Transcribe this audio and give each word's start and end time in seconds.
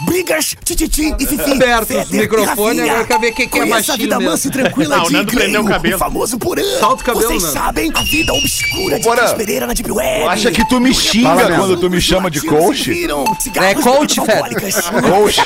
Brigas, 0.00 0.54
tititi 0.64 1.12
e 1.18 1.26
fifi. 1.26 1.52
Aberto 1.52 1.90
os 1.98 2.10
microfones, 2.10 2.88
agora 2.88 3.04
quer 3.04 3.18
ver 3.18 3.32
quem 3.32 3.48
que 3.48 3.58
é 3.58 3.62
Conheça 3.62 3.74
machinho 3.92 3.94
a 3.94 3.96
vida 3.96 4.20
mansa 4.20 4.46
e 4.46 4.50
tranquila 4.52 4.96
Ah, 4.96 5.02
o 5.02 5.06
de 5.08 5.12
Nando 5.12 5.32
prendeu 5.32 5.62
o 5.62 5.64
cabelo. 5.66 5.96
o 5.96 5.98
famoso 5.98 6.38
Porã. 6.38 6.62
Solta 6.78 7.02
o 7.02 7.04
cabelo, 7.04 7.26
Vocês 7.26 7.42
Nando. 7.42 7.52
sabem 7.54 7.90
a 7.92 8.00
vida 8.02 8.32
obscura 8.32 9.00
de 9.00 9.08
Cris 9.08 9.32
Pereira 9.32 9.66
na 9.66 9.72
Deep 9.72 9.90
Web. 9.90 10.28
acha 10.28 10.50
que 10.52 10.68
tu 10.68 10.80
me 10.80 10.94
xinga 10.94 11.56
quando 11.56 11.76
tu 11.78 11.90
me 11.90 12.00
chama 12.00 12.30
de 12.30 12.40
coach? 12.42 12.92
É 13.56 13.74
coach, 13.74 14.20
Feder. 14.20 15.02
Coach. 15.10 15.40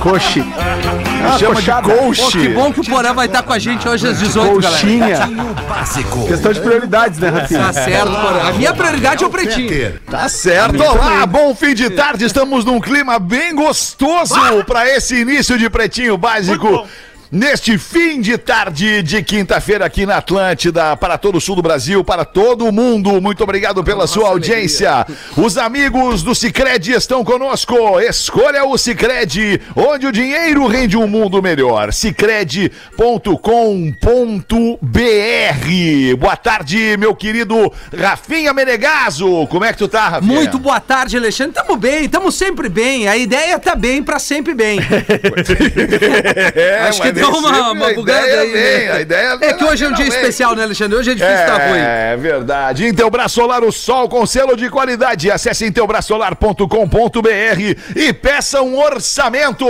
Coxe. 0.00 0.40
Me 0.40 1.38
chama 1.38 1.62
de 1.62 1.70
coach. 1.88 2.38
que 2.38 2.48
bom 2.48 2.72
que 2.72 2.80
o 2.80 2.84
Porã 2.84 3.12
vai 3.14 3.26
estar 3.26 3.42
com 3.44 3.52
a 3.52 3.58
gente 3.58 3.88
hoje 3.88 4.08
às 4.08 4.18
18, 4.18 4.60
galera. 4.60 4.82
Coxinha. 4.82 6.26
Questão 6.26 6.52
de 6.52 6.60
prioridades, 6.60 7.18
né, 7.20 7.28
Rafinha? 7.28 7.60
Tá 7.60 7.72
certo, 7.72 8.10
Porã. 8.10 8.48
A 8.48 8.52
minha 8.54 8.74
prioridade 8.74 9.22
é 9.22 9.26
o 9.26 9.30
pretinho. 9.30 10.00
Tá 10.10 10.28
certo. 10.28 10.82
Olá, 10.82 11.24
bom 11.26 11.54
fim 11.54 11.72
de 11.74 11.88
tarde. 11.90 12.24
Estamos 12.24 12.64
num 12.64 12.79
clima 12.80 13.18
bem 13.18 13.54
gostoso 13.54 14.34
para 14.66 14.88
esse 14.88 15.16
início 15.16 15.58
de 15.58 15.68
Pretinho 15.68 16.16
Básico. 16.16 16.86
Neste 17.32 17.78
fim 17.78 18.20
de 18.20 18.36
tarde 18.36 19.04
de 19.04 19.22
quinta-feira 19.22 19.84
aqui 19.84 20.04
na 20.04 20.16
Atlântida, 20.16 20.96
para 20.96 21.16
todo 21.16 21.38
o 21.38 21.40
sul 21.40 21.54
do 21.54 21.62
Brasil, 21.62 22.02
para 22.02 22.24
todo 22.24 22.66
o 22.66 22.72
mundo. 22.72 23.20
Muito 23.20 23.44
obrigado 23.44 23.84
pela 23.84 24.08
sua 24.08 24.30
audiência. 24.30 25.06
Os 25.36 25.56
amigos 25.56 26.24
do 26.24 26.34
Cicred 26.34 26.90
estão 26.90 27.24
conosco. 27.24 28.00
Escolha 28.00 28.64
o 28.64 28.76
Cicred, 28.76 29.62
onde 29.76 30.08
o 30.08 30.12
dinheiro 30.12 30.66
rende 30.66 30.96
um 30.96 31.06
mundo 31.06 31.40
melhor. 31.40 31.92
Cicred.com.br. 31.92 32.74
Boa 36.18 36.36
tarde, 36.36 36.96
meu 36.96 37.14
querido 37.14 37.72
Rafinha 37.96 38.52
Menegaso. 38.52 39.46
Como 39.46 39.64
é 39.64 39.72
que 39.72 39.78
tu 39.78 39.86
tá, 39.86 40.08
Rafinha? 40.08 40.34
Muito 40.34 40.58
boa 40.58 40.80
tarde, 40.80 41.16
Alexandre. 41.16 41.54
Tamo 41.54 41.76
bem, 41.76 42.08
tamo 42.08 42.32
sempre 42.32 42.68
bem. 42.68 43.06
A 43.06 43.16
ideia 43.16 43.54
é 43.54 43.58
tá 43.58 43.76
bem 43.76 44.02
pra 44.02 44.18
sempre 44.18 44.52
bem. 44.52 44.80
É, 46.56 46.80
Acho 46.90 47.02
que 47.02 47.19
mas 47.19 47.19
deu 47.20 47.30
uma, 47.30 47.70
uma 47.72 47.88
a 47.90 47.94
bugada 47.94 48.26
ideia 48.26 48.40
aí. 48.40 48.52
vem, 48.52 48.86
né? 48.88 48.92
A 48.92 49.00
ideia 49.00 49.38
É 49.40 49.52
que 49.52 49.64
hoje 49.64 49.84
é 49.84 49.88
um 49.88 49.92
dia 49.92 50.06
especial, 50.06 50.54
né, 50.54 50.62
Alexandre? 50.64 50.96
Hoje 50.98 51.10
é 51.10 51.14
difícil 51.14 51.36
estar 51.38 51.68
ruim. 51.68 51.78
É 51.80 52.16
verdade. 52.16 52.86
Intelbras 52.86 53.32
Solar, 53.32 53.62
o 53.64 53.72
sol 53.72 54.08
com 54.08 54.24
selo 54.26 54.56
de 54.56 54.68
qualidade. 54.70 55.30
Acesse 55.30 55.64
intelbrasolar.com.br 55.66 57.60
e 57.96 58.12
peça 58.12 58.62
um 58.62 58.78
orçamento. 58.78 59.66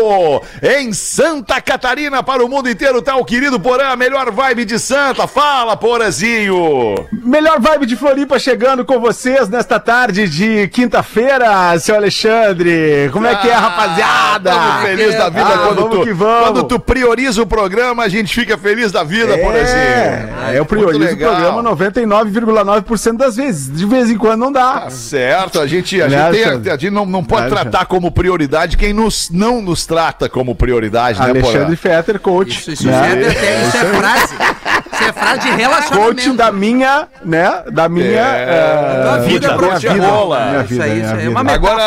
Em 0.62 0.92
Santa 0.92 1.60
Catarina, 1.60 2.22
para 2.22 2.44
o 2.44 2.48
mundo 2.48 2.68
inteiro, 2.68 3.02
tá 3.02 3.16
o 3.16 3.24
querido 3.24 3.58
Porã, 3.60 3.88
a 3.88 3.96
melhor 3.96 4.30
vibe 4.30 4.64
de 4.64 4.78
Santa. 4.78 5.26
Fala, 5.26 5.76
Porazinho. 5.76 7.06
Melhor 7.12 7.60
vibe 7.60 7.86
de 7.86 7.96
Floripa 7.96 8.38
chegando 8.38 8.84
com 8.84 8.98
vocês 9.00 9.48
nesta 9.48 9.78
tarde 9.78 10.28
de 10.28 10.68
quinta-feira, 10.68 11.78
seu 11.78 11.94
Alexandre. 11.96 13.10
Como 13.12 13.26
é 13.26 13.34
que 13.36 13.48
é, 13.48 13.54
rapaziada? 13.54 14.50
Tamo 14.50 14.82
feliz 14.86 15.14
da 15.16 15.28
vida 15.28 15.46
Ah, 15.46 15.58
quando, 15.66 15.76
vamos 15.82 15.96
tu, 15.98 16.04
que 16.04 16.12
vamos. 16.12 16.44
quando 16.44 16.62
tu 16.64 16.80
prioriza 16.80 17.39
o 17.40 17.46
programa, 17.46 18.02
a 18.04 18.08
gente 18.08 18.34
fica 18.34 18.56
feliz 18.58 18.92
da 18.92 19.02
vida, 19.04 19.36
Porazinho. 19.38 19.78
É, 19.78 20.52
eu 20.54 20.64
priorizo 20.64 21.14
o 21.14 21.16
programa 21.18 21.62
99,9% 21.62 23.16
das 23.16 23.36
vezes. 23.36 23.70
De 23.70 23.84
vez 23.86 24.10
em 24.10 24.16
quando 24.18 24.40
não 24.40 24.52
dá. 24.52 24.80
Tá 24.80 24.90
certo, 24.90 25.60
a 25.60 25.66
gente, 25.66 26.00
a 26.00 26.08
Né, 26.08 26.32
gente, 26.32 26.60
tem- 26.60 26.72
a 26.72 26.76
gente 26.76 26.90
não, 26.90 27.06
não 27.06 27.24
pode 27.24 27.48
tratar 27.48 27.86
como 27.86 28.10
prioridade 28.10 28.76
quem 28.76 28.92
nos, 28.92 29.30
não 29.30 29.60
nos 29.62 29.86
trata 29.86 30.28
como 30.28 30.54
prioridade, 30.54 31.18
né, 31.20 31.30
Alexandre? 31.30 31.76
Fetter, 31.76 32.18
coach. 32.20 32.58
Isso, 32.58 32.70
isso, 32.72 32.86
né? 32.86 33.12
é, 33.12 33.26
é, 33.26 33.66
isso 33.68 33.76
é 33.76 33.84
frase. 33.84 34.34
Isso 35.00 35.08
é 35.08 35.12
frase 35.12 35.40
de 35.40 35.48
relacionamento. 35.56 36.14
Coach 36.16 36.30
da 36.36 36.52
minha, 36.52 37.08
né? 37.24 37.62
Da 37.72 37.88
minha. 37.88 38.06
É, 38.06 39.04
da 39.04 39.16
eh, 39.16 39.20
vida 39.26 39.46
minha 39.48 39.58
profissional. 39.58 39.94
vida, 40.00 40.06
Rola. 40.08 40.46
Minha 40.50 40.62
Isso 40.64 40.82
aí, 40.82 40.90
minha 40.92 41.04
isso 41.06 41.14
aí, 41.14 41.26
é 41.26 41.28
uma 41.28 41.52
Agora, 41.52 41.82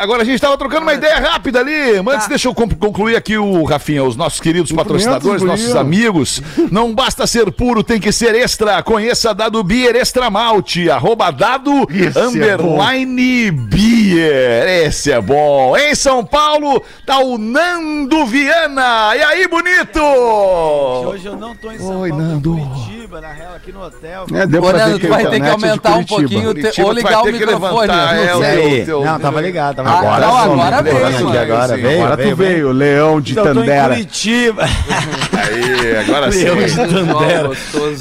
agora 0.00 0.22
a 0.22 0.24
gente 0.24 0.40
tava 0.40 0.56
trocando 0.58 0.82
uma 0.82 0.94
ideia 0.94 1.18
rápida 1.18 1.60
ali. 1.60 1.96
Antes, 1.98 2.22
Tá. 2.24 2.28
deixa 2.28 2.48
eu 2.48 2.54
con- 2.54 2.68
concluir 2.68 3.16
aqui 3.16 3.36
o 3.38 3.64
Rafinha, 3.64 4.04
os 4.04 4.16
nossos 4.16 4.40
queridos 4.40 4.70
patrocinadores, 4.72 5.42
nossos 5.42 5.74
amigos. 5.76 6.42
Não 6.70 6.94
basta 6.94 7.26
ser 7.26 7.50
puro, 7.52 7.82
tem 7.82 7.98
que 8.00 8.12
ser 8.12 8.34
extra. 8.34 8.82
Conheça 8.82 9.34
Dado 9.34 9.62
Beer 9.64 9.96
Extra 9.96 10.28
Malte, 10.30 10.90
arroba 10.90 11.30
Dado 11.30 11.86
Esse 11.90 12.18
é 12.18 12.22
underline 12.24 13.50
Beer. 13.50 14.86
Esse 14.86 15.12
é 15.12 15.20
bom. 15.20 15.76
Em 15.76 15.94
São 15.94 16.24
Paulo 16.24 16.82
tá 17.06 17.18
o 17.18 17.38
Nando 17.38 18.26
Viana. 18.26 19.14
E 19.16 19.22
aí, 19.22 19.48
bonito? 19.48 20.00
Hoje 20.00 21.26
eu 21.26 21.36
não 21.36 21.54
tô 21.54 21.70
em 21.72 21.78
São 21.78 22.00
Oi, 22.00 22.10
Paulo, 22.10 22.24
Nando. 22.24 22.57
Curitiba, 22.66 23.20
na 23.20 23.32
real, 23.32 23.54
aqui 23.54 23.72
no 23.72 23.82
hotel. 23.84 24.26
É, 24.34 24.46
deu 24.46 24.62
pra 24.62 24.86
ver 24.86 24.98
tu 24.98 25.08
vai 25.08 25.24
ter 25.26 25.30
que 25.32 25.40
de 25.40 25.48
aumentar 25.50 25.94
um 25.96 26.04
pouquinho 26.04 26.50
o 26.50 26.54
te- 26.54 26.82
ou 26.82 26.92
ligar 26.92 27.20
o 27.20 27.22
ter 27.24 27.32
que 27.32 27.38
microfone. 27.38 27.80
levantar, 27.88 28.14
não 28.16 28.22
é, 28.24 28.34
o 28.36 28.40
sei. 28.40 28.84
teu- 28.84 29.04
Não, 29.04 29.20
tava 29.20 29.40
ligado, 29.40 29.76
tava 29.76 29.90
Ah, 29.90 30.00
ligado. 30.00 30.20
não, 30.20 30.28
sim, 30.30 30.38
agora 30.60 30.80
levanta 30.80 30.82
veio, 30.82 31.24
mano. 31.26 31.38
agora, 31.40 31.68
Sim, 31.76 31.82
veio, 31.82 31.98
Agora 32.02 32.16
veio, 32.16 32.30
tu 32.30 32.36
veio, 32.36 32.72
Leão 32.72 33.20
de 33.20 33.32
Então, 33.32 33.44
eu 33.46 33.54
tô 33.54 33.60
em 33.60 33.64
Tandera. 33.66 33.88
Curitiba. 33.94 34.62
Aí, 35.32 35.96
agora 35.98 36.32
sim. 36.32 36.44
Leão 36.44 36.56
de 36.66 36.76
Tandera. 36.76 37.50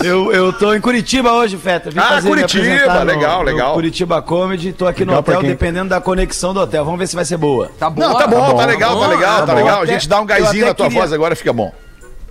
Eu, 0.03 0.31
eu 0.31 0.53
tô 0.53 0.74
em 0.74 0.81
Curitiba 0.81 1.31
hoje, 1.34 1.57
Feta. 1.57 1.89
Vim 1.89 2.00
Ah, 2.00 2.22
Curitiba, 2.22 3.03
legal, 3.03 3.39
no 3.39 3.45
legal. 3.45 3.74
Curitiba 3.74 4.22
Comedy. 4.22 4.74
Tô 4.74 4.85
aqui 4.88 5.06
no 5.06 5.12
Legal 5.12 5.19
hotel, 5.22 5.39
quem- 5.41 5.50
dependendo 5.50 5.89
da 5.89 6.01
conexão 6.01 6.53
do 6.53 6.59
hotel. 6.59 6.84
Vamos 6.84 7.00
ver 7.00 7.07
se 7.07 7.16
vai 7.16 7.25
ser 7.25 7.38
boa. 7.38 7.69
Tá 7.79 7.89
bom. 7.89 8.01
Não, 8.01 8.16
tá 8.18 8.28
bom, 8.28 8.56
tá, 8.56 8.66
legal, 8.66 9.00
tá 9.00 9.07
legal, 9.07 9.39
tá 9.39 9.45
tá 9.45 9.53
bom. 9.53 9.59
legal. 9.59 9.81
A 9.81 9.85
gente 9.85 10.07
dá 10.09 10.19
um 10.22 10.25
gásinho 10.25 10.66
na 10.66 10.74
tua 10.74 10.89
voz 10.89 11.12
agora, 11.13 11.35
fica 11.35 11.53
bom. 11.53 11.72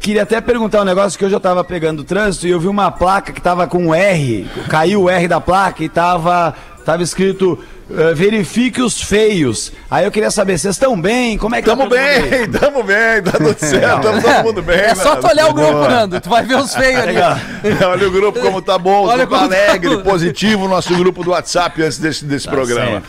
Queria 0.00 0.22
até 0.22 0.40
perguntar 0.40 0.82
um 0.82 0.84
negócio 0.84 1.18
que 1.18 1.24
hoje 1.24 1.34
eu 1.34 1.40
tava 1.40 1.64
pegando 1.64 2.00
o 2.00 2.04
trânsito 2.04 2.46
e 2.46 2.50
eu 2.50 2.60
vi 2.60 2.68
uma 2.68 2.90
placa 2.90 3.32
que 3.32 3.40
tava 3.40 3.66
com 3.66 3.78
um 3.86 3.94
R, 3.94 4.48
caiu 4.68 5.02
o 5.02 5.10
R 5.10 5.26
da 5.26 5.40
placa 5.40 5.82
e 5.82 5.88
tava, 5.88 6.54
tava 6.84 7.02
escrito 7.02 7.58
eh, 7.90 8.14
verifique 8.14 8.80
os 8.82 9.00
feios. 9.00 9.72
Aí 9.90 10.04
eu 10.04 10.10
queria 10.12 10.30
saber, 10.30 10.58
vocês 10.58 10.74
estão 10.76 11.00
bem? 11.00 11.38
Como 11.38 11.54
é 11.56 11.62
que 11.62 11.68
Tamo 11.68 11.82
tá 11.82 11.84
mundo 11.88 11.94
aí? 11.96 12.22
bem, 12.30 12.50
tamo 12.50 12.82
bem, 12.84 13.22
tá 13.22 13.32
tudo 13.32 13.56
certo, 13.58 14.02
tamo 14.02 14.22
todo 14.22 14.42
mundo 14.44 14.62
bem. 14.62 14.76
É 14.76 14.94
só 14.94 15.16
tu 15.16 15.26
olhar 15.28 15.48
o 15.48 15.54
grupo, 15.54 15.88
Nando. 15.88 16.20
Tu 16.20 16.28
vai 16.28 16.44
ver 16.44 16.56
os 16.56 16.74
feios 16.74 17.00
ali. 17.00 17.16
Olha 17.84 18.06
o 18.06 18.10
grupo 18.10 18.38
como 18.40 18.60
tá 18.62 18.78
bom, 18.78 19.06
Olha 19.06 19.26
como 19.26 19.38
tá 19.40 19.44
alegre, 19.46 19.96
bom. 19.96 20.02
positivo, 20.02 20.68
nosso 20.68 20.94
grupo 20.96 21.24
do 21.24 21.30
WhatsApp 21.30 21.82
antes 21.82 21.98
desse, 21.98 22.24
Tá 22.24 22.30
desse 22.30 22.48
programa. 22.48 23.02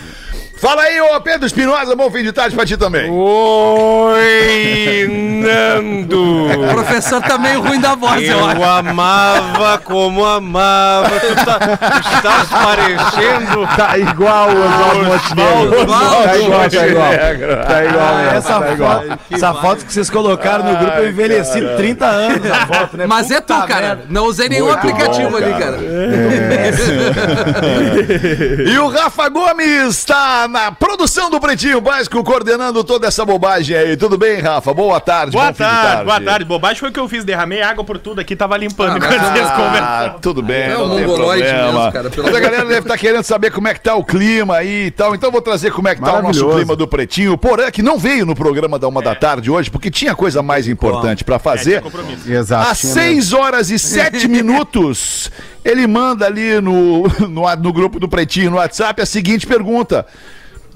Fala 0.59 0.81
aí, 0.83 0.99
ô 0.99 1.21
Pedro 1.21 1.45
Espinosa, 1.45 1.95
bom 1.95 2.09
fim 2.09 2.23
de 2.23 2.31
tarde 2.31 2.55
pra 2.55 2.65
ti 2.65 2.75
também. 2.77 3.11
Oi, 3.11 5.07
Nando! 5.43 6.47
O 6.47 6.67
professor 6.73 7.21
tá 7.21 7.37
meio 7.37 7.61
ruim 7.61 7.79
da 7.79 7.93
voz, 7.93 8.27
eu 8.27 8.43
acho. 8.43 8.59
Eu 8.59 8.63
amava 8.67 9.77
como 9.83 10.25
amava. 10.25 11.11
Tu, 11.19 11.35
tá, 11.45 11.59
tu 11.59 12.15
estás 12.15 12.47
parecendo. 12.49 13.67
Tá 13.77 13.97
igual 13.99 14.49
o 14.49 14.65
Oswaldo 14.65 15.05
Montenegro. 15.05 15.81
Igual. 15.83 16.23
Tá 16.23 16.37
igual, 16.37 16.69
tá 16.69 16.87
igual. 16.87 17.11
Tá 17.67 17.85
igual, 17.85 18.07
Ah, 18.07 18.33
essa, 18.35 18.59
tá 18.59 18.73
igual. 18.73 19.01
foto, 19.03 19.19
essa 19.31 19.53
foto 19.53 19.85
que 19.85 19.93
vocês 19.93 20.09
colocaram 20.09 20.63
no 20.65 20.75
grupo, 20.77 20.97
eu 20.97 21.09
envelheci 21.09 21.61
30 21.77 22.05
anos 22.05 22.47
foto, 22.67 22.97
né? 22.97 23.05
Mas 23.05 23.29
é 23.29 23.39
tu, 23.39 23.53
cara. 23.67 23.87
merda. 23.89 24.05
Não 24.09 24.25
usei 24.25 24.49
nenhum 24.49 24.65
Muito 24.65 24.79
aplicativo 24.79 25.29
bom, 25.29 25.37
ali, 25.37 25.51
cara. 25.51 25.77
cara. 25.77 25.79
E 28.67 28.77
o 28.79 28.87
Rafa 28.89 29.29
Gomes 29.29 30.03
tá 30.03 30.46
na 30.47 30.71
produção 30.71 31.29
do 31.29 31.39
Pretinho 31.39 31.81
Básico, 31.81 32.23
coordenando 32.23 32.83
toda 32.83 33.07
essa 33.07 33.25
bobagem 33.25 33.75
aí. 33.75 33.97
Tudo 33.97 34.17
bem, 34.17 34.39
Rafa? 34.39 34.73
Boa 34.73 34.99
tarde. 34.99 35.31
Boa 35.33 35.47
bom 35.47 35.53
fim 35.53 35.63
de 35.63 35.69
tarde, 35.69 36.03
boa 36.05 36.21
tarde. 36.21 36.45
Bobagem 36.45 36.77
foi 36.79 36.89
o 36.89 36.91
que 36.91 36.99
eu 36.99 37.07
fiz. 37.07 37.23
Derramei 37.23 37.61
água 37.61 37.83
por 37.83 37.97
tudo 37.97 38.21
aqui, 38.21 38.35
tava 38.35 38.55
limpando 38.57 38.97
enquanto 38.97 39.19
vocês 39.19 39.47
Ah, 39.47 40.15
tudo 40.21 40.41
bem, 40.41 40.63
É 40.63 40.73
não 40.77 40.85
um 40.85 40.95
tem 40.95 41.05
problema. 41.05 41.71
mesmo, 41.73 41.91
cara, 41.91 42.11
Mas 42.23 42.35
a 42.35 42.39
galera 42.39 42.65
deve 42.65 42.79
estar 42.79 42.97
querendo 42.97 43.23
saber 43.23 43.51
como 43.51 43.67
é 43.67 43.73
que 43.73 43.81
tá 43.81 43.95
o 43.95 44.03
clima 44.03 44.55
aí 44.57 44.85
e 44.87 44.91
tal. 44.91 45.13
Então 45.15 45.27
eu 45.27 45.31
vou 45.31 45.41
trazer 45.41 45.71
como 45.71 45.87
é 45.87 45.95
que 45.95 46.01
tá 46.01 46.13
o 46.19 46.21
nosso 46.21 46.47
clima 46.49 46.75
do 46.75 46.87
Pretinho. 46.87 47.33
O 47.33 47.37
Porã, 47.37 47.69
que 47.71 47.81
não 47.81 47.97
veio 47.97 48.25
no 48.25 48.35
programa 48.35 48.79
da 48.79 48.87
Uma 48.87 49.01
da 49.01 49.15
Tarde 49.15 49.51
hoje, 49.51 49.69
porque 49.69 49.91
tinha 49.91 50.15
coisa 50.15 50.41
mais 50.41 50.67
importante 50.67 51.23
pra 51.23 51.35
É, 51.35 51.39
fazer. 51.39 51.81
compromisso. 51.81 52.31
Exato. 52.31 52.71
Às 52.71 52.79
tinha 52.79 52.93
6 52.93 53.33
horas 53.33 53.69
e 53.69 53.77
7 53.79 54.27
minutos, 54.29 55.31
ele 55.63 55.85
manda 55.87 56.25
ali 56.25 56.59
no, 56.61 57.03
no, 57.27 57.55
no 57.55 57.73
grupo 57.73 57.99
do 57.99 58.07
Pretinho, 58.07 58.51
no 58.51 58.57
WhatsApp, 58.57 59.01
a 59.01 59.05
seguinte 59.05 59.45
pergunta. 59.45 60.05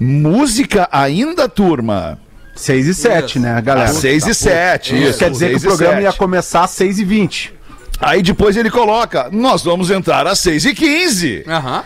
Música 0.02 0.88
ainda, 0.90 1.48
turma? 1.48 2.18
6 2.56 2.86
e 2.88 2.94
7, 2.94 3.38
né, 3.38 3.60
galera? 3.62 3.88
Às 3.90 3.96
6 3.96 4.26
e 4.26 4.34
7, 4.34 4.94
Isso 4.96 5.08
isso. 5.10 5.18
quer 5.18 5.30
dizer 5.30 5.50
que 5.50 5.56
o 5.56 5.60
6 5.60 5.64
programa 5.64 5.94
7. 5.94 6.04
ia 6.04 6.12
começar 6.12 6.64
às 6.64 6.70
6 6.72 6.98
e 6.98 7.04
20. 7.04 7.54
Aí 8.00 8.20
depois 8.22 8.56
ele 8.56 8.70
coloca, 8.70 9.28
nós 9.30 9.62
vamos 9.62 9.90
entrar 9.90 10.26
às 10.26 10.38
6 10.40 10.64
e 10.66 10.74
15 10.74 11.44
Aham. 11.48 11.84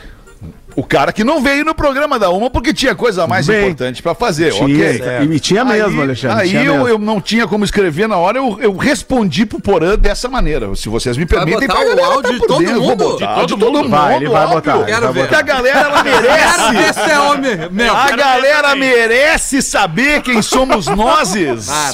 O 0.76 0.84
cara 0.84 1.10
que 1.10 1.24
não 1.24 1.42
veio 1.42 1.64
no 1.64 1.74
programa 1.74 2.18
da 2.18 2.28
Uma 2.28 2.50
porque 2.50 2.74
tinha 2.74 2.94
coisa 2.94 3.26
mais 3.26 3.46
Bem, 3.46 3.64
importante 3.64 4.02
pra 4.02 4.14
fazer, 4.14 4.52
Tinha, 4.52 4.64
ok? 4.64 5.28
e 5.32 5.40
tinha 5.40 5.64
mesmo, 5.64 5.98
aí, 6.00 6.06
Alexandre. 6.06 6.40
Aí 6.42 6.54
eu, 6.54 6.74
mesmo. 6.74 6.88
eu 6.88 6.98
não 6.98 7.18
tinha 7.18 7.46
como 7.48 7.64
escrever 7.64 8.06
na 8.06 8.18
hora, 8.18 8.36
eu, 8.36 8.58
eu 8.60 8.76
respondi 8.76 9.46
pro 9.46 9.58
Porã 9.58 9.96
dessa 9.96 10.28
maneira. 10.28 10.74
Se 10.76 10.90
vocês 10.90 11.16
me 11.16 11.24
permitem, 11.24 11.66
botar 11.66 11.80
pra 11.80 11.96
o 11.96 12.04
áudio 12.04 12.32
de 12.34 12.46
todo 12.46 12.64
Vou 12.64 12.82
mundo? 12.82 12.96
botar 12.96 13.34
De 13.40 13.46
de 13.46 13.56
todo 13.56 13.60
mundo? 13.60 13.78
mundo. 13.84 13.90
Vai, 13.90 14.16
ele 14.16 14.28
vai 14.28 14.46
botar, 14.48 14.76
ele 14.76 14.84
Quero 14.84 15.00
vai 15.06 15.12
ver. 15.14 15.20
Porque 15.20 15.34
a 15.34 15.42
galera, 15.42 15.78
ela 15.80 16.04
merece. 16.04 16.72
ver 16.74 16.94
se 16.94 17.10
é 17.10 17.18
homem. 17.20 17.56
Meu, 17.70 17.96
A 17.96 18.10
galera 18.10 18.76
merece 18.76 19.62
saber 19.62 20.20
quem 20.20 20.42
somos 20.42 20.86
nós. 20.94 21.32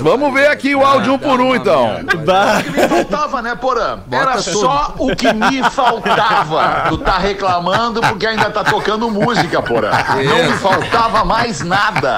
Vamos 0.00 0.34
ver 0.34 0.48
aqui 0.48 0.74
o 0.74 0.84
áudio 0.84 1.12
um 1.14 1.18
por 1.18 1.40
um, 1.40 1.54
então. 1.54 2.00
me 2.02 2.88
faltava, 2.88 3.40
né, 3.42 3.54
Porã? 3.54 4.00
Era 4.10 4.38
só 4.38 4.94
o 4.98 5.14
que 5.14 5.32
me 5.32 5.62
faltava. 5.70 6.86
Tu 6.88 6.98
tá 6.98 7.18
reclamando 7.18 8.00
porque 8.00 8.26
ainda 8.26 8.50
tá 8.50 8.64
tocando 8.72 9.10
música, 9.10 9.60
Porã. 9.60 9.90
Não 10.24 10.50
me 10.50 10.56
faltava 10.58 11.24
mais 11.26 11.60
nada. 11.60 12.16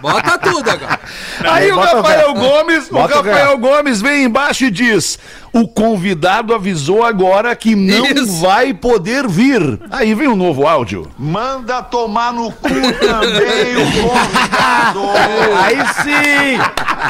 bota 0.00 0.38
tudo 0.38 0.70
agora. 0.70 1.00
Aí 1.46 1.70
o 1.70 1.78
Rafael. 1.78 2.34
Gomes, 2.34 2.90
o 2.90 2.98
Rafael 2.98 3.58
Gomes 3.58 4.00
vem 4.00 4.24
embaixo 4.24 4.64
e 4.64 4.70
diz: 4.70 5.18
o 5.54 5.68
convidado 5.68 6.52
avisou 6.52 7.04
agora 7.04 7.54
que 7.54 7.76
não 7.76 8.04
Isso. 8.06 8.40
vai 8.40 8.74
poder 8.74 9.28
vir. 9.28 9.78
Aí 9.88 10.12
vem 10.12 10.26
um 10.26 10.34
novo 10.34 10.66
áudio. 10.66 11.08
Manda 11.16 11.80
tomar 11.80 12.32
no 12.32 12.50
cu 12.50 12.68
também 12.68 13.76
o 13.76 14.02
convidado. 14.02 15.00
Aí 15.64 15.78
sim! 16.02 16.60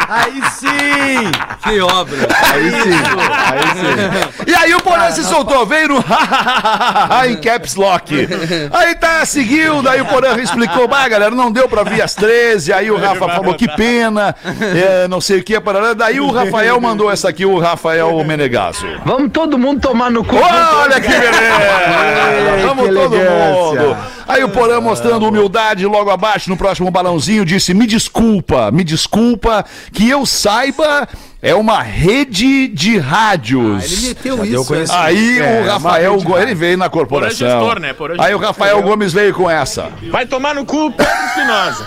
Aí 0.09 0.43
sim! 0.53 1.55
Que 1.63 1.81
obra. 1.81 2.29
Aí 2.53 2.71
sim, 2.71 2.93
aí 2.93 3.63
sim. 3.73 4.51
E 4.51 4.55
aí 4.55 4.75
o 4.75 4.83
Porã 4.83 5.11
se 5.11 5.25
soltou, 5.25 5.65
veio 5.65 5.89
no 5.89 6.05
em 7.27 7.37
caps 7.41 7.75
lock. 7.75 8.15
Aí 8.71 8.95
tá, 8.97 9.25
seguiu, 9.25 9.81
daí 9.81 10.01
o 10.03 10.05
Porã 10.05 10.37
explicou, 10.37 10.87
bah, 10.87 11.09
galera, 11.09 11.35
não 11.35 11.51
deu 11.51 11.67
pra 11.67 11.83
vir 11.83 12.03
às 12.03 12.15
13, 12.15 12.73
aí 12.73 12.91
o 12.91 12.99
Rafa 12.99 13.29
falou 13.29 13.55
que 13.55 13.67
pena, 13.69 14.35
é, 14.61 15.09
não 15.09 15.21
sei 15.21 15.41
o 15.41 15.43
que, 15.43 15.59
parará. 15.59 15.95
daí 15.95 16.21
o 16.21 16.31
Rafael 16.31 16.79
mandou 16.81 17.11
essa 17.11 17.31
aqui, 17.31 17.47
o 17.47 17.59
Rafael 17.59 18.23
Menegasso. 18.37 18.85
Vamos 19.05 19.31
todo 19.33 19.57
mundo 19.57 19.81
tomar 19.81 20.11
no 20.11 20.25
cu. 20.25 20.35
Olha 20.35 21.01
que 21.01 21.09
beleza! 21.09 22.67
Vamos 22.67 22.89
que 22.89 22.95
todo 22.95 23.17
mundo! 23.17 23.97
Aí 24.27 24.43
o 24.43 24.49
Porã 24.49 24.81
mostrando 24.81 25.29
humildade 25.29 25.87
logo 25.87 26.11
abaixo 26.11 26.51
no 26.51 26.57
próximo 26.57 26.91
balãozinho 26.91 27.45
disse: 27.45 27.73
Me 27.73 27.87
desculpa, 27.87 28.73
me 28.73 28.83
desculpa, 28.83 29.65
que 29.93 30.09
eu 30.11 30.27
saiba, 30.27 31.09
é 31.45 31.55
uma 31.55 31.83
rede 31.83 32.69
de 32.69 32.97
rádios. 32.99 33.85
Ele 33.85 34.09
meteu 34.09 34.43
isso. 34.47 34.65
conheço. 34.65 34.93
né? 34.95 34.99
Aí 34.99 35.43
o 35.43 35.67
Rafael 35.67 36.23
Gomes, 36.23 36.43
ele 36.43 36.55
veio 36.55 36.79
na 36.79 36.89
corporação. 36.89 37.47
Porã 37.47 37.61
gestor, 37.61 37.81
né? 37.81 37.93
Porã 37.93 38.15
Aí 38.19 38.35
o. 38.35 38.39
Rafael 38.39 38.81
Gomes 38.81 39.13
veio 39.13 39.35
com 39.35 39.51
essa. 39.51 39.93
Vai 40.11 40.25
tomar 40.25 40.55
no 40.55 40.65
cu, 40.65 40.91
Pedro 40.93 41.13
Espinosa. 41.27 41.87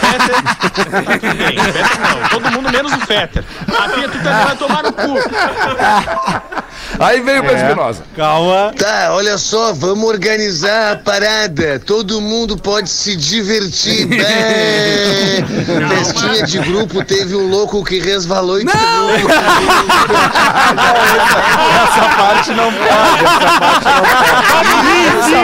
Fetter. 0.00 0.72
Tudo 0.72 0.90
bem, 1.36 1.58
Fetter 1.58 2.00
não. 2.00 2.28
Todo 2.28 2.50
mundo 2.50 2.72
menos 2.72 2.92
o 2.92 2.98
Fetter. 3.06 3.44
Rafinha, 3.72 4.08
tu 4.08 4.18
também 4.18 4.44
vai 4.44 4.56
tomar 4.56 4.82
no 4.82 4.92
cu. 4.92 5.14
Aí 6.98 7.20
veio 7.20 7.40
o 7.40 7.44
Pedro 7.44 7.58
Espinosa. 7.66 8.02
Calma. 8.16 8.72
Tá, 8.76 9.08
olha 9.12 9.36
só, 9.38 9.72
vamos 9.72 10.08
organizar 10.08 10.92
a 10.92 10.96
parada. 10.96 11.80
Todo 11.84 12.20
mundo 12.20 12.56
pode 12.56 12.88
se 12.90 13.14
divertir. 13.16 14.06
Bé. 14.08 15.44
Festinha 15.88 16.42
de 16.44 16.58
grupo, 16.58 17.04
teve 17.04 17.34
um 17.36 17.48
louco 17.48 17.84
que 17.84 17.98
resvalou 18.00 18.60
e 18.60 18.64
quebrou. 18.64 19.10
Essa 21.88 22.08
parte 22.16 22.50
não 22.52 22.72
pode, 22.72 23.24
essa 23.24 23.50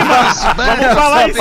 parte 0.06 0.54
Vamos 0.56 0.94
falar 0.94 1.28
em 1.28 1.34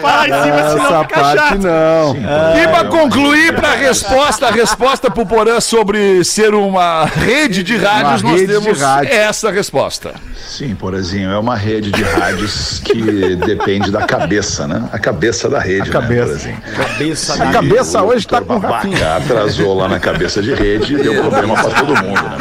Fala 0.00 0.28
em 0.28 0.42
cima, 0.42 0.68
senão 0.70 0.86
Essa 0.86 1.02
fica 1.04 1.20
parte 1.20 1.38
chato. 1.38 1.58
não. 1.58 2.16
E 2.56 2.68
pra 2.68 2.84
concluir, 2.84 3.54
pra 3.54 3.74
resposta, 3.74 4.46
a 4.48 4.50
resposta 4.50 5.10
pro 5.10 5.26
Porã 5.26 5.60
sobre 5.60 6.24
ser 6.24 6.54
uma 6.54 7.04
rede 7.04 7.62
de 7.62 7.76
rádios, 7.86 8.22
nós 8.22 8.42
temos 8.42 8.80
rádio. 8.80 9.12
essa 9.12 9.50
resposta. 9.50 10.14
Sim, 10.48 10.74
Porazinho, 10.74 11.30
é 11.30 11.38
uma 11.38 11.56
rede 11.56 11.90
de 11.90 12.02
rádios 12.02 12.80
que 12.84 13.36
depende 13.36 13.90
da 13.90 14.06
cabeça, 14.06 14.66
né? 14.66 14.88
A 14.92 14.98
cabeça 14.98 15.48
da 15.48 15.58
rede, 15.58 15.88
A 15.90 15.92
cabeça. 15.92 16.20
né, 16.20 16.26
Porazinho? 16.26 16.62
Cabeça 16.76 17.44
A 17.44 17.50
cabeça 17.52 18.02
hoje 18.02 18.26
tá 18.26 18.40
doutor 18.40 18.54
com. 18.60 18.68
Babaca 18.68 19.16
atrasou 19.16 19.74
lá 19.76 19.88
na 19.88 19.98
cabeça 20.00 20.42
de 20.42 20.54
rede 20.54 20.94
e 20.94 20.98
deu 20.98 21.20
problema 21.22 21.54
pra 21.54 21.70
todo 21.70 21.94
mundo, 21.96 22.22
né? 22.22 22.36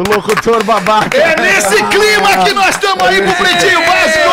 O 0.00 0.14
locutor 0.14 0.64
babaca. 0.64 1.16
É 1.16 1.38
nesse 1.40 1.76
clima 1.84 2.44
que 2.44 2.52
nós 2.54 2.70
estamos 2.70 3.04
aí 3.06 3.20
pro 3.20 3.34
Pretinho 3.34 3.80
Básico! 3.86 4.30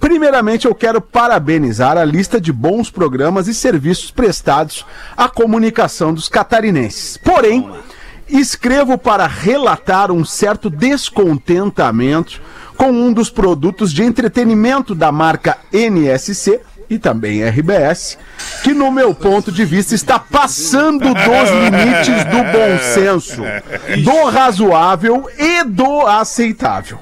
Primeiramente, 0.00 0.66
eu 0.66 0.74
quero 0.74 1.00
parabenizar 1.00 1.96
a 1.96 2.04
lista 2.04 2.40
de 2.40 2.52
bons 2.52 2.90
programas 2.90 3.46
e 3.46 3.54
serviços 3.54 4.10
prestados 4.10 4.84
à 5.16 5.28
comunicação 5.28 6.12
dos 6.12 6.28
catarinenses. 6.28 7.16
Porém, 7.16 7.70
escrevo 8.28 8.98
para 8.98 9.26
relatar 9.26 10.10
um 10.10 10.24
certo 10.24 10.68
descontentamento 10.68 12.40
com 12.76 12.90
um 12.90 13.12
dos 13.12 13.30
produtos 13.30 13.92
de 13.92 14.02
entretenimento 14.02 14.94
da 14.94 15.12
marca 15.12 15.58
NSC 15.72 16.60
e 16.92 16.98
também 16.98 17.42
RBS, 17.42 18.18
que 18.62 18.74
no 18.74 18.90
meu 18.92 19.14
ponto 19.14 19.50
de 19.50 19.64
vista 19.64 19.94
está 19.94 20.18
passando 20.18 21.14
dos 21.14 21.50
limites 21.50 22.24
do 22.24 22.42
bom 22.52 22.78
senso, 22.94 23.42
do 24.04 24.24
razoável 24.30 25.28
e 25.38 25.64
do 25.64 26.06
aceitável. 26.06 26.98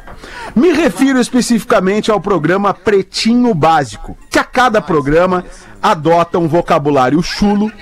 Me 0.54 0.72
refiro 0.72 1.20
especificamente 1.20 2.10
ao 2.10 2.20
programa 2.20 2.72
Pretinho 2.72 3.52
Básico, 3.54 4.16
que 4.30 4.38
a 4.38 4.44
cada 4.44 4.80
programa 4.80 5.44
adota 5.82 6.38
um 6.38 6.46
vocabulário 6.46 7.22
chulo, 7.22 7.72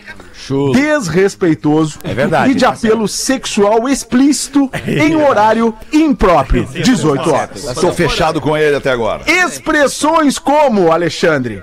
desrespeitoso 0.73 1.99
É 2.03 2.15
verdade, 2.15 2.53
e 2.53 2.55
de 2.55 2.65
tá 2.65 2.71
apelo 2.71 3.07
sexual 3.07 3.89
explícito 3.89 4.71
em 4.87 5.15
horário 5.17 5.75
impróprio, 5.93 6.67
18 6.67 7.31
horas. 7.31 7.65
Estou 7.65 7.93
fechado 7.93 8.41
com 8.41 8.57
ele 8.57 8.77
até 8.77 8.91
agora. 8.91 9.25
Expressões 9.27 10.39
como, 10.39 10.91
Alexandre, 10.93 11.63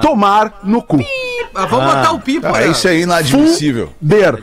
tomar 0.00 0.60
no 0.64 0.82
cu. 0.82 0.98
Ah, 1.54 1.64
Vamos 1.64 1.86
botar 1.86 2.12
o 2.12 2.20
pi, 2.20 2.40
Cara, 2.40 2.66
isso 2.66 2.86
é 2.86 2.98
inadmissível. 2.98 3.92
Der. 4.00 4.38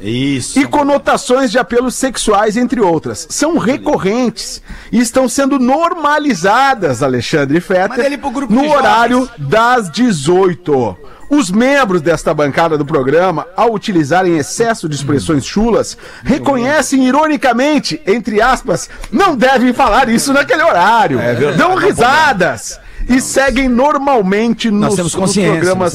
Isso. 0.00 0.58
E 0.58 0.66
conotações 0.66 1.50
de 1.50 1.58
apelos 1.58 1.94
sexuais, 1.94 2.56
entre 2.56 2.80
outras, 2.80 3.26
são 3.28 3.58
recorrentes 3.58 4.62
e 4.90 4.98
estão 5.00 5.28
sendo 5.28 5.58
normalizadas, 5.58 7.02
Alexandre 7.02 7.60
Fetter, 7.60 8.04
ele 8.06 8.16
pro 8.16 8.30
grupo 8.30 8.52
no 8.52 8.70
horário 8.70 9.28
das 9.36 9.90
18. 9.90 10.96
Os 11.30 11.48
membros 11.48 12.02
desta 12.02 12.34
bancada 12.34 12.76
do 12.76 12.84
programa, 12.84 13.46
ao 13.56 13.72
utilizarem 13.72 14.36
excesso 14.36 14.88
de 14.88 14.96
expressões 14.96 15.44
chulas, 15.46 15.96
reconhecem 16.24 17.06
ironicamente, 17.06 18.00
entre 18.04 18.42
aspas, 18.42 18.90
não 19.12 19.36
devem 19.36 19.72
falar 19.72 20.08
isso 20.08 20.32
naquele 20.32 20.62
horário. 20.62 21.20
Dão 21.56 21.76
risadas. 21.76 22.80
E 23.08 23.20
seguem 23.20 23.68
normalmente 23.68 24.70
nos, 24.70 24.96
nos 24.98 25.14
programas 25.56 25.92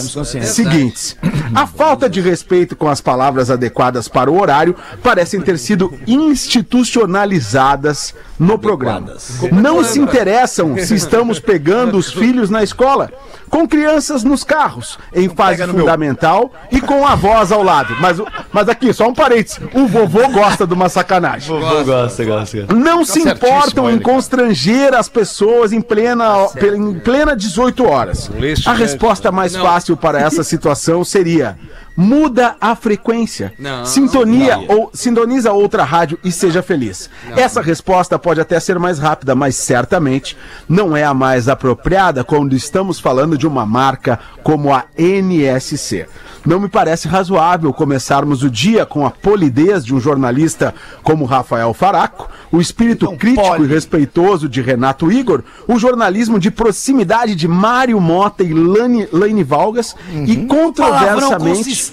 seguintes. 0.48 1.16
A 1.54 1.66
falta 1.66 2.10
de 2.10 2.20
respeito 2.20 2.76
com 2.76 2.90
as 2.90 3.00
palavras 3.00 3.50
adequadas 3.50 4.08
para 4.08 4.30
o 4.30 4.40
horário 4.42 4.76
parecem 5.02 5.40
ter 5.42 5.58
sido 5.58 5.94
institucionalizadas 6.08 8.14
no 8.38 8.60
programa. 8.60 9.14
Não 9.52 9.84
se 9.84 10.00
interessam 10.00 10.78
se 10.78 10.96
estamos 10.96 11.40
pegando 11.40 11.98
os 11.98 12.12
filhos 12.12 12.50
na 12.50 12.64
escola, 12.64 13.10
com 13.50 13.66
crianças 13.68 14.24
nos 14.24 14.44
carros, 14.44 14.98
em 15.14 15.30
fase 15.30 15.58
fundamental 15.80 16.52
e 16.72 16.82
com 16.82 17.06
a 17.08 17.16
voz 17.16 17.52
ao 17.52 17.64
lado. 17.64 17.96
Mas, 18.02 18.20
o- 18.20 18.28
mas 18.52 18.68
aqui, 18.68 18.92
só 18.92 19.08
um 19.08 19.14
parênteses: 19.14 19.60
o 19.74 19.88
vovô 19.88 20.28
gosta 20.30 20.68
de 20.68 20.74
uma 20.74 20.90
sacanagem. 20.90 21.58
Gosta, 21.58 22.26
gosta. 22.26 22.66
Não 22.76 23.06
se 23.06 23.22
certíssimo 23.22 23.36
importam 23.56 23.90
em 23.90 24.00
constranger 24.00 24.94
as 24.94 25.08
pessoas 25.08 25.72
em 25.72 25.80
plena, 25.80 26.48
em 26.76 26.95
plena 26.96 27.36
18 27.36 27.84
horas. 27.86 28.30
A 28.66 28.74
resposta 28.74 29.32
mais 29.32 29.56
fácil 29.56 29.96
para 29.98 30.20
essa 30.20 30.44
situação 30.44 31.04
seria: 31.04 31.58
muda 31.96 32.56
a 32.60 32.76
frequência. 32.76 33.54
Não. 33.58 33.86
Sintonia 33.86 34.58
ou 34.68 34.90
sintoniza 34.94 35.52
outra 35.52 35.84
rádio 35.84 36.20
e 36.24 36.32
seja 36.32 36.62
feliz. 36.62 37.10
Essa 37.36 37.62
resposta 37.62 38.20
pode 38.20 38.42
até 38.42 38.60
ser 38.60 38.78
mais 38.80 39.00
rápida, 39.00 39.36
mas 39.36 39.56
certamente 39.56 40.38
não 40.68 40.96
é 40.96 41.04
a 41.04 41.14
mais 41.14 41.48
apropriada 41.48 42.24
quando 42.24 42.56
estamos 42.56 43.00
falando 43.00 43.38
de 43.38 43.48
uma 43.48 43.66
marca 43.66 44.20
como 44.44 44.74
a 44.74 44.86
NSC. 44.98 46.08
Não 46.46 46.60
me 46.60 46.70
parece 46.70 47.08
razoável 47.08 47.74
começarmos 47.74 48.44
o 48.44 48.50
dia 48.52 48.86
com 48.86 49.06
a 49.06 49.10
polidez 49.10 49.84
de 49.84 49.96
um 49.96 50.00
jornalista 50.00 50.76
como 51.02 51.26
Rafael 51.26 51.74
Faraco, 51.74 52.30
o 52.52 52.62
espírito 52.62 53.12
crítico 53.18 53.64
e 53.64 53.68
respeitoso 53.68 54.48
de 54.48 54.62
Renato 54.62 55.12
Igor, 55.12 55.42
o 55.68 55.80
jornalismo 55.80 56.40
de 56.40 56.52
proximidade 56.52 57.36
de 57.36 57.48
Mário 57.48 58.00
Mota 58.00 58.44
e 58.44 58.54
Lane, 58.54 59.08
Lane 59.12 59.44
Valgas 59.44 59.96
e 60.14 60.38
Palavrão 60.38 60.48
controversamente 60.48 61.85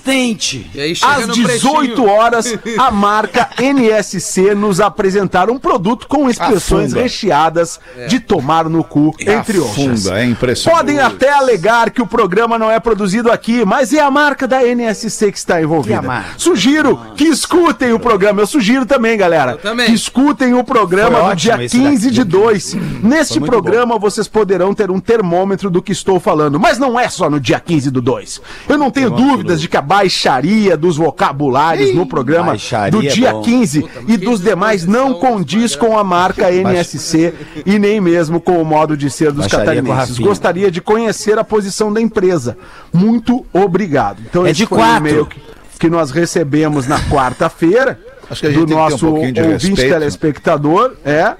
E 0.75 0.95
chega 0.95 1.13
às 1.13 1.27
no 1.27 1.35
18 1.35 1.73
pretinho. 1.95 2.09
horas, 2.09 2.55
a 2.79 2.91
marca 2.93 3.49
NSC 3.59 4.55
nos 4.55 4.81
apresentar 4.81 5.51
um 5.51 5.59
produto 5.59 6.07
com 6.07 6.29
expressões 6.29 6.91
Afunda. 6.93 7.03
recheadas 7.03 7.81
de 8.09 8.21
tomar 8.21 8.69
no 8.69 8.83
cu, 8.85 9.15
entre 9.21 9.59
outras. 9.59 10.07
É 10.07 10.25
impressionante. 10.25 10.79
Podem 10.81 10.99
até 11.01 11.31
alegar 11.33 11.91
que 11.91 12.03
o 12.03 12.07
programa 12.07 12.59
não 12.59 12.71
é 12.71 12.79
produzido 12.81 13.31
aqui, 13.31 13.65
mas 13.65 13.93
é 13.93 14.01
a 14.01 14.11
marca 14.11 14.47
da 14.47 14.63
NSC 14.67 15.31
que 15.33 15.39
está 15.39 15.61
envolvida. 15.63 16.25
Sugiro 16.37 16.99
que 17.17 17.25
escutem 17.25 17.93
o 17.93 17.99
programa. 18.01 18.41
Eu 18.43 18.47
sugiro 18.47 18.87
também, 18.87 19.17
galera. 19.17 19.57
também. 19.57 19.87
Que 19.87 19.93
escutem 19.93 20.55
o 20.55 20.65
programa 20.65 21.21
Foi 21.21 21.31
do 21.31 21.37
dia 21.37 21.53
ótimo 21.55 21.65
esse 21.67 21.79
15 21.79 22.11
de 22.11 22.25
daqui. 22.25 22.31
2. 22.31 22.75
Neste 23.03 23.41
programa 23.41 23.99
vocês 23.99 24.27
poderão 24.29 24.75
ter 24.75 24.91
um 24.91 25.01
termômetro 25.01 25.71
do 25.71 25.83
que 25.83 25.93
estou 25.93 26.19
falando, 26.19 26.59
mas 26.59 26.79
não 26.79 26.99
é 26.99 27.09
só 27.09 27.29
no 27.29 27.39
dia 27.41 27.61
15 27.61 27.91
do 27.91 28.01
2. 28.01 28.41
Eu 28.69 28.79
não 28.79 28.91
tenho 28.91 29.11
dúvidas 29.11 29.61
de 29.61 29.69
que 29.69 29.77
a 29.77 29.82
baixaria 29.83 30.77
dos 30.77 30.97
vocabulários 30.97 31.95
no 31.95 32.07
programa 32.07 32.53
baixaria 32.53 32.91
do 32.91 33.07
é 33.07 33.11
dia 33.11 33.33
bom. 33.33 33.43
15 33.43 33.87
e 34.09 34.17
dos 34.17 34.41
demais 34.41 34.87
não 34.87 35.15
condiz 35.15 35.77
com 35.77 35.99
a 35.99 36.05
marca 36.05 36.51
NSC 36.51 37.35
e 37.67 37.79
nem 37.79 38.01
mesmo 38.01 38.41
com 38.41 38.61
o 38.61 38.65
modo 38.65 38.97
de 38.97 39.11
ser 39.11 39.33
dos 39.33 39.47
Baixaria 39.47 39.83
catarinenses. 39.83 40.19
Gostaria 40.19 40.71
de 40.71 40.81
conhecer 40.81 41.39
a 41.39 41.45
posição 41.45 41.93
da 41.93 42.01
empresa. 42.01 42.57
Muito 42.93 43.45
obrigado. 43.53 44.19
Então, 44.29 44.47
É 44.47 44.51
esse 44.51 44.59
de 44.61 44.67
foi 44.67 44.79
o 44.79 44.81
quatro. 44.81 45.09
e-mail 45.09 45.27
que, 45.27 45.41
que 45.79 45.91
nós 45.91 46.11
recebemos 46.11 46.87
na 46.87 46.99
quarta-feira 47.01 47.99
do 48.31 48.37
tem 48.41 48.53
que 48.53 48.67
ter 48.67 48.73
um 48.73 48.77
nosso 48.77 48.97
de 48.99 49.05
ouvinte 49.07 49.41
respeito. 49.41 49.77
telespectador. 49.93 50.93
É. 51.05 51.35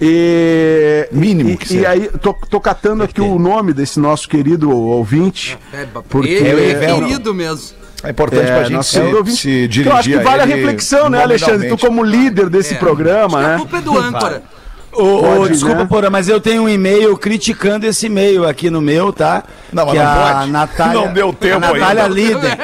E, 0.00 1.08
Mínimo 1.10 1.50
e, 1.50 1.56
que 1.56 1.64
e 1.64 1.68
seja. 1.68 1.88
aí, 1.88 2.10
tô, 2.20 2.34
tô 2.34 2.60
catando 2.60 3.02
aqui 3.02 3.20
o 3.20 3.38
nome 3.38 3.72
desse 3.72 3.98
nosso 3.98 4.28
querido 4.28 4.70
ouvinte. 4.70 5.58
É, 5.72 5.86
Porque- 6.08 6.28
ele 6.30 6.72
é 6.72 6.84
É, 6.84 6.94
querido 6.94 7.34
mesmo. 7.34 7.76
É 8.04 8.10
importante 8.10 8.46
pra 8.46 8.64
gente 8.64 8.84
se, 8.86 9.00
ouvinte. 9.00 9.36
se 9.38 9.48
dirigir 9.68 9.86
eu 9.86 9.96
acho 9.96 10.08
que 10.10 10.18
vale 10.18 10.42
a 10.42 10.44
reflexão, 10.44 11.08
né, 11.08 11.22
Alexandre? 11.22 11.68
Tu 11.68 11.78
como 11.78 12.02
líder 12.04 12.48
desse 12.50 12.74
É. 12.74 12.76
programa, 12.76 13.40
né? 13.42 13.54
a 13.54 13.58
culpa 13.58 13.78
é 13.78 13.80
do 13.80 13.98
âncora. 13.98 14.42
Ô, 14.96 15.20
Pode, 15.20 15.52
desculpa, 15.52 15.80
né? 15.80 15.86
Porã, 15.86 16.08
mas 16.08 16.26
eu 16.28 16.40
tenho 16.40 16.62
um 16.62 16.68
e-mail 16.68 17.16
criticando 17.18 17.86
esse 17.86 18.06
e-mail 18.06 18.48
aqui 18.48 18.70
no 18.70 18.80
meu, 18.80 19.12
tá? 19.12 19.44
Não, 19.70 19.84
mas 19.84 19.94
que 19.94 19.98
não 20.02 20.10
a 20.10 20.32
pode. 20.34 20.50
Natália, 20.50 20.94
Não 21.00 21.12
deu 21.12 21.32
tempo 21.34 21.56
a 21.56 21.72
Natália 21.72 22.04
ainda. 22.04 22.14
Líder. 22.14 22.58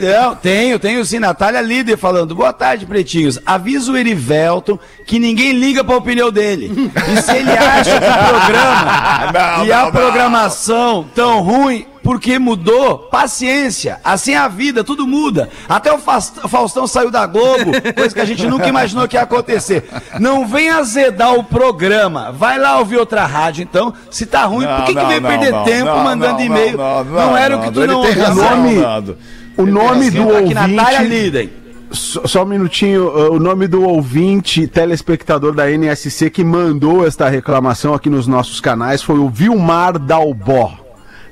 Não, 0.20 0.34
tenho, 0.34 0.78
tenho 0.80 1.04
sim. 1.04 1.18
Natália 1.20 1.60
Líder 1.60 1.96
falando. 1.96 2.34
Boa 2.34 2.52
tarde, 2.52 2.84
pretinhos. 2.86 3.38
Avisa 3.46 3.92
o 3.92 3.96
Erivelton 3.96 4.78
que 5.06 5.18
ninguém 5.20 5.52
liga 5.52 5.84
pra 5.84 5.96
opinião 5.96 6.32
dele. 6.32 6.72
E 7.12 7.22
se 7.22 7.36
ele 7.36 7.50
acha 7.52 8.00
que 8.00 8.06
o 8.06 8.28
programa 8.28 9.32
Não, 9.58 9.64
e 9.66 9.72
a 9.72 9.76
não, 9.78 9.84
não. 9.84 9.92
programação 9.92 11.06
tão 11.14 11.40
ruim 11.40 11.86
porque 12.04 12.38
mudou, 12.38 12.98
paciência. 12.98 13.98
Assim 14.04 14.32
é 14.32 14.36
a 14.36 14.46
vida, 14.46 14.84
tudo 14.84 15.06
muda. 15.06 15.48
Até 15.66 15.90
o 15.90 15.98
Faustão 15.98 16.86
saiu 16.86 17.10
da 17.10 17.26
Globo, 17.26 17.72
coisa 17.96 18.14
que 18.14 18.20
a 18.20 18.26
gente 18.26 18.46
nunca 18.46 18.68
imaginou 18.68 19.08
que 19.08 19.16
ia 19.16 19.22
acontecer. 19.22 19.88
Não 20.20 20.46
vem 20.46 20.68
azedar 20.68 21.34
o 21.34 21.42
programa. 21.42 22.30
Vai 22.30 22.58
lá 22.58 22.78
ouvir 22.78 22.98
outra 22.98 23.24
rádio, 23.24 23.62
então. 23.62 23.94
Se 24.10 24.26
tá 24.26 24.44
ruim, 24.44 24.66
por 24.66 24.84
que, 24.84 24.94
que 24.94 25.00
Não, 25.00 25.08
veio 25.08 25.20
não, 25.22 25.30
perder 25.30 25.52
não, 25.52 25.64
tempo 25.64 25.86
não, 25.86 26.04
mandando 26.04 26.34
não, 26.34 26.44
e-mail? 26.44 26.76
não, 26.76 27.04
Não, 27.04 27.12
não, 27.12 27.36
era 27.36 27.56
o 27.56 27.62
que 27.62 27.70
tu 27.70 27.86
não 27.86 28.02
tem 28.02 28.22
o 28.22 28.34
nome-. 28.34 29.16
O 29.56 29.66
nome 29.66 30.10
do 30.10 30.24
Natália 30.52 31.00
ouvinte. 31.00 31.08
Liden. 31.08 31.50
Só, 31.90 32.42
um 32.42 32.46
minutinho, 32.46 33.06
uh, 33.06 33.32
o 33.32 33.38
nome 33.38 33.68
do 33.68 33.82
ouvinte, 33.82 34.66
telespectador 34.66 35.54
da 35.54 35.70
NSC 35.70 36.28
que 36.28 36.42
mandou 36.42 37.06
esta 37.06 37.28
reclamação 37.28 37.94
aqui 37.94 38.10
nos 38.10 38.26
nossos 38.26 38.60
canais 38.60 39.00
foi 39.00 39.18
o 39.18 39.30
Vilmar 39.30 39.98
Dalbó. 39.98 40.83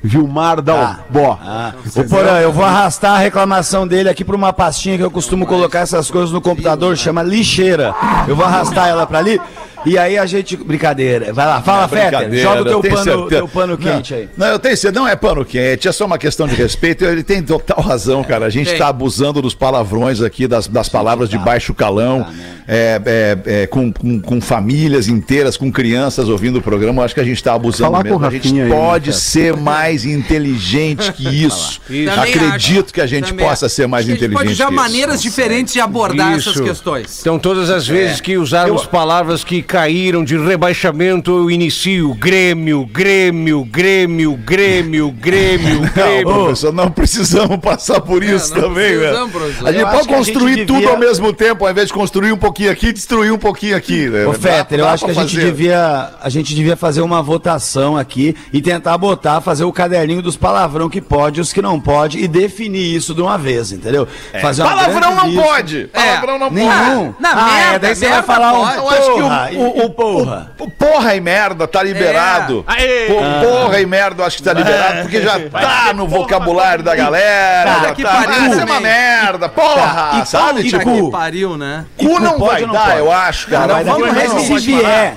Vilmar 0.02 0.60
Dalbó. 0.60 1.38
Ah, 1.40 1.72
Ô, 1.96 2.04
Porã, 2.04 2.38
eu 2.40 2.52
vou 2.52 2.64
arrastar 2.64 3.12
a 3.14 3.18
reclamação 3.18 3.86
dele 3.86 4.08
aqui 4.08 4.24
pra 4.24 4.34
uma 4.34 4.52
pastinha 4.52 4.96
que 4.98 5.04
eu 5.04 5.10
costumo 5.10 5.46
colocar 5.46 5.80
essas 5.80 6.10
coisas 6.10 6.32
no 6.32 6.40
computador, 6.40 6.96
chama 6.96 7.22
lixeira. 7.22 7.94
Eu 8.26 8.34
vou 8.34 8.44
arrastar 8.44 8.88
ela 8.88 9.06
pra 9.06 9.18
ali. 9.20 9.40
E 9.84 9.98
aí 9.98 10.18
a 10.18 10.26
gente. 10.26 10.56
Brincadeira. 10.56 11.32
Vai 11.32 11.46
lá, 11.46 11.62
fala, 11.62 11.88
Fetter. 11.88 12.34
Joga 12.34 12.62
o 12.62 12.64
teu 12.64 12.80
pano, 12.82 13.04
certeza. 13.04 13.28
teu 13.28 13.48
pano 13.48 13.78
quente 13.78 14.12
não, 14.12 14.20
aí. 14.20 14.28
Não, 14.36 14.46
eu 14.46 14.58
tenho 14.58 14.76
certeza. 14.76 15.00
Não 15.00 15.08
é 15.08 15.16
pano 15.16 15.44
quente, 15.44 15.88
é 15.88 15.92
só 15.92 16.06
uma 16.06 16.18
questão 16.18 16.46
de 16.46 16.54
respeito. 16.54 17.04
Ele 17.04 17.22
tem 17.22 17.42
total 17.42 17.80
razão, 17.80 18.22
cara. 18.22 18.46
A 18.46 18.50
gente 18.50 18.66
Tem. 18.66 18.74
está 18.74 18.88
abusando 18.88 19.42
dos 19.42 19.54
palavrões 19.54 20.20
aqui, 20.20 20.46
das, 20.46 20.66
das 20.66 20.88
palavras 20.88 21.28
de 21.28 21.38
baixo 21.38 21.74
calão, 21.74 22.26
é, 22.68 23.00
é, 23.04 23.38
é, 23.62 23.66
com, 23.66 23.92
com, 23.92 24.20
com 24.20 24.40
famílias 24.40 25.08
inteiras, 25.08 25.56
com 25.56 25.70
crianças 25.70 26.28
ouvindo 26.28 26.58
o 26.58 26.62
programa. 26.62 27.02
Eu 27.02 27.04
acho 27.06 27.14
que 27.14 27.20
a 27.20 27.24
gente 27.24 27.36
está 27.36 27.54
abusando 27.54 27.90
Falar 27.90 28.04
com 28.04 28.10
mesmo. 28.10 28.24
o 28.24 28.26
A 28.26 28.30
gente 28.30 28.44
Rafinha 28.44 28.64
aí, 28.64 28.70
né, 28.70 28.76
pode 28.76 29.12
ser 29.12 29.56
mais 29.56 30.04
inteligente 30.04 31.12
que 31.12 31.28
isso. 31.28 31.80
Também 31.80 32.08
Acredito 32.08 32.84
acho. 32.84 32.94
que 32.94 33.00
a 33.00 33.06
gente 33.06 33.28
Também 33.30 33.46
possa 33.46 33.66
acho. 33.66 33.74
ser 33.74 33.86
mais 33.86 34.04
a 34.04 34.08
gente 34.08 34.18
inteligente. 34.18 34.38
Pode 34.38 34.52
usar 34.52 34.64
isso. 34.64 34.72
maneiras 34.72 35.22
diferentes 35.22 35.72
de 35.72 35.80
abordar 35.80 36.32
essas 36.34 36.54
Isso. 36.54 36.62
questões. 36.64 37.20
Então, 37.20 37.38
todas 37.38 37.70
as 37.70 37.86
vezes 37.86 38.20
que 38.20 38.36
usarmos 38.36 38.86
palavras 38.86 39.44
que 39.44 39.62
caíram 39.72 40.22
de 40.22 40.36
rebaixamento, 40.36 41.30
eu 41.30 41.50
inicio 41.50 42.12
Grêmio, 42.16 42.84
Grêmio, 42.84 43.64
Grêmio, 43.64 44.34
Grêmio, 44.36 45.10
Grêmio, 45.10 45.80
Não, 45.80 45.88
Grêmio. 45.88 46.34
professor, 46.34 46.74
não 46.74 46.90
precisamos 46.90 47.56
passar 47.56 48.02
por 48.02 48.22
isso 48.22 48.52
É, 48.52 48.56
não 48.60 48.68
também, 48.68 48.98
precisamos, 48.98 49.32
né? 49.32 49.38
professor. 49.40 49.68
A 49.68 49.72
gente 49.72 49.80
Eu 49.80 49.86
pode 49.88 49.98
a 49.98 50.02
gente 50.02 50.14
construir 50.18 50.56
devia- 50.56 50.66
tudo 50.66 50.88
ao 50.90 50.98
mesmo 50.98 51.32
tempo, 51.32 51.64
ao 51.64 51.70
invés 51.70 51.86
de 51.86 51.94
construir 51.94 52.32
um 52.32 52.36
pouquinho 52.36 52.70
aqui 52.70 52.88
e 52.88 52.92
destruir 52.92 53.32
um 53.32 53.38
pouquinho 53.38 53.74
aqui. 53.74 54.10
Né? 54.10 54.26
Ô, 54.26 54.34
Fetter, 54.34 54.80
eu 54.80 54.86
acho 54.86 55.06
que 55.06 55.10
a 55.10 55.14
gente 55.14 55.36
devia. 55.36 56.10
A 56.20 56.28
gente 56.28 56.54
devia 56.54 56.76
fazer 56.76 57.00
uma 57.00 57.22
votação 57.22 57.96
aqui 57.96 58.36
e 58.52 58.60
tentar 58.60 58.98
botar, 58.98 59.40
fazer 59.40 59.64
o 59.64 59.72
caderninho 59.72 60.20
dos 60.20 60.36
palavrão 60.36 60.90
que 60.90 61.00
pode 61.00 61.38
e 61.38 61.40
os 61.40 61.50
que 61.50 61.62
não 61.62 61.80
pode 61.80 62.18
e 62.18 62.28
definir 62.28 62.94
isso 62.94 63.14
de 63.14 63.22
uma 63.22 63.38
vez, 63.38 63.72
entendeu? 63.72 64.06
Fazer 64.42 64.60
uma 64.62 64.70
Palavrão 64.74 65.14
não 65.14 65.26
lista. 65.28 65.42
pode! 65.42 65.84
Palavrão 65.90 66.38
não 66.38 66.48
pode! 66.50 66.60
Nenhum. 66.60 67.14
Na 67.18 67.30
ah, 67.30 67.44
merda, 67.46 67.76
é, 67.76 67.78
daí 67.78 67.96
você 67.96 68.08
vai 68.08 68.22
falar 68.22 68.52
um 68.52 68.66
pode. 68.66 68.76
Eu 68.76 68.88
acho 68.90 69.14
que 69.14 69.56
o, 69.56 69.61
o, 69.62 69.84
o- 69.86 69.90
porra. 69.90 70.50
o- 70.58 70.70
porra 70.70 71.14
e 71.14 71.20
merda 71.20 71.66
tá 71.68 71.82
liberado. 71.82 72.64
Po- 72.64 73.46
Porra 73.46 73.80
e 73.80 73.86
merda 73.86 74.22
eu 74.22 74.26
acho 74.26 74.36
que 74.38 74.42
tá 74.42 74.52
liberado, 74.52 75.02
porque 75.02 75.20
já 75.22 75.38
tá 75.40 75.92
no 75.94 76.06
vocabulário 76.06 76.82
da 76.84 76.94
galera. 76.94 77.70
Tá, 77.70 77.80
já 77.84 77.94
que 77.94 78.02
tá, 78.02 78.10
pariu 78.12 78.32
Ah, 78.42 78.46
isso 78.48 78.60
é 78.60 78.64
uma 78.64 78.80
merda, 78.80 79.48
porra! 79.48 80.20
E 80.22 80.26
sabe, 80.26 80.62
tipo, 80.64 80.82
cu? 80.84 81.04
Que 81.06 81.10
pariu, 81.10 81.56
né? 81.56 81.84
cu 81.98 82.18
não 82.20 82.38
vai 82.38 82.64
dar, 82.66 82.98
eu 82.98 83.10
acho, 83.12 83.48
cara. 83.48 83.82
Vamos 83.82 84.12
ver 84.12 84.28
se 84.40 84.58
vier. 84.58 85.16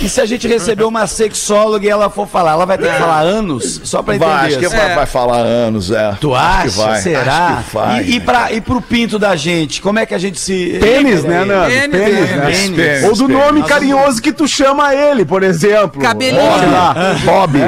E 0.00 0.08
se 0.08 0.20
a 0.20 0.26
gente 0.26 0.46
receber 0.48 0.84
uma 0.84 1.06
sexóloga 1.06 1.86
e 1.86 1.88
ela 1.88 2.10
for 2.10 2.26
falar, 2.28 2.52
ela 2.52 2.66
vai 2.66 2.76
ter 2.76 2.92
que 2.92 2.98
falar 2.98 3.20
anos? 3.20 3.80
Só 3.84 4.02
pra 4.02 4.16
entender. 4.16 4.30
Vai, 4.32 4.46
acho 4.48 4.58
que 4.58 4.68
vai, 4.68 4.94
vai 4.94 5.06
falar 5.06 5.38
anos, 5.38 5.90
é. 5.90 6.16
Tu 6.20 6.34
Acho 6.34 6.46
acha? 6.46 6.62
que 6.68 6.76
vai, 6.76 7.00
Será? 7.00 7.46
Acho 7.46 7.64
que 7.64 7.74
vai. 7.74 8.02
e, 8.02 8.14
e, 8.16 8.20
pra, 8.20 8.52
e 8.52 8.60
pro 8.60 8.80
pinto 8.80 9.18
da 9.18 9.36
gente, 9.36 9.80
como 9.80 9.98
é 9.98 10.06
que 10.06 10.14
a 10.14 10.18
gente 10.18 10.38
se. 10.38 10.78
Pênis, 10.80 11.22
né, 11.24 11.44
Nando? 11.44 11.70
Pênis, 11.70 11.90
Pênis, 11.96 12.30
né? 12.30 12.46
pênis. 12.46 12.70
Pênis, 12.76 13.04
Ou 13.04 13.14
do 13.14 13.26
pênis. 13.26 13.42
nome 13.44 13.62
carinhoso 13.62 14.20
que 14.20 14.32
tu 14.32 14.46
chama 14.48 14.94
ele, 14.94 15.24
por 15.24 15.42
exemplo. 15.42 16.02
Cabelinho. 16.02 16.42
Bob. 17.24 17.58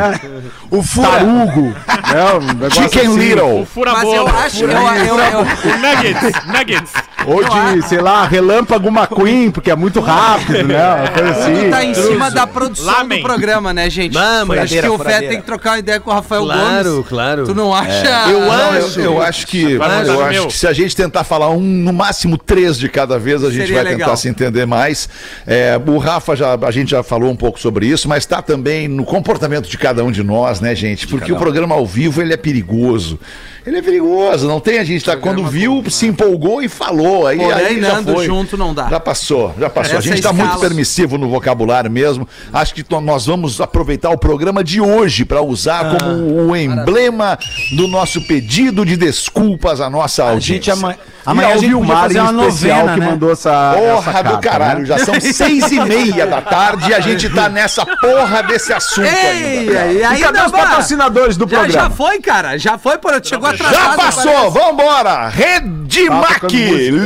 O 0.71 0.83
fura. 0.83 1.09
Tarugo. 1.09 1.75
É, 1.87 2.67
um 2.67 2.71
Chicken 2.71 3.07
assim. 3.09 3.19
Little. 3.19 3.67
Fura 3.67 3.93
Mas 3.93 4.13
eu 4.13 4.27
acho, 4.27 4.65
eu, 4.65 4.71
eu, 4.71 5.19
eu, 5.19 5.41
O 5.41 5.79
Nuggets, 5.79 6.47
Nuggets. 6.47 6.93
Ou 7.27 7.43
de, 7.43 7.89
sei 7.89 8.01
lá, 8.01 8.27
Relâmpago 8.27 8.89
McQueen, 8.89 9.51
porque 9.51 9.71
é 9.71 9.77
muito 9.77 10.01
rápido, 10.01 10.63
né? 10.65 10.95
Uma 10.95 11.09
coisa 11.11 11.31
assim. 11.31 11.71
tá 11.71 11.85
em 11.85 11.95
cima 11.95 12.31
da 12.31 12.47
produção 12.47 12.87
Lamen. 12.93 13.19
do 13.19 13.23
programa, 13.27 13.73
né, 13.75 13.91
gente? 13.91 14.13
Vamos, 14.13 14.57
acho 14.59 14.81
que 14.81 14.89
o 14.89 14.99
Fé 14.99 15.21
tem 15.21 15.41
que 15.41 15.47
trocar 15.47 15.73
uma 15.73 15.79
ideia 15.79 15.99
com 16.01 16.11
o 16.11 16.15
Rafael 16.15 16.45
Claro, 16.45 16.91
Gomes. 16.93 17.09
claro. 17.09 17.45
Tu 17.47 17.55
não 17.55 17.75
acha? 17.75 18.07
Eu 18.31 18.41
Não, 18.41 18.51
acho. 18.71 19.01
eu, 19.01 19.05
eu 19.13 19.23
acho 19.23 19.47
que, 19.47 19.73
eu 19.73 19.83
acho 19.83 20.29
meu. 20.29 20.47
que 20.47 20.53
se 20.53 20.67
a 20.67 20.73
gente 20.73 20.95
tentar 20.95 21.25
falar 21.25 21.51
um, 21.51 21.61
no 21.61 21.93
máximo 21.93 22.39
três 22.39 22.79
de 22.79 22.89
cada 22.89 23.19
vez, 23.19 23.43
a 23.43 23.49
gente 23.51 23.61
Seria 23.63 23.75
vai 23.77 23.85
legal. 23.85 23.99
tentar 24.09 24.17
se 24.17 24.29
entender 24.29 24.67
mais. 24.67 25.09
É, 25.47 25.81
o 25.87 25.99
Rafa 25.99 26.37
já, 26.37 26.55
a 26.55 26.71
gente 26.71 26.91
já 26.91 27.03
falou 27.03 27.31
um 27.31 27.37
pouco 27.37 27.59
sobre 27.61 27.87
isso, 27.87 28.09
mas 28.09 28.19
está 28.23 28.41
também 28.41 28.89
no 28.89 29.05
comportamento 29.05 29.69
de 29.69 29.77
cada 29.79 30.05
um 30.05 30.11
de 30.13 30.23
nós, 30.23 30.61
né, 30.61 30.75
gente? 30.75 31.07
Porque 31.07 31.33
o 31.33 31.37
programa 31.37 31.75
ao 31.75 31.87
vivo 31.87 32.21
ele 32.23 32.33
é 32.33 32.37
perigoso. 32.37 33.19
Ele 33.67 33.79
é 33.79 33.83
perigoso, 33.83 34.47
não 34.47 34.61
tem 34.61 34.79
a 34.79 34.85
gente 34.85 35.05
tá 35.05 35.17
quando 35.17 35.45
viu, 35.45 35.83
se 35.91 36.07
empolgou 36.07 36.63
e 36.63 36.69
falou. 36.69 37.16
Porém, 37.21 37.53
aí 37.53 37.81
já 37.81 37.93
Nando, 37.95 38.13
foi. 38.15 38.27
junto 38.27 38.57
não 38.57 38.73
dá. 38.75 38.89
Já 38.89 39.01
passou, 39.01 39.55
já 39.59 39.69
passou. 39.71 39.95
a 39.95 39.99
Essa 39.99 40.03
gente 40.09 40.17
está 40.19 40.31
escala. 40.31 40.49
muito 40.51 40.61
permissivo 40.61 41.19
no 41.19 41.29
vocabulário 41.29 41.91
mesmo. 41.91 42.29
Acho 42.53 42.75
que 42.75 42.85
nós 43.03 43.27
vamos 43.27 43.61
aproveitar 43.61 44.11
o 44.11 44.19
programa 44.19 44.63
de 44.65 44.81
hoje 44.81 45.25
para 45.25 45.41
usar 45.43 45.87
Ah. 45.87 45.99
como 45.99 46.51
o 46.51 46.57
emblema 46.57 47.39
do 47.77 47.87
nosso 47.89 48.21
pedido 48.27 48.85
de 48.85 48.97
desculpas 48.97 49.81
à 49.81 49.89
nossa 49.91 50.23
A 50.25 50.31
audiência. 50.31 50.55
gente 50.55 50.71
amanhã. 50.71 50.97
E 51.27 51.29
Amanhã 51.29 51.49
a 51.49 51.53
ao 51.55 51.59
Vilmar 51.59 52.03
fazer 52.03 52.19
em 52.21 52.23
especial 52.23 52.77
novena, 52.79 52.95
que 52.95 53.01
né? 53.01 53.07
mandou 53.07 53.33
essa. 53.33 53.75
Porra 53.75 54.11
essa 54.13 54.23
do 54.23 54.31
carta, 54.31 54.49
caralho, 54.49 54.81
né? 54.81 54.87
já 54.87 54.99
são 54.99 55.15
seis 55.21 55.73
e 55.73 55.81
meia 55.81 56.25
da 56.25 56.41
tarde 56.41 56.91
e 56.91 56.95
a 56.95 57.01
gente 57.01 57.29
tá 57.31 57.49
nessa 57.51 57.85
porra 57.85 58.43
desse 58.45 58.73
assunto 58.73 59.07
Ei, 59.09 59.59
ainda. 59.61 59.73
cara. 59.73 59.93
e 59.93 59.97
E 59.99 60.05
aí, 60.05 60.21
cadê 60.23 60.41
os 60.43 60.53
patrocinadores 60.53 61.37
do 61.37 61.49
já, 61.49 61.57
já 61.57 61.63
programa? 61.65 61.91
foi, 61.91 62.21
cara. 62.21 62.57
Já 62.57 62.79
foi, 62.79 62.97
pô, 62.99 63.09
chegou 63.21 63.49
atrasado. 63.49 63.75
Já 63.75 63.97
passou, 63.97 64.33
parece. 64.33 64.51
vambora! 64.59 65.29
Redmac. 65.29 66.47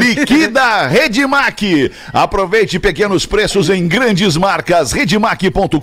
Liquida 0.00 0.87
Redmac. 0.87 1.92
Aproveite 2.12 2.78
pequenos 2.78 3.26
preços 3.26 3.69
em 3.69 3.87
grandes 3.87 4.37
marcas, 4.37 4.92
redmac.com.br. 4.92 5.75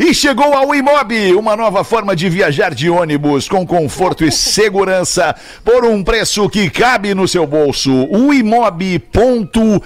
E 0.00 0.12
chegou 0.12 0.52
ao 0.52 0.74
Imob, 0.74 1.34
uma 1.34 1.56
nova 1.56 1.84
forma 1.84 2.16
de 2.16 2.28
viajar 2.28 2.74
de 2.74 2.90
ônibus 2.90 3.48
com 3.48 3.64
conforto 3.64 4.24
e 4.24 4.32
segurança 4.32 5.34
por 5.64 5.84
um 5.84 6.02
preço 6.02 6.48
que 6.48 6.68
cabe 6.68 7.14
no 7.14 7.28
seu 7.28 7.46
bolso. 7.46 7.92
O 8.10 8.34
imob.me. 8.34 9.80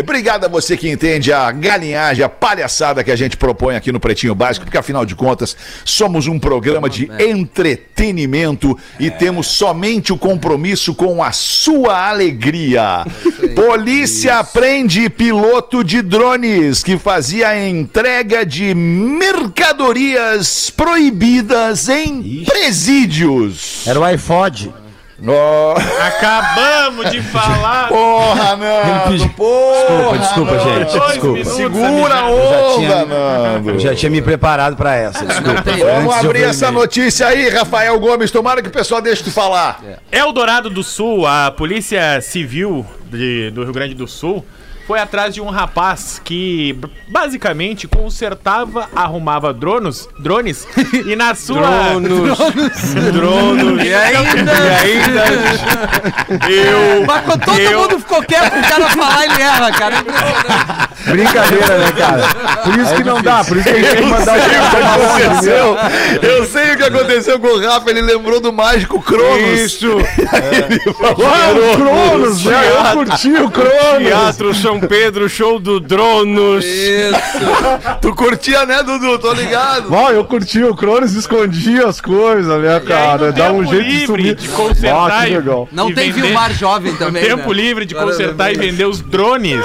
Obrigado 0.00 0.44
a 0.44 0.48
você 0.48 0.76
que 0.76 0.88
entende 0.88 1.32
a 1.32 1.50
galinhagem, 1.50 2.24
a 2.24 2.28
palhaçada 2.28 3.04
que 3.04 3.10
a 3.10 3.16
gente 3.16 3.36
propõe 3.36 3.76
aqui 3.76 3.92
no 3.92 4.00
Pretinho 4.00 4.34
Básico, 4.34 4.64
porque 4.64 4.78
afinal 4.78 5.04
de 5.04 5.14
contas 5.14 5.56
somos 5.84 6.26
um 6.26 6.38
programa 6.38 6.88
de 6.88 7.10
entretenimento 7.18 8.76
e 8.98 9.10
temos 9.10 9.46
somente 9.46 10.12
o 10.12 10.18
compromisso 10.18 10.94
com 10.94 11.22
a 11.22 11.32
sua 11.32 12.08
alegria. 12.08 13.04
Polícia 13.54 14.42
prende 14.44 15.08
piloto 15.08 15.84
de 15.84 16.02
drones 16.02 16.82
que 16.82 16.98
fazia 16.98 17.48
a 17.48 17.68
entrega 17.68 18.44
de 18.44 18.74
mercadorias 18.74 20.70
proibidas 20.70 21.88
em 21.88 22.44
presídios. 22.44 23.86
Era 23.86 24.00
o 24.00 24.04
iPod. 24.04 24.79
Oh, 25.26 25.74
Acabamos 26.02 27.10
de 27.10 27.20
falar. 27.22 27.88
porra, 27.88 28.56
Nando! 28.56 29.28
Porra, 29.36 30.18
Desculpa, 30.18 30.18
desculpa, 30.18 30.58
gente. 30.58 30.98
Dois 30.98 31.12
Desculpa. 31.12 31.38
minutos, 31.38 31.52
Segura 31.56 32.14
a 32.14 32.26
onda, 32.30 32.74
tinha- 32.76 33.04
Nando! 33.04 33.70
Eu 33.70 33.78
já 33.78 33.94
tinha 33.94 34.10
me 34.10 34.22
preparado 34.22 34.76
pra 34.76 34.94
essa. 34.96 35.24
Desculpa. 35.26 35.62
Vamos 35.62 36.20
de 36.20 36.26
abrir 36.26 36.42
essa 36.44 36.70
notícia 36.70 37.26
aí, 37.26 37.48
Rafael 37.48 37.98
Gomes. 38.00 38.30
Tomara 38.30 38.62
que 38.62 38.68
o 38.68 38.72
pessoal 38.72 39.02
deixe 39.02 39.22
tu 39.22 39.30
falar. 39.30 39.80
Eldorado 40.10 40.70
do 40.70 40.82
Sul, 40.82 41.26
a 41.26 41.50
Polícia 41.50 42.20
Civil 42.20 42.86
de- 43.10 43.50
do 43.50 43.64
Rio 43.64 43.72
Grande 43.72 43.94
do 43.94 44.06
Sul 44.06 44.44
foi 44.90 44.98
atrás 44.98 45.32
de 45.32 45.40
um 45.40 45.48
rapaz 45.50 46.20
que 46.24 46.76
basicamente 47.06 47.86
consertava, 47.86 48.88
arrumava 48.96 49.54
drones, 49.54 50.08
drones 50.18 50.66
e 51.06 51.14
na 51.14 51.32
sua 51.36 51.60
Dronos. 52.00 52.38
drones. 53.14 53.86
E 53.86 53.94
ainda, 53.94 54.52
eu 56.48 57.06
mas 57.06 57.24
quando 57.24 57.44
todo 57.44 57.60
eu- 57.60 57.80
mundo 57.82 57.98
ficou 58.00 58.20
quieto, 58.24 58.58
o 58.58 58.62
cara 58.68 58.88
falar, 58.90 59.24
ele 59.26 59.42
erra, 59.42 59.70
cara. 59.70 59.96
Brincadeira, 61.06 61.78
né, 61.78 61.92
cara? 61.92 62.22
Por 62.64 62.78
isso 62.78 62.94
que 62.96 63.04
não 63.04 63.22
dá, 63.22 63.44
por 63.44 63.56
isso 63.58 63.64
que 63.68 63.70
a 63.70 63.74
gente 63.78 63.90
tem 63.90 64.02
que 64.02 64.08
mandar 64.10 64.36
o 64.36 64.40
viu? 64.42 65.20
aconteceu. 65.20 65.76
Eu 66.20 66.46
sei 66.46 66.72
o 66.72 66.76
que 66.76 66.82
aconteceu 66.82 67.38
com 67.38 67.46
o 67.46 67.60
Rafa. 67.64 67.90
Ele 67.90 68.02
lembrou 68.02 68.40
do 68.40 68.52
mágico 68.52 69.00
Cronos. 69.00 69.40
Isso. 69.60 69.86
Ele 69.88 70.80
falou 70.94 71.26
Ah, 71.26 71.52
o 71.52 71.76
Cronos, 71.76 72.44
né? 72.44 72.60
Eu 72.68 72.92
curti 72.96 73.32
o 73.34 73.50
Cronos. 73.50 74.06
Teatro 74.06 74.54
São 74.54 74.79
Pedro, 74.88 75.28
show 75.28 75.58
do 75.58 75.78
Dronos. 75.80 76.64
Tu 78.00 78.14
curtia, 78.14 78.64
né, 78.66 78.82
Dudu? 78.82 79.18
Tô 79.18 79.32
ligado. 79.32 79.92
Ó, 79.92 80.10
eu 80.10 80.24
curti 80.24 80.62
o 80.62 80.74
Cronos, 80.74 81.12
escondia 81.14 81.86
as 81.86 82.00
coisas, 82.00 82.62
né, 82.62 82.80
cara? 82.80 83.32
Dá 83.32 83.52
um 83.52 83.64
tempo 83.64 83.70
jeito 83.74 83.84
de 83.84 83.90
livre 83.90 84.06
sumir. 84.06 84.34
de 84.36 84.48
consertar 84.48 85.28
e- 85.30 85.34
legal. 85.36 85.68
Não 85.72 85.90
E 85.90 85.94
tem 85.94 86.10
vender- 86.10 86.26
Vilmar 86.28 86.52
jovem 86.52 86.94
também, 86.96 87.22
Tempo 87.24 87.48
né? 87.48 87.54
livre 87.54 87.84
de 87.86 87.94
Agora, 87.96 88.10
consertar 88.12 88.52
e 88.52 88.56
vender 88.58 88.84
os 88.86 89.00
drones. 89.00 89.64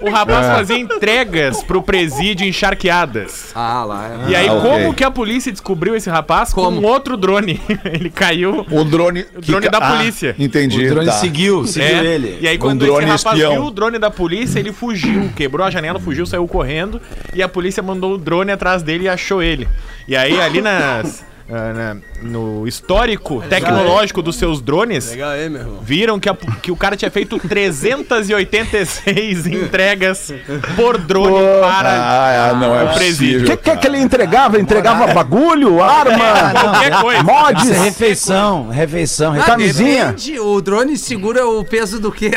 O 0.00 0.10
rapaz 0.10 0.46
É. 0.46 0.54
fazia 0.54 0.78
entregas 0.78 1.62
pro 1.62 1.82
presídio 1.82 2.46
em 2.46 2.52
charqueadas. 2.52 3.50
Ah, 3.54 3.84
lá. 3.84 4.08
é. 4.26 4.30
E 4.30 4.36
aí, 4.36 4.48
Ah, 4.48 4.58
como 4.60 4.94
que 4.94 5.04
a 5.04 5.10
polícia 5.10 5.52
descobriu 5.52 5.94
esse 5.94 6.08
rapaz? 6.08 6.52
Como? 6.54 6.80
Com 6.80 6.86
um 6.86 6.90
outro 6.90 7.16
drone. 7.16 7.60
Ele 7.84 8.08
caiu. 8.08 8.64
O 8.70 8.84
drone. 8.84 9.26
O 9.36 9.40
drone 9.42 9.66
que- 9.66 9.70
da 9.70 9.78
Ah, 9.78 9.96
polícia. 9.98 10.34
entendi. 10.38 10.86
O 10.86 10.88
drone 10.90 11.06
tá. 11.06 11.12
seguiu, 11.12 11.66
seguiu 11.66 11.88
É, 11.98 12.04
ele. 12.14 12.38
E 12.40 12.48
aí, 12.48 12.56
Um 12.56 12.60
quando 12.60 12.84
drone 12.86 13.04
esse 13.04 13.24
rapaz 13.24 13.36
espião. 13.38 13.52
viu 13.52 13.64
o 13.64 13.70
drone 13.70 13.98
da 13.98 14.10
polícia, 14.10 14.49
ele 14.58 14.72
fugiu, 14.72 15.30
quebrou 15.36 15.66
a 15.66 15.70
janela, 15.70 15.98
fugiu, 16.00 16.24
saiu 16.26 16.46
correndo. 16.48 17.00
E 17.34 17.42
a 17.42 17.48
polícia 17.48 17.82
mandou 17.82 18.14
o 18.14 18.18
drone 18.18 18.50
atrás 18.52 18.82
dele 18.82 19.04
e 19.04 19.08
achou 19.08 19.42
ele. 19.42 19.68
E 20.08 20.16
aí, 20.16 20.40
ali 20.40 20.60
nas. 20.60 21.24
ah, 21.50 21.72
na- 21.72 21.96
no 22.22 22.66
histórico 22.68 23.42
tecnológico 23.48 24.20
dos 24.22 24.36
seus 24.36 24.60
drones, 24.60 25.10
Legal 25.10 25.30
aí, 25.30 25.48
meu 25.48 25.60
irmão. 25.62 25.78
viram 25.82 26.20
que, 26.20 26.28
a- 26.28 26.34
que 26.62 26.70
o 26.70 26.76
cara 26.76 26.96
tinha 26.96 27.10
feito 27.10 27.38
386 27.38 29.46
entregas 29.46 30.32
por 30.76 30.98
drone 30.98 31.38
para 31.60 32.50
Ah, 32.50 32.54
não 32.54 32.74
é 32.78 32.84
o 32.84 32.94
presídio. 32.94 33.42
O 33.42 33.44
que, 33.50 33.56
que, 33.56 33.76
que 33.76 33.86
ele 33.86 33.98
entregava? 33.98 34.60
Entregava 34.60 35.12
bagulho, 35.12 35.82
arma, 35.82 36.52
Qualquer 36.60 37.00
coisa. 37.00 37.22
mods, 37.22 37.70
é 37.70 37.78
refeição, 37.84 38.68
refeição, 38.68 39.30
Ah, 39.32 39.34
refeição. 39.34 39.56
camisinha? 39.56 40.04
depende, 40.06 40.38
o 40.38 40.60
drone 40.60 40.96
segura 40.96 41.46
o 41.46 41.64
peso 41.64 41.98
do 42.00 42.12
quê? 42.12 42.30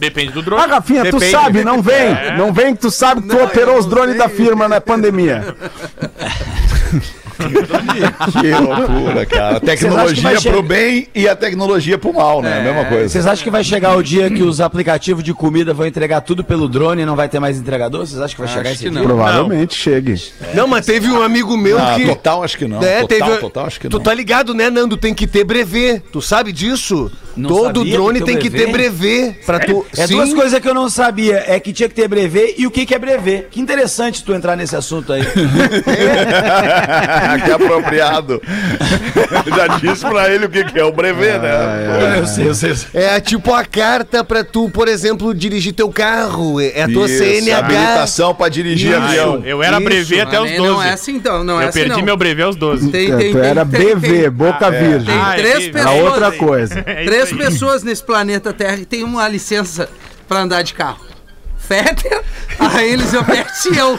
Depende 0.00 0.32
do 0.32 0.40
drone. 0.42 0.62
Ah, 0.62 0.66
Rafinha, 0.66 1.04
tu 1.04 1.18
Depende. 1.18 1.30
sabe, 1.30 1.62
não 1.62 1.82
vem. 1.82 2.16
Não 2.38 2.52
vem 2.54 2.74
que 2.74 2.80
tu 2.80 2.90
sabe 2.90 3.20
que 3.20 3.28
tu 3.28 3.36
Não, 3.36 3.44
operou 3.44 3.76
os 3.78 3.84
drones 3.86 4.16
sei. 4.16 4.18
da 4.18 4.28
firma 4.30 4.66
na 4.66 4.80
pandemia. 4.80 5.54
Que 8.40 8.50
loucura, 8.52 9.26
cara. 9.26 9.56
A 9.56 9.60
tecnologia 9.60 10.30
pro 10.30 10.40
chegar- 10.40 10.62
bem 10.62 11.08
e 11.14 11.28
a 11.28 11.34
tecnologia 11.36 11.98
pro 11.98 12.12
mal, 12.12 12.42
né? 12.42 12.60
A 12.60 12.62
mesma 12.62 12.84
coisa. 12.84 13.08
Vocês 13.08 13.26
acham 13.26 13.42
que 13.44 13.50
vai 13.50 13.64
chegar 13.64 13.96
o 13.96 14.02
dia 14.02 14.30
que 14.30 14.42
os 14.42 14.60
aplicativos 14.60 15.22
de 15.24 15.32
comida 15.34 15.72
vão 15.74 15.86
entregar 15.86 16.20
tudo 16.20 16.44
pelo 16.44 16.68
drone 16.68 17.02
e 17.02 17.06
não 17.06 17.16
vai 17.16 17.28
ter 17.28 17.40
mais 17.40 17.58
entregador? 17.58 18.06
Vocês 18.06 18.20
acham 18.20 18.34
que 18.36 18.42
vai 18.42 18.48
chegar 18.52 18.70
esse 18.72 18.84
que 18.84 18.90
dia? 18.90 18.98
não. 18.98 19.06
Provavelmente 19.06 19.74
chegue. 19.74 20.20
Não, 20.54 20.66
mas 20.66 20.84
teve 20.86 21.08
um 21.08 21.22
amigo 21.22 21.56
meu 21.56 21.78
Ah, 21.78 21.94
que. 21.96 22.04
total, 22.06 22.42
acho 22.42 22.58
que 22.58 22.66
não. 22.68 22.82
É, 22.82 23.00
total, 23.00 23.28
teve- 23.28 23.40
total, 23.40 23.66
acho 23.66 23.80
que 23.80 23.88
Tu 23.88 23.96
não. 23.96 24.02
tá 24.04 24.12
ligado, 24.14 24.54
né, 24.54 24.68
Nando? 24.70 24.96
Tem 24.96 25.14
que 25.14 25.26
ter 25.26 25.44
brevê. 25.44 26.00
Tu 26.12 26.20
sabe 26.20 26.52
disso? 26.52 27.10
Não 27.36 27.48
Todo 27.48 27.84
drone 27.84 28.20
tem 28.20 28.36
que 28.36 28.50
ter 28.50 28.70
brevê. 28.70 29.34
Pra 29.46 29.60
tu... 29.60 29.86
É 29.96 30.06
Sim. 30.06 30.14
duas 30.16 30.34
coisas 30.34 30.58
que 30.58 30.68
eu 30.68 30.74
não 30.74 30.90
sabia. 30.90 31.44
É 31.46 31.60
que 31.60 31.72
tinha 31.72 31.88
que 31.88 31.94
ter 31.94 32.08
brevê 32.08 32.54
e 32.58 32.66
o 32.66 32.70
que, 32.70 32.84
que 32.84 32.94
é 32.94 32.98
brevê. 32.98 33.46
Que 33.50 33.60
interessante 33.60 34.22
tu 34.24 34.34
entrar 34.34 34.56
nesse 34.56 34.74
assunto 34.76 35.12
aí. 35.12 35.22
que 37.38 37.50
apropriado. 37.50 38.40
Já 39.54 39.66
disse 39.78 40.06
pra 40.06 40.28
ele 40.32 40.46
o 40.46 40.48
que, 40.48 40.64
que 40.64 40.78
é 40.78 40.84
o 40.84 40.92
brevet, 40.92 41.38
né? 41.38 42.18
eu 42.18 42.26
sei, 42.26 42.48
eu 42.48 42.54
sei. 42.54 42.70
eu 42.70 42.76
sei. 42.76 42.88
É 43.02 43.20
tipo 43.20 43.52
a 43.54 43.64
carta 43.64 44.22
pra 44.24 44.42
tu, 44.44 44.68
por 44.70 44.88
exemplo, 44.88 45.34
dirigir 45.34 45.72
teu 45.72 45.88
carro. 45.90 46.60
É 46.60 46.82
a 46.82 46.88
tua 46.88 47.06
Isso, 47.06 47.18
CNH. 47.22 47.58
habilitação 47.58 48.34
pra 48.34 48.48
dirigir 48.48 48.90
Isso. 48.92 49.00
avião. 49.00 49.42
Eu 49.44 49.62
era 49.62 49.76
Isso, 49.76 49.84
brevê 49.84 50.20
até 50.20 50.40
os 50.40 50.48
Mas 50.50 50.56
12. 50.58 50.70
Não 50.72 50.82
é 50.82 50.90
assim, 50.92 51.14
então. 51.16 51.44
Não 51.44 51.60
é 51.60 51.64
eu 51.64 51.68
assim, 51.68 51.78
perdi 51.80 51.96
não. 51.96 52.04
meu 52.04 52.16
brevê 52.16 52.42
aos 52.42 52.56
12. 52.56 52.90
Tem, 52.90 53.10
Tu 53.32 53.38
era 53.38 53.64
BV, 53.64 54.30
boca 54.30 54.70
virgem. 54.70 55.06
Tem 55.06 55.14
Ah, 55.20 55.34
é 55.34 55.36
três 55.36 55.68
pessoas. 55.68 56.00
outra 56.02 56.32
coisa. 56.32 56.82
É 56.86 57.04
Três 57.04 57.32
aí. 57.32 57.38
pessoas 57.38 57.82
nesse 57.82 58.02
planeta 58.02 58.52
Terra 58.52 58.76
que 58.76 58.84
tem 58.86 59.04
uma 59.04 59.26
licença 59.28 59.88
pra 60.28 60.40
andar 60.40 60.62
de 60.62 60.74
carro. 60.74 61.09
Fetter, 61.68 62.22
a 62.58 62.82
Elizabeth 62.82 63.46
e 63.72 63.78
eu. 63.78 63.98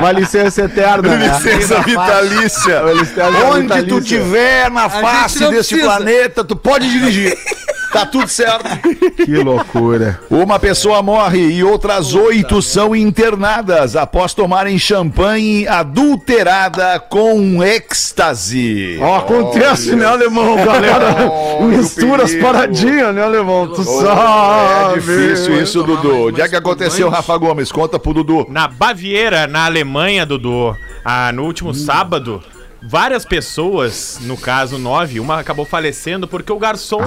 Uma 0.00 0.12
licença 0.12 0.62
eterna. 0.62 1.16
né? 1.16 1.26
Licença 1.28 1.80
vitalícia. 1.82 2.82
Onde 2.84 3.66
tu 3.66 3.98
vitalícia. 4.00 4.00
tiver 4.18 4.70
na 4.70 4.88
face 4.88 5.38
desse 5.50 5.74
precisa. 5.74 5.82
planeta, 5.84 6.44
tu 6.44 6.56
pode 6.56 6.88
dirigir. 6.90 7.36
Tá 7.92 8.04
tudo 8.04 8.28
certo. 8.28 8.64
Que 9.16 9.36
loucura. 9.38 10.20
Uma 10.30 10.58
pessoa 10.58 11.02
morre 11.02 11.38
e 11.52 11.64
outras 11.64 12.14
oito 12.14 12.60
são 12.60 12.94
internadas 12.94 13.96
após 13.96 14.34
tomarem 14.34 14.78
champanhe 14.78 15.66
adulterada 15.66 17.00
com 17.00 17.62
êxtase. 17.62 18.98
Ó, 19.00 19.16
acontece, 19.18 19.96
né, 19.96 20.04
alemão? 20.04 20.56
Galera 20.56 21.14
mistura 21.66 22.24
as 22.24 22.34
paradinhas, 22.34 23.14
né, 23.14 23.22
alemão? 23.22 23.68
Tu 23.68 23.80
É 23.80 23.84
sabe. 23.84 25.00
difícil 25.00 25.62
isso, 25.62 25.82
Dudu. 25.82 26.28
Onde 26.28 26.40
é 26.40 26.48
que 26.48 26.56
aconteceu, 26.56 27.08
Rafa 27.08 27.36
Gomes? 27.38 27.72
Conta 27.72 27.98
pro 27.98 28.12
Dudu. 28.12 28.46
Na 28.50 28.68
Baviera, 28.68 29.46
na 29.46 29.64
Alemanha, 29.64 30.26
Dudu, 30.26 30.76
ah, 31.04 31.32
no 31.32 31.44
último 31.44 31.72
sábado, 31.72 32.42
várias 32.82 33.24
pessoas, 33.24 34.18
no 34.22 34.36
caso 34.36 34.78
nove, 34.78 35.20
uma 35.20 35.38
acabou 35.38 35.64
falecendo 35.64 36.28
porque 36.28 36.52
o 36.52 36.58
garçom, 36.58 37.02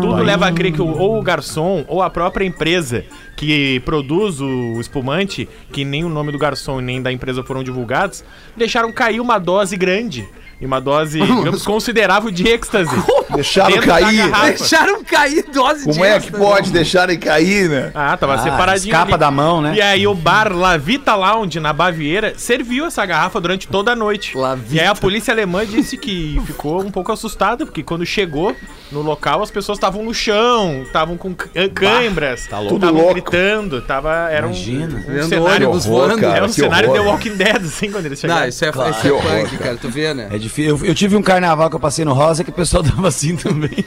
tudo 0.00 0.16
leva 0.16 0.46
a 0.46 0.52
crer 0.52 0.72
que 0.72 0.82
ou 0.82 1.18
o 1.18 1.22
garçom 1.22 1.84
ou 1.88 2.02
a 2.02 2.10
própria 2.10 2.44
empresa 2.44 3.04
que 3.36 3.80
produz 3.80 4.40
o 4.40 4.80
espumante, 4.80 5.48
que 5.72 5.84
nem 5.84 6.04
o 6.04 6.08
nome 6.08 6.32
do 6.32 6.38
garçom 6.38 6.80
e 6.80 6.84
nem 6.84 7.02
da 7.02 7.12
empresa 7.12 7.42
foram 7.42 7.62
divulgados, 7.62 8.24
deixaram 8.56 8.92
cair 8.92 9.20
uma 9.20 9.38
dose 9.38 9.76
grande. 9.76 10.28
E 10.62 10.66
uma 10.66 10.80
dose, 10.80 11.18
digamos, 11.20 11.64
considerável 11.64 12.30
de 12.30 12.46
êxtase. 12.48 12.94
Deixaram 13.34 13.82
cair. 13.82 14.30
Deixaram 14.30 15.02
cair 15.02 15.44
dose 15.52 15.84
Como 15.84 16.04
é 16.04 16.20
que 16.20 16.30
pode 16.30 16.70
deixarem 16.70 17.18
cair, 17.18 17.68
né? 17.68 17.90
Ah, 17.92 18.16
tava 18.16 18.38
separadinho. 18.38 18.92
escapa 18.92 19.12
ali. 19.12 19.18
da 19.18 19.30
mão, 19.30 19.60
né? 19.60 19.74
E 19.74 19.80
aí 19.80 20.06
o 20.06 20.14
bar 20.14 20.54
La 20.54 20.76
Vita 20.76 21.16
Lounge, 21.16 21.58
na 21.58 21.72
Baviera, 21.72 22.34
serviu 22.36 22.86
essa 22.86 23.04
garrafa 23.04 23.40
durante 23.40 23.66
toda 23.66 23.90
a 23.90 23.96
noite. 23.96 24.36
La 24.36 24.56
E 24.70 24.78
aí 24.78 24.86
a 24.86 24.94
polícia 24.94 25.34
alemã 25.34 25.66
disse 25.66 25.96
que 25.96 26.40
ficou 26.46 26.80
um 26.80 26.92
pouco 26.92 27.10
assustada, 27.10 27.66
porque 27.66 27.82
quando 27.82 28.06
chegou 28.06 28.54
no 28.92 29.02
local, 29.02 29.42
as 29.42 29.50
pessoas 29.50 29.78
estavam 29.78 30.04
no 30.04 30.12
chão, 30.14 30.82
estavam 30.82 31.16
com 31.16 31.30
c- 31.30 31.68
câimbras, 31.70 32.46
Tudo 32.46 32.74
estavam 32.76 32.94
louco. 32.94 33.12
gritando, 33.14 33.80
tava, 33.82 34.28
era 34.30 34.46
um, 34.46 34.50
um 34.50 34.52
Vendo 34.52 35.28
cenário... 35.28 35.68
horror, 35.68 35.80
voando. 35.80 36.20
cara. 36.20 36.36
Era 36.36 36.44
um 36.46 36.48
cenário 36.48 36.90
horror. 36.90 37.02
The 37.02 37.08
Walking 37.10 37.36
Dead, 37.36 37.56
assim, 37.64 37.90
quando 37.90 38.06
eles 38.06 38.20
chegaram. 38.20 38.40
Não, 38.42 38.48
isso 38.48 38.64
é, 38.64 38.68
isso 38.68 39.00
Que 39.00 39.08
é 39.08 39.12
horror, 39.12 39.30
punk, 39.42 39.58
cara. 39.58 39.76
Tu 39.76 39.88
vê, 39.88 40.14
né? 40.14 40.28
É 40.30 40.38
difícil. 40.38 40.76
Eu, 40.78 40.86
eu 40.86 40.94
tive 40.94 41.16
um 41.16 41.22
carnaval 41.22 41.68
que 41.70 41.76
eu 41.76 41.80
passei 41.80 42.04
no 42.04 42.12
Rosa 42.12 42.44
que 42.44 42.50
o 42.50 42.52
pessoal 42.52 42.82
tava 42.84 43.08
assim 43.08 43.34
também. 43.36 43.70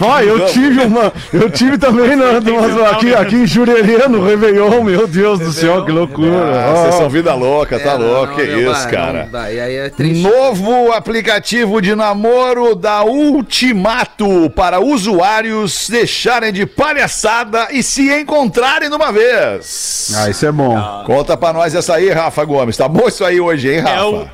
Ó, 0.00 0.20
eu 0.20 0.46
tive 0.46 0.80
uma. 0.84 1.12
Eu 1.32 1.50
tive 1.50 1.78
também 1.78 2.16
na, 2.16 2.38
aqui, 2.90 3.14
aqui 3.14 3.36
em 3.36 3.46
Jurerê, 3.46 4.08
no 4.08 4.24
Réveillon, 4.24 4.82
meu 4.82 5.06
Deus 5.06 5.38
do 5.38 5.52
céu, 5.52 5.84
que 5.84 5.92
loucura. 5.92 6.30
Ah, 6.66 6.74
vocês 6.74 6.94
são 6.96 7.08
vida 7.08 7.34
louca, 7.34 7.78
tá 7.78 7.92
É, 7.92 7.94
louco. 7.94 8.34
Que 8.34 8.42
isso, 8.42 8.70
vai, 8.72 8.90
cara. 8.90 9.24
não 9.24 9.30
dá, 9.30 9.52
E 9.52 9.60
aí 9.60 9.76
é 9.76 9.90
triste. 9.90 10.22
Novo 10.22 10.92
aplicativo 10.92 11.80
de 11.80 11.94
namoro 11.94 12.74
da 12.74 13.04
Ultimato 13.04 14.50
para 14.50 14.80
usuários 14.80 15.88
deixarem 15.88 16.52
de 16.52 16.66
palhaçada 16.66 17.68
e 17.70 17.82
se 17.82 18.12
encontrarem 18.12 18.88
numa 18.88 19.12
vez. 19.12 20.12
Ah, 20.16 20.30
isso 20.30 20.46
é 20.46 20.52
bom. 20.52 21.02
Conta 21.06 21.36
pra 21.36 21.52
nós 21.52 21.74
essa 21.74 21.94
aí, 21.94 22.10
Rafa 22.10 22.44
Gomes. 22.44 22.76
Tá 22.76 22.88
bom 22.88 23.08
isso 23.08 23.24
aí 23.24 23.40
hoje, 23.40 23.70
hein, 23.70 23.82
É 23.86 24.02
o 24.02 24.18
Rafa? 24.20 24.30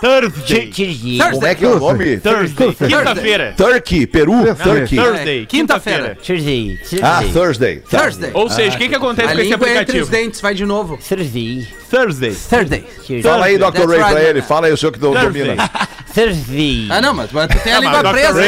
Thursday. 0.00 0.66
Thursday. 0.72 1.30
Como 1.30 1.46
é 1.46 1.54
que 1.54 1.64
é 1.64 1.68
o 1.68 1.78
nome? 1.78 2.16
Thursday. 2.18 2.74
Quinta-feira. 2.74 3.54
Turkey, 3.56 4.06
Peru? 4.06 4.32
Turkey. 4.56 4.96
Thursday. 4.96 5.46
Quinta-feira. 5.46 6.18
Quinta-feira. 6.20 6.78
Ah, 7.02 7.22
Thursday. 7.32 7.80
Thursday. 7.88 8.30
Ou 8.34 8.50
seja, 8.50 8.74
o 8.76 8.78
que, 8.78 8.88
que 8.88 8.94
acontece 8.94 9.32
com 9.34 9.40
esse 9.40 9.52
é 9.52 9.54
entre 9.54 9.68
aplicativo? 9.70 10.04
os 10.04 10.08
dentes, 10.08 10.40
vai 10.40 10.54
de 10.54 10.64
novo. 10.64 10.98
Thursday. 10.98 11.66
Thursday. 11.90 12.32
Thursday. 12.32 12.84
Fala 13.22 13.46
aí, 13.46 13.56
Dr. 13.56 13.64
That's 13.72 13.86
Ray, 13.86 13.98
pra 14.12 14.22
ele. 14.22 14.42
Fala 14.42 14.66
aí 14.66 14.72
o 14.72 14.76
senhor 14.76 14.92
que 14.92 14.98
do- 14.98 15.12
Thursday. 15.12 15.42
domina. 15.44 15.70
Thursday. 16.14 16.86
Ah, 16.90 17.00
não, 17.00 17.14
mas, 17.14 17.30
mas 17.32 17.48
tu 17.48 17.58
tem 17.60 17.72
a 17.72 17.80
língua 17.80 18.02
presa. 18.10 18.40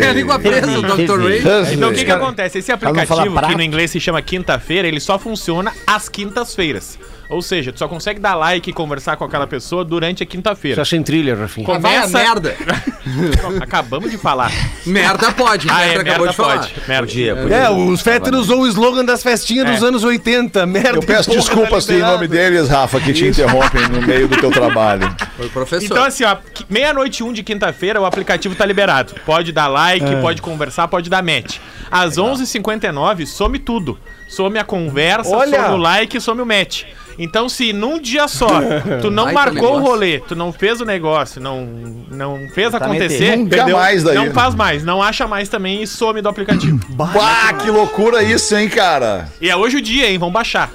Tem 0.00 0.08
a 0.08 0.12
língua 0.12 0.38
presa, 0.38 0.66
Thursday, 0.66 1.06
Dr. 1.06 1.20
Ray. 1.20 1.40
Thursday. 1.42 1.74
Então 1.74 1.88
o 1.90 1.94
que, 1.94 2.04
que 2.04 2.10
acontece? 2.12 2.58
Esse 2.58 2.72
aplicativo, 2.72 3.40
que 3.48 3.54
no 3.54 3.62
inglês 3.62 3.90
se 3.90 3.98
chama 4.00 4.20
quinta-feira, 4.22 4.86
ele 4.86 5.00
só 5.00 5.18
funciona 5.18 5.72
às 5.86 6.08
quintas-feiras. 6.08 6.98
Ou 7.28 7.42
seja, 7.42 7.72
tu 7.72 7.78
só 7.78 7.88
consegue 7.88 8.20
dar 8.20 8.34
like 8.36 8.70
e 8.70 8.72
conversar 8.72 9.16
com 9.16 9.24
aquela 9.24 9.46
pessoa 9.46 9.84
durante 9.84 10.22
a 10.22 10.26
quinta-feira. 10.26 10.76
Já 10.76 10.84
sem 10.84 11.02
trilha, 11.02 11.34
Rafinha. 11.34 11.66
Ah, 11.68 11.72
a 11.72 11.74
Começa. 11.80 12.18
merda. 12.18 12.56
Acabamos 13.60 14.10
de 14.10 14.16
falar. 14.18 14.50
Merda 14.84 15.32
pode, 15.32 15.68
Ah, 15.70 15.82
é, 15.84 16.02
merda 16.02 16.28
de 16.28 16.34
falar. 16.36 16.58
pode. 16.58 16.74
Merda. 16.86 17.54
É, 17.54 17.70
os 17.70 18.00
Fetter 18.00 18.34
usou 18.34 18.60
o 18.62 18.66
slogan 18.68 19.04
das 19.04 19.22
festinhas 19.22 19.66
dos 19.70 19.82
É. 19.82 19.86
anos 19.86 20.04
80. 20.04 20.64
Merda. 20.66 20.98
Eu 20.98 21.02
peço 21.02 21.30
desculpas 21.30 21.86
tá 21.86 21.94
em 21.94 21.98
nome 21.98 22.28
deles, 22.28 22.68
Rafa, 22.68 23.00
que 23.00 23.12
te 23.12 23.26
interrompem 23.26 23.88
no 23.88 24.02
meio 24.02 24.28
do 24.28 24.36
teu 24.36 24.50
trabalho. 24.50 25.14
Foi 25.36 25.48
professor. 25.48 25.84
Então, 25.84 26.04
assim, 26.04 26.24
ó, 26.24 26.36
meia-noite 26.68 27.22
um 27.22 27.32
de 27.32 27.42
quinta-feira, 27.42 28.00
o 28.00 28.04
aplicativo 28.04 28.54
tá 28.54 28.64
liberado. 28.64 29.14
Pode 29.24 29.52
dar 29.52 29.66
like, 29.68 30.04
É. 30.06 30.20
pode 30.20 30.40
conversar, 30.42 30.88
pode 30.88 31.10
dar 31.10 31.22
match. 31.22 31.58
Às 31.90 32.18
11h59, 32.18 33.26
some 33.26 33.58
tudo. 33.58 33.98
Some 34.36 34.58
a 34.58 34.64
conversa, 34.64 35.34
Olha! 35.34 35.62
some 35.62 35.74
o 35.74 35.76
like, 35.78 36.20
some 36.20 36.42
o 36.42 36.46
match. 36.46 36.84
Então, 37.18 37.48
se 37.48 37.72
num 37.72 37.98
dia 37.98 38.28
só 38.28 38.60
tu 39.00 39.10
não 39.10 39.32
marcou 39.32 39.76
o 39.76 39.80
rolê, 39.80 40.20
tu 40.20 40.36
não 40.36 40.52
fez 40.52 40.78
o 40.82 40.84
negócio, 40.84 41.40
não, 41.40 41.64
não 42.10 42.46
fez 42.54 42.72
Tá 42.72 42.76
acontecer. 42.76 43.34
Nunca 43.34 43.66
mais 43.66 44.04
daí, 44.04 44.14
não 44.14 44.30
faz 44.32 44.54
mais, 44.54 44.84
não 44.84 45.02
acha 45.02 45.26
mais 45.26 45.48
também 45.48 45.82
e 45.82 45.86
some 45.86 46.20
do 46.20 46.28
aplicativo. 46.28 46.78
Bah, 46.90 47.54
que 47.54 47.70
loucura 47.70 48.22
isso, 48.22 48.54
hein, 48.54 48.68
cara? 48.68 49.28
e 49.40 49.48
é 49.48 49.56
hoje 49.56 49.78
o 49.78 49.80
dia, 49.80 50.10
hein? 50.10 50.18
Vão 50.18 50.30
baixar. 50.30 50.70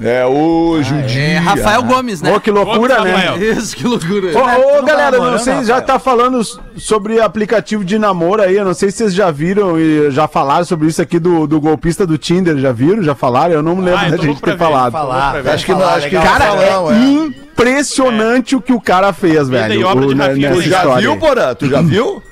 É 0.00 0.24
hoje 0.26 0.94
o 0.94 1.02
dia. 1.02 1.22
É 1.22 1.36
Rafael 1.38 1.82
Gomes, 1.82 2.22
né? 2.22 2.34
Ô, 2.34 2.40
que 2.40 2.50
loucura, 2.50 2.94
Outro 2.98 3.04
né? 3.04 3.12
Rafael. 3.14 3.42
Isso, 3.52 3.76
que 3.76 3.86
loucura. 3.86 4.26
Ô, 4.36 4.40
ô, 4.40 4.80
tá 4.80 4.82
galera, 4.82 5.10
namorando, 5.18 5.38
vocês 5.38 5.66
já 5.66 5.74
Rafael? 5.74 5.82
tá 5.86 5.98
falando 5.98 6.40
sobre 6.76 7.20
aplicativo 7.20 7.84
de 7.84 7.98
namoro 7.98 8.42
aí, 8.42 8.56
eu 8.56 8.64
não 8.64 8.74
sei 8.74 8.90
se 8.90 8.96
vocês 8.98 9.14
já 9.14 9.30
viram 9.30 9.78
e 9.78 10.10
já 10.10 10.26
falaram 10.26 10.64
sobre 10.64 10.88
isso 10.88 11.00
aqui 11.02 11.18
do, 11.18 11.46
do 11.46 11.60
golpista 11.60 12.06
do 12.06 12.16
Tinder, 12.18 12.56
já 12.58 12.72
viram? 12.72 13.02
Já 13.02 13.14
falaram? 13.14 13.54
Eu 13.54 13.62
não 13.62 13.76
me 13.76 13.82
lembro 13.82 14.00
Ah, 14.06 14.10
da 14.10 14.16
tô 14.16 14.22
gente 14.22 14.40
ter 14.40 14.52
ver, 14.52 14.58
falado. 14.58 14.92
Falar, 14.92 15.36
Acho 15.46 15.66
que 15.66 15.72
não, 15.72 15.84
acho 15.86 16.08
que 16.08 16.14
já 16.16 16.22
Cara, 16.22 16.44
é 16.56 16.94
é. 16.94 17.08
impressionante 17.08 18.56
o 18.56 18.60
que 18.60 18.72
o 18.72 18.80
cara 18.80 19.12
fez, 19.12 19.48
velho. 19.48 19.74
e 19.74 19.84
o- 19.84 20.14
nessa 20.14 20.34
né? 20.34 20.50
Tu 20.52 20.62
já 20.62 20.96
viu. 20.96 21.16
Porã? 21.18 21.54
Tu 21.54 21.68
já 21.68 21.80
viu? 21.82 22.22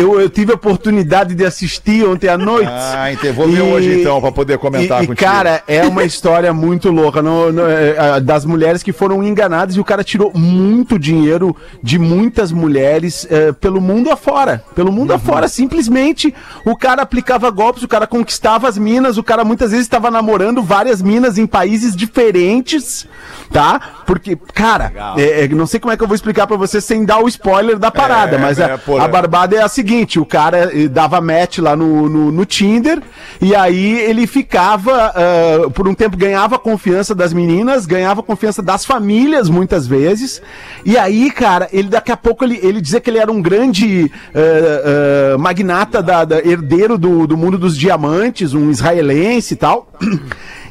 Eu, 0.00 0.20
eu 0.20 0.30
tive 0.30 0.52
a 0.52 0.54
oportunidade 0.54 1.34
de 1.34 1.44
assistir 1.44 2.06
ontem 2.06 2.28
à 2.28 2.36
noite. 2.38 2.70
Ah, 2.70 3.12
então 3.12 3.32
vou 3.32 3.48
ver 3.48 3.60
hoje 3.60 4.00
então, 4.00 4.20
pra 4.20 4.32
poder 4.32 4.58
comentar 4.58 5.00
e, 5.00 5.04
e, 5.04 5.06
contigo. 5.08 5.28
cara, 5.28 5.62
é 5.68 5.82
uma 5.84 6.04
história 6.04 6.52
muito 6.52 6.90
louca 6.90 7.20
no- 7.22 7.52
no- 7.52 7.66
é, 7.68 8.16
é, 8.16 8.20
das 8.20 8.44
mulheres 8.44 8.82
que 8.82 8.92
foram 8.92 9.22
enganadas 9.22 9.76
e 9.76 9.80
o 9.80 9.84
cara 9.84 10.02
tirou 10.02 10.32
muito 10.34 10.98
dinheiro 10.98 11.54
de 11.82 11.98
muitas 11.98 12.50
mulheres 12.52 13.26
é, 13.30 13.52
pelo 13.52 13.80
mundo 13.80 14.10
afora. 14.10 14.64
Pelo 14.74 14.90
mundo 14.92 15.12
afora, 15.12 15.48
simplesmente 15.48 16.34
o 16.64 16.76
cara 16.76 17.02
aplicava 17.02 17.50
golpes, 17.50 17.82
o 17.82 17.88
cara 17.88 18.06
conquistava 18.06 18.68
as 18.68 18.78
minas, 18.78 19.18
o 19.18 19.22
cara 19.22 19.44
muitas 19.44 19.70
vezes 19.70 19.86
estava 19.86 20.10
namorando 20.10 20.62
várias 20.62 21.02
minas 21.02 21.38
em 21.38 21.46
países 21.46 21.94
diferentes, 21.96 23.06
tá? 23.52 23.80
Porque, 24.06 24.36
cara, 24.54 24.92
é, 25.16 25.44
é, 25.44 25.48
não 25.48 25.66
sei 25.66 25.78
como 25.80 25.92
é 25.92 25.96
que 25.96 26.02
eu 26.02 26.08
vou 26.08 26.14
explicar 26.14 26.46
pra 26.46 26.56
você 26.56 26.80
sem 26.80 27.04
dar 27.04 27.18
o 27.22 27.28
spoiler 27.28 27.78
da 27.78 27.90
parada, 27.90 28.36
É, 28.36 28.38
mas 28.38 28.58
é, 28.58 28.64
a, 28.64 29.04
a 29.04 29.08
barbada 29.08 29.56
é 29.56 29.62
a 29.62 29.68
seguinte: 29.68 29.89
o 30.18 30.24
cara 30.24 30.70
eh, 30.72 30.88
dava 30.88 31.20
match 31.20 31.58
lá 31.58 31.74
no, 31.74 32.08
no, 32.08 32.30
no 32.32 32.44
Tinder 32.44 33.02
e 33.40 33.54
aí 33.54 33.98
ele 34.00 34.26
ficava, 34.26 35.12
ah, 35.14 35.70
por 35.74 35.88
um 35.88 35.94
tempo, 35.94 36.16
ganhava 36.16 36.58
confiança 36.58 37.14
das 37.14 37.32
meninas, 37.32 37.86
ganhava 37.86 38.22
confiança 38.22 38.62
das 38.62 38.84
famílias 38.84 39.48
muitas 39.48 39.86
vezes. 39.86 40.40
E 40.84 40.96
aí, 40.96 41.30
cara, 41.30 41.68
ele 41.72 41.88
daqui 41.88 42.12
a 42.12 42.16
pouco 42.16 42.44
ele, 42.44 42.58
ele 42.62 42.80
dizia 42.80 43.00
que 43.00 43.10
ele 43.10 43.18
era 43.18 43.32
um 43.32 43.42
grande 43.42 44.10
ah, 44.34 45.34
ah, 45.34 45.38
magnata, 45.38 46.02
da, 46.02 46.24
da- 46.24 46.38
herdeiro 46.38 46.96
do, 46.96 47.26
do 47.26 47.36
mundo 47.36 47.58
dos 47.58 47.76
diamantes, 47.76 48.54
um 48.54 48.70
israelense 48.70 49.54
e 49.54 49.56
tal. 49.56 49.90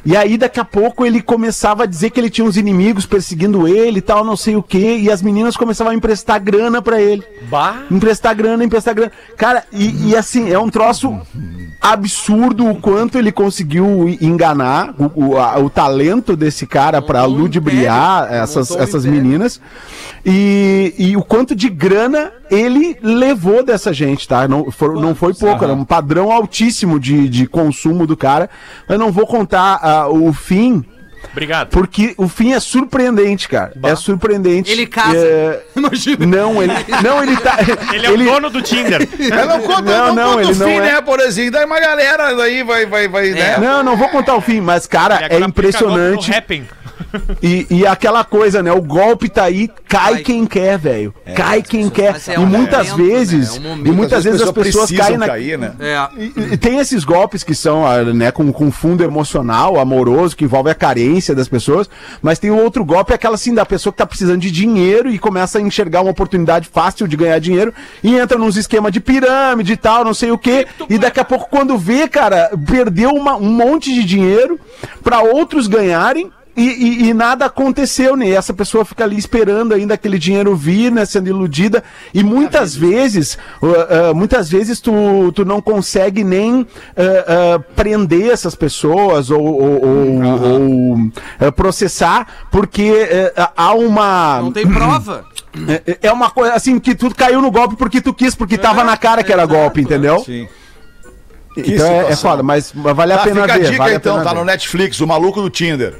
E 0.04 0.16
aí, 0.16 0.38
daqui 0.38 0.58
a 0.58 0.64
pouco, 0.64 1.04
ele 1.04 1.20
começava 1.20 1.82
a 1.82 1.86
dizer 1.86 2.10
que 2.10 2.18
ele 2.18 2.30
tinha 2.30 2.46
uns 2.46 2.56
inimigos 2.56 3.04
perseguindo 3.06 3.68
ele 3.68 3.98
e 3.98 4.02
tal, 4.02 4.24
não 4.24 4.36
sei 4.36 4.56
o 4.56 4.62
quê. 4.62 4.98
E 5.00 5.10
as 5.10 5.20
meninas 5.22 5.56
começavam 5.56 5.92
a 5.92 5.96
emprestar 5.96 6.40
grana 6.40 6.80
pra 6.80 7.00
ele. 7.00 7.22
Emprestar 7.90 8.34
grana, 8.34 8.64
emprestar 8.64 8.94
grana. 8.94 9.12
Cara, 9.36 9.64
e, 9.72 10.08
e 10.10 10.16
assim, 10.16 10.50
é 10.50 10.58
um 10.58 10.70
troço 10.70 11.18
absurdo 11.80 12.68
o 12.68 12.74
quanto 12.80 13.16
ele 13.18 13.32
conseguiu 13.32 14.08
enganar 14.20 14.94
o, 14.98 15.28
o, 15.30 15.38
a- 15.38 15.58
o 15.58 15.70
talento 15.70 16.36
desse 16.36 16.66
cara 16.66 17.00
um 17.26 17.32
ludibriar 17.32 18.24
império, 18.24 18.42
essas, 18.42 18.70
montou 18.70 18.84
essas 18.84 19.04
meninas. 19.06 19.60
E, 20.24 20.94
e 20.98 21.16
o 21.16 21.22
quanto 21.22 21.54
de 21.56 21.70
grana 21.70 22.32
ele 22.50 22.98
levou 23.02 23.64
dessa 23.64 23.92
gente, 23.92 24.28
tá? 24.28 24.46
Não, 24.46 24.70
for- 24.70 25.00
não 25.00 25.14
foi 25.14 25.32
pouco, 25.32 25.64
era 25.64 25.72
um 25.72 25.84
padrão 25.84 26.30
altíssimo 26.30 27.00
de, 27.00 27.28
de 27.28 27.46
consumo 27.46 28.06
do 28.06 28.16
cara. 28.16 28.50
Eu 28.88 28.98
não 28.98 29.10
vou 29.10 29.26
contar 29.26 29.78
ah, 29.90 30.08
o 30.08 30.32
fim. 30.32 30.84
Obrigado. 31.32 31.68
Porque 31.68 32.14
o 32.16 32.28
fim 32.28 32.52
é 32.52 32.60
surpreendente, 32.60 33.48
cara. 33.48 33.72
É 33.82 33.94
surpreendente. 33.94 34.70
Ele 34.70 34.86
casa. 34.86 35.16
É, 35.16 35.62
Imagina. 35.76 36.26
Não, 36.26 36.62
ele. 36.62 36.72
Não, 37.02 37.22
ele 37.22 37.36
tá. 37.36 37.56
Ele 37.92 38.06
é 38.06 38.10
o 38.10 38.16
dono 38.32 38.50
do 38.50 38.62
Tinder. 38.62 39.06
Eu 39.18 39.46
não 39.46 39.60
conta, 39.60 39.82
Não, 39.82 40.06
não, 40.06 40.14
não, 40.14 40.32
conta 40.32 40.42
ele 40.42 40.52
o 40.52 40.56
não 40.56 40.66
fim, 40.66 40.74
é. 40.74 40.80
né, 40.80 41.00
Porazinho? 41.02 41.50
Daí 41.50 41.64
uma 41.64 41.80
galera 41.80 42.34
daí 42.34 42.62
vai, 42.62 42.86
vai, 42.86 43.08
vai, 43.08 43.30
né? 43.30 43.58
Não, 43.58 43.82
não 43.82 43.96
vou 43.96 44.08
contar 44.08 44.34
o 44.34 44.40
fim, 44.40 44.60
mas, 44.60 44.86
cara, 44.86 45.16
Ele 45.16 45.24
é 45.24 45.28
golpe 45.28 45.46
impressionante. 45.50 46.30
E, 47.42 47.66
e 47.70 47.86
aquela 47.86 48.24
coisa, 48.24 48.62
né? 48.62 48.72
O 48.72 48.82
golpe 48.82 49.28
tá 49.28 49.44
aí, 49.44 49.68
cai 49.88 50.14
Vai. 50.14 50.22
quem 50.22 50.46
quer, 50.46 50.78
velho. 50.78 51.14
cai 51.34 51.62
quem 51.62 51.88
quer. 51.88 52.16
é 52.28 52.34
e 52.34 52.38
um 52.38 52.46
muitas 52.46 52.90
momento, 52.90 53.08
né? 53.08 53.14
vezes. 53.18 53.56
É 53.56 53.60
um. 53.60 53.76
E 53.86 53.90
muitas 53.90 54.24
vezes 54.24 54.40
as 54.42 54.50
pessoas 54.50 54.90
caem 54.90 55.16
na. 55.18 55.26
cair, 55.26 55.58
né? 55.58 55.72
É. 55.80 56.08
E- 56.16 56.32
e 56.52 56.56
Tem 56.56 56.78
esses 56.78 57.04
golpes 57.04 57.42
que 57.42 57.54
são, 57.54 57.86
ah, 57.86 58.02
né, 58.04 58.30
com, 58.30 58.52
com 58.52 58.70
fundo 58.70 59.02
emocional, 59.02 59.78
amoroso, 59.78 60.36
que 60.36 60.44
envolve 60.44 60.70
a 60.70 60.74
carência 60.74 61.34
das 61.34 61.48
pessoas, 61.48 61.88
mas 62.22 62.38
tem 62.38 62.50
o 62.50 62.56
outro 62.56 62.84
golpe, 62.84 63.12
aquela 63.12 63.34
assim, 63.34 63.54
da 63.54 63.64
pessoa 63.66 63.92
que 63.92 63.98
tá 63.98 64.06
precisando 64.06 64.40
de 64.40 64.50
dinheiro 64.50 65.10
e 65.10 65.18
começa 65.18 65.58
a 65.58 65.60
enxergar 65.60 66.02
uma 66.02 66.10
oportunidade 66.10 66.68
fácil 66.72 67.06
de 67.08 67.16
ganhar 67.16 67.38
dinheiro 67.38 67.72
e 68.02 68.16
entra 68.16 68.38
nos 68.38 68.56
esquemas 68.56 68.92
de 68.92 69.00
pirâmide 69.00 69.72
e 69.72 69.76
tal, 69.76 70.04
não 70.04 70.14
sei 70.14 70.30
o 70.30 70.38
quê, 70.38 70.66
e 70.88 70.98
daqui 70.98 71.20
a 71.20 71.24
pouco, 71.24 71.48
quando 71.50 71.76
vê, 71.78 72.08
cara, 72.08 72.50
perdeu 72.66 73.10
uma- 73.10 73.36
um 73.36 73.50
monte 73.50 73.92
de 73.94 74.04
dinheiro 74.04 74.58
pra 75.02 75.20
outros 75.20 75.66
ganharem. 75.66 76.30
E, 76.60 76.66
e- 77.04 77.08
e 77.08 77.14
nada 77.14 77.46
aconteceu, 77.46 78.14
né? 78.16 78.26
E 78.28 78.32
essa 78.34 78.52
pessoa 78.52 78.84
fica 78.84 79.04
ali 79.04 79.16
esperando 79.16 79.72
ainda 79.72 79.94
aquele 79.94 80.18
dinheiro 80.18 80.54
vir, 80.54 80.92
né? 80.92 81.06
Sendo 81.06 81.28
iludida. 81.28 81.82
E 82.12 82.22
muitas 82.22 82.74
vezes, 82.76 83.38
uh, 83.62 84.10
uh, 84.10 84.14
muitas 84.14 84.50
vezes 84.50 84.78
tu, 84.78 85.32
tu 85.34 85.42
não 85.44 85.62
consegue 85.62 86.22
nem 86.22 86.60
uh, 86.60 86.64
uh, 86.66 87.60
prender 87.74 88.30
essas 88.30 88.54
pessoas 88.54 89.30
ou, 89.30 89.40
ou- 89.42 89.84
ou- 89.86 90.42
ou, 90.42 90.94
uh, 91.48 91.52
processar, 91.56 92.26
porque 92.50 92.90
uh, 92.92 93.48
há 93.56 93.72
uma. 93.72 94.40
Não 94.42 94.52
tem 94.52 94.66
prova. 94.66 95.24
É, 95.66 95.98
é 96.08 96.12
uma 96.12 96.30
coisa 96.30 96.52
assim 96.54 96.78
que 96.78 96.94
tu 96.94 97.12
caiu 97.14 97.40
no 97.40 97.50
golpe 97.50 97.74
porque 97.74 98.00
tu 98.02 98.12
quis, 98.12 98.34
porque 98.34 98.58
tava 98.58 98.84
na 98.84 98.96
cara 98.96 99.24
que 99.24 99.32
era 99.32 99.42
exato. 99.44 99.58
golpe, 99.58 99.80
entendeu? 99.80 100.20
Sim. 100.24 100.46
Então 101.56 101.86
é, 101.86 101.96
é 101.96 102.00
situação. 102.02 102.30
foda, 102.30 102.42
mas 102.42 102.70
vale 102.74 103.12
a 103.12 103.18
Tá, 103.18 103.24
pena 103.24 103.40
fica 103.42 103.54
a 103.54 103.58
ver. 103.58 103.64
dica 103.64 103.78
vale 103.78 103.94
a 103.94 103.96
então, 103.96 104.12
pena 104.14 104.24
tá 104.24 104.32
ver. 104.34 104.38
no 104.38 104.44
Netflix, 104.44 105.00
o 105.00 105.06
maluco 105.06 105.42
do 105.42 105.50
Tinder. 105.50 105.94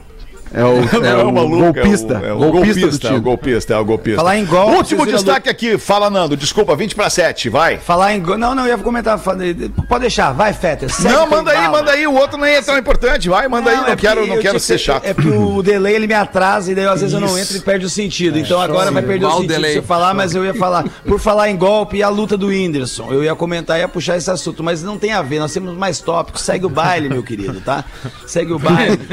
É 0.52 0.64
o, 0.64 0.78
é 1.04 1.12
Não 1.16 1.28
o 1.28 1.32
maluco, 1.32 1.72
golpista. 1.72 2.14
É 2.14 2.18
o, 2.18 2.42
é 2.44 2.46
o 2.46 2.50
golpista, 2.50 2.80
golpista, 2.80 2.80
do 2.80 2.94
é 2.94 2.96
o 2.96 2.98
time. 3.12 3.20
golpista, 3.20 3.74
é 3.74 3.78
o 3.78 3.84
golpista. 3.84 4.16
Falar 4.20 4.36
em 4.38 4.44
golpe, 4.44 4.76
Último 4.76 5.06
destaque 5.06 5.48
aqui, 5.48 5.78
fala 5.78 6.10
Nando, 6.10 6.36
desculpa, 6.36 6.74
20 6.74 6.94
para 6.94 7.08
7, 7.08 7.48
vai. 7.48 7.78
Falar 7.78 8.14
em. 8.14 8.20
go- 8.20 8.36
Não, 8.36 8.54
não, 8.54 8.64
eu 8.64 8.76
ia 8.76 8.78
comentar. 8.78 9.18
Pode 9.18 10.00
deixar, 10.00 10.32
vai, 10.32 10.52
Fetter. 10.52 10.88
não, 11.02 11.26
manda 11.28 11.50
aí, 11.52 11.56
bala. 11.58 11.70
manda 11.78 11.90
aí, 11.92 12.06
o 12.06 12.14
outro 12.14 12.38
nem 12.38 12.54
é 12.54 12.62
tão 12.62 12.76
importante, 12.76 13.28
vai, 13.28 13.46
manda 13.48 13.70
aí, 13.70 13.76
não 13.76 13.86
é 13.88 13.96
quero, 13.96 14.26
não 14.26 14.38
quero 14.38 14.58
ser 14.58 14.74
que- 14.76 14.78
chato. 14.84 15.04
É 15.04 15.14
porque 15.14 15.28
o 15.30 15.62
delay 15.62 15.94
ele 15.94 16.06
me 16.06 16.14
atrasa 16.14 16.72
e 16.72 16.74
daí 16.74 16.86
às 16.86 17.00
vezes 17.00 17.14
eu 17.14 17.20
não 17.20 17.38
entro 17.38 17.56
e 17.56 17.60
perde 17.60 17.86
o 17.86 17.90
sentido. 17.90 18.38
então 18.38 18.60
agora 18.60 18.90
vai 18.90 19.02
perder 19.02 19.26
o 19.26 19.28
o 19.28 19.32
sentido 19.34 19.48
delay. 19.48 19.72
se 19.72 19.78
eu 19.78 19.82
falar, 19.82 20.14
mas 20.14 20.34
eu 20.34 20.44
ia 20.44 20.54
falar. 20.54 20.84
Por 21.06 21.20
falar 21.20 21.48
em 21.48 21.56
golpe 21.56 21.98
e 21.98 22.02
a 22.02 22.08
luta 22.08 22.36
do 22.36 22.48
Whindersson, 22.48 23.12
eu 23.12 23.22
ia 23.22 23.34
comentar 23.34 23.76
e 23.78 23.80
ia 23.82 23.88
puxar 23.88 24.16
esse 24.16 24.30
assunto, 24.30 24.62
mas 24.64 24.82
não 24.82 24.98
tem 24.98 25.12
a 25.12 25.22
ver, 25.22 25.38
nós 25.38 25.52
temos 25.52 25.76
mais 25.76 26.00
tópicos. 26.00 26.42
Segue 26.42 26.66
o 26.66 26.68
baile, 26.70 27.08
meu 27.08 27.22
querido, 27.22 27.60
tá? 27.60 27.84
Segue 28.26 28.52
o 28.52 28.58
baile. 28.58 28.98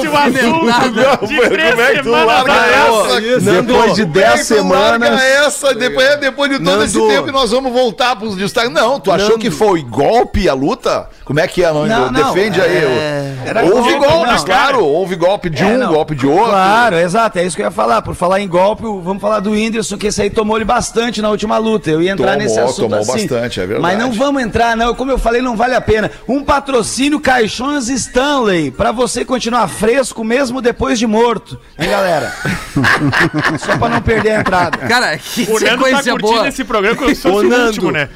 Se 0.00 0.47
assunto 0.48 1.26
de 1.26 1.40
três 1.48 1.70
Como 1.70 1.82
é 1.82 1.92
que 1.92 1.98
tu 1.98 2.04
semanas 2.04 2.26
larga 2.26 2.66
essa? 2.66 3.20
Depois 3.40 3.94
de 3.94 4.02
Como 4.06 4.18
é 4.18 4.22
10 4.22 4.48
que 4.48 4.54
tu 4.54 4.68
larga 4.68 5.06
semanas. 5.06 5.22
essa, 5.22 5.74
depois, 5.74 6.16
depois 6.20 6.50
de 6.50 6.58
todo 6.64 6.82
esse 6.84 6.98
Nando. 6.98 7.08
tempo 7.08 7.26
que 7.26 7.32
nós 7.32 7.50
vamos 7.50 7.72
voltar 7.72 8.16
pros 8.16 8.36
destaques. 8.36 8.70
Não, 8.70 8.98
tu 9.00 9.10
achou 9.12 9.30
Nando. 9.30 9.40
que 9.40 9.50
foi 9.50 9.82
golpe 9.82 10.48
a 10.48 10.54
luta? 10.54 11.08
Como 11.28 11.40
é 11.40 11.46
que 11.46 11.62
é, 11.62 11.66
Nando? 11.70 11.86
Não, 11.86 12.10
não, 12.10 12.32
Defende 12.34 12.58
aí. 12.58 12.76
é- 12.78 13.34
o- 13.44 13.48
Era 13.48 13.62
Houve 13.64 13.92
golpe, 13.94 14.06
golpes, 14.08 14.32
não. 14.38 14.44
claro. 14.44 14.84
Houve 14.84 15.14
golpe 15.14 15.50
de 15.50 15.62
É, 15.62 15.66
um, 15.66 15.78
não. 15.78 15.92
golpe 15.92 16.14
de 16.14 16.26
outro. 16.26 16.46
Claro, 16.50 16.96
exato, 16.96 17.38
é 17.38 17.44
isso 17.44 17.54
que 17.54 17.60
eu 17.62 17.66
ia 17.66 17.70
falar. 17.70 18.00
Por 18.00 18.14
falar 18.14 18.40
em 18.40 18.48
golpe, 18.48 18.84
o- 18.86 19.00
vamos 19.02 19.20
falar 19.20 19.40
do 19.40 19.50
Whindersson, 19.50 19.98
que 19.98 20.06
esse 20.06 20.22
aí 20.22 20.30
tomou 20.30 20.56
ele 20.56 20.64
bastante 20.64 21.20
na 21.20 21.28
última 21.28 21.58
luta. 21.58 21.90
Eu 21.90 22.00
ia 22.02 22.12
entrar 22.12 22.32
Tomou, 22.32 22.42
nesse 22.42 22.58
assunto 22.58 22.80
tomou 22.88 22.98
assim. 22.98 23.12
bastante, 23.28 23.60
é 23.60 23.66
verdade. 23.66 23.82
Mas 23.82 23.98
não 23.98 24.10
vamos 24.12 24.42
entrar, 24.42 24.74
não. 24.74 24.94
Como 24.94 25.10
eu 25.10 25.18
falei, 25.18 25.42
não 25.42 25.54
vale 25.54 25.74
a 25.74 25.80
pena. 25.82 26.10
Um 26.26 26.42
patrocínio 26.42 27.20
Caixões 27.20 27.88
Stanley, 27.90 28.70
pra 28.70 28.90
você 28.90 29.22
continuar 29.22 29.68
fresco 29.68 30.24
mesmo 30.24 30.62
depois 30.62 30.98
de 30.98 31.06
morto. 31.06 31.60
Hein, 31.78 31.90
galera? 31.90 32.32
Só 33.58 33.76
pra 33.76 33.88
não 33.88 34.00
perder 34.00 34.30
a 34.32 34.40
entrada. 34.40 34.78
Cara, 34.78 35.16
que 35.18 35.42
O 35.50 35.60
Nando 35.60 35.84
tá 35.84 35.90
curtindo 35.92 36.16
boa. 36.18 36.48
esse 36.48 36.64
programa 36.64 36.96
que 36.96 37.04
eu 37.04 37.14
sou 37.14 37.40
o 37.40 37.42
Nando. 37.42 37.66
último, 37.66 37.90
né? 37.90 38.08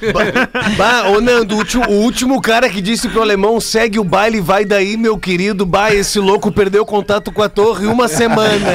Bah, 0.76 1.08
ô 1.08 1.20
Nando, 1.20 1.54
o 1.54 1.58
último, 1.58 1.84
o 1.88 1.92
último 2.02 2.40
cara 2.40 2.68
que 2.68 2.80
disse 2.80 3.01
pro 3.08 3.22
alemão 3.22 3.60
segue 3.60 3.98
o 3.98 4.04
baile, 4.04 4.40
vai 4.40 4.64
daí, 4.64 4.96
meu 4.96 5.18
querido. 5.18 5.64
Bah, 5.66 5.92
esse 5.94 6.18
louco 6.18 6.50
perdeu 6.50 6.84
contato 6.84 7.30
com 7.32 7.42
a 7.42 7.48
torre 7.48 7.86
uma 7.86 8.08
semana. 8.08 8.66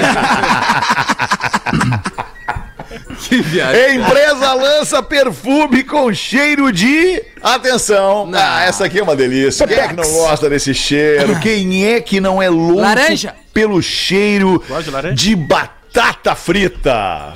Que 3.27 3.41
viagem. 3.41 3.97
Empresa 3.97 4.53
lança 4.53 5.03
perfume 5.03 5.83
com 5.83 6.13
cheiro 6.13 6.71
de. 6.71 7.21
Atenção! 7.41 8.29
Ah, 8.33 8.63
essa 8.63 8.85
aqui 8.85 8.99
é 8.99 9.03
uma 9.03 9.15
delícia. 9.15 9.67
Quem 9.67 9.77
é 9.77 9.87
que 9.87 9.95
não 9.95 10.09
gosta 10.09 10.49
desse 10.49 10.73
cheiro? 10.73 11.39
Quem 11.39 11.85
é 11.85 11.99
que 11.99 12.21
não 12.21 12.41
é 12.41 12.49
louco 12.49 12.81
Laranja. 12.81 13.35
pelo 13.53 13.81
cheiro 13.81 14.63
de 15.13 15.27
de 15.27 15.35
batata 15.35 16.35
frita? 16.35 17.33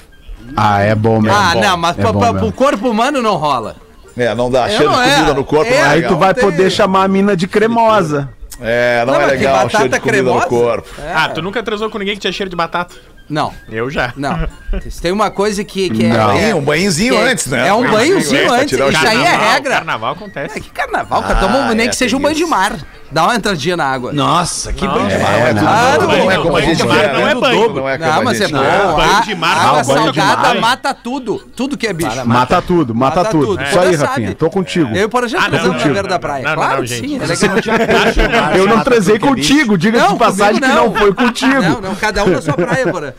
Ah, 0.55 0.81
é 0.81 0.95
bom 0.95 1.19
mesmo. 1.19 1.37
Ah, 1.37 1.51
bom. 1.53 1.61
não, 1.61 1.77
mas 1.77 1.97
É 1.97 2.01
pra, 2.01 2.13
pra, 2.13 2.33
pro 2.33 2.51
corpo 2.51 2.89
humano 2.89 3.21
não 3.21 3.35
rola. 3.35 3.75
É, 4.17 4.35
não 4.35 4.49
dá 4.51 4.67
cheiro 4.69 4.89
de 4.91 4.99
é. 4.99 5.13
comida 5.15 5.33
no 5.33 5.43
corpo, 5.43 5.71
É, 5.71 5.77
não 5.77 5.85
é 5.85 5.89
Aí 5.89 5.95
legal. 6.01 6.11
tu 6.11 6.17
vai 6.17 6.33
tem- 6.33 6.43
poder 6.43 6.69
chamar 6.69 7.03
a 7.03 7.07
mina 7.07 7.35
de 7.35 7.47
cremosa. 7.47 8.29
É, 8.63 9.03
não, 9.05 9.13
Não, 9.13 9.21
é 9.21 9.25
legal 9.27 9.69
cheiro 9.69 9.85
de 9.85 9.89
batata 9.89 9.99
comida 10.01 10.21
no 10.23 10.39
cremosa? 10.39 10.47
corpo. 10.47 10.89
Ah, 11.15 11.29
tu 11.29 11.41
nunca 11.41 11.63
transou 11.63 11.89
com 11.89 11.97
ninguém 11.97 12.13
que 12.15 12.21
tinha 12.21 12.31
cheiro 12.33 12.49
de 12.49 12.55
batata? 12.55 12.93
Não, 13.29 13.53
Eu 13.69 13.89
já. 13.89 14.13
não. 14.17 14.47
Tem 15.01 15.11
uma 15.11 15.31
coisa 15.31 15.63
que, 15.63 15.89
que 15.89 16.05
é. 16.05 16.09
Não. 16.09 16.31
é- 16.37 16.53
Um 16.53 16.61
banhozinho 16.61 17.15
que 17.15 17.21
é- 17.21 17.31
antes, 17.31 17.47
né? 17.47 17.67
É 17.69 17.73
um 17.73 17.89
banhozinho 17.89 18.51
antes. 18.53 18.77
Isso 18.77 19.07
aí 19.07 19.23
é 19.23 19.53
regra. 19.53 19.75
Carnaval 19.75 20.13
acontece. 20.13 20.57
É 20.57 20.61
que 20.61 20.69
carnaval, 20.69 21.23
cara. 21.23 21.35
Toma 21.39 21.57
um- 21.59 21.73
nem 21.73 21.87
é, 21.87 21.89
que 21.89 21.95
seja 21.95 22.15
um 22.17 22.19
banho 22.19 22.35
de 22.35 22.45
mar. 22.45 22.73
Dá 23.11 23.23
uma 23.23 23.35
entradinha 23.35 23.75
na 23.75 23.85
água. 23.85 24.13
Nossa, 24.13 24.71
que 24.71 24.87
bom. 24.87 24.93
Não 24.99 25.05
é 25.09 25.49
tudo 25.53 25.59
Claro, 25.59 26.01
não, 26.01 26.07
não 26.07 26.31
é 26.31 26.35
não, 26.35 26.43
como 26.43 26.57
a 26.57 26.59
banho 26.61 26.65
gente 26.67 26.77
de 26.81 26.87
mar 26.87 26.97
quer. 26.97 27.13
não 27.13 27.19
é 27.19 27.25
né? 27.35 27.41
banho. 27.41 27.73
Não 27.73 27.89
é 27.89 27.97
como 27.97 28.09
Não, 28.09 28.17
a 28.19 28.23
mas 28.23 28.41
é 28.41 28.47
bom. 28.47 28.57
banho 28.57 29.11
A- 29.17 29.19
de 29.21 29.35
mar 29.35 29.51
a 29.51 29.55
não, 29.63 29.69
água 29.69 29.83
banho 29.83 30.11
de 30.11 30.19
salgada 30.21 30.47
mar. 30.53 30.61
mata 30.61 30.93
tudo. 30.93 31.41
Tudo 31.55 31.77
que 31.77 31.87
é 31.87 31.93
bicho. 31.93 32.25
Mata 32.25 32.61
tudo, 32.61 32.95
mata, 32.95 33.17
Mata 33.17 33.29
tudo. 33.31 33.45
tudo. 33.47 33.63
Isso 33.63 33.79
aí, 33.79 33.95
Rafinha. 33.95 34.35
Tô 34.35 34.49
contigo. 34.49 34.95
Eu, 34.95 35.09
por 35.09 35.23
exemplo, 35.25 35.43
não, 35.43 35.49
transando 35.51 35.73
não, 35.77 35.85
na 35.87 35.93
beira 35.93 36.07
da 36.07 36.19
praia. 36.19 36.53
claro 36.53 36.87
sim. 36.87 37.19
É 37.19 38.57
Eu 38.57 38.67
não 38.67 38.79
transei 38.83 39.15
é 39.15 39.19
contigo, 39.19 39.77
diga-se 39.77 40.05
Não, 40.05 40.13
de 40.13 40.19
passagem 40.19 40.61
que 40.61 40.67
não. 40.67 40.85
não 40.87 40.95
foi 40.95 41.13
contigo. 41.13 41.61
Não, 41.61 41.81
não, 41.81 41.95
cada 41.95 42.23
um 42.23 42.29
na 42.29 42.41
sua 42.41 42.53
praia, 42.53 42.87
porra. 42.91 43.13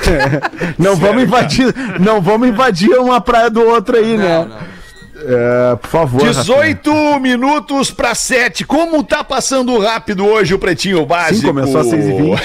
Não 0.78 0.96
vamos 0.96 1.22
invadir, 1.22 1.74
não 1.98 2.20
vamos 2.20 2.48
invadir 2.48 2.90
uma 2.98 3.20
praia 3.20 3.50
do 3.50 3.60
outro 3.62 3.96
aí, 3.96 4.16
né? 4.16 4.46
É, 5.22 5.76
por 5.76 5.88
favor. 5.88 6.22
Rafinha. 6.22 6.42
18 6.42 7.20
minutos 7.20 7.90
para 7.90 8.14
7. 8.14 8.64
Como 8.64 9.02
tá 9.02 9.22
passando 9.22 9.78
rápido 9.78 10.26
hoje 10.26 10.54
o 10.54 10.58
Pretinho 10.58 11.04
Básico? 11.04 11.40
Sim, 11.40 11.46
começou 11.46 11.80
às 11.80 11.86
6h20. 11.88 12.40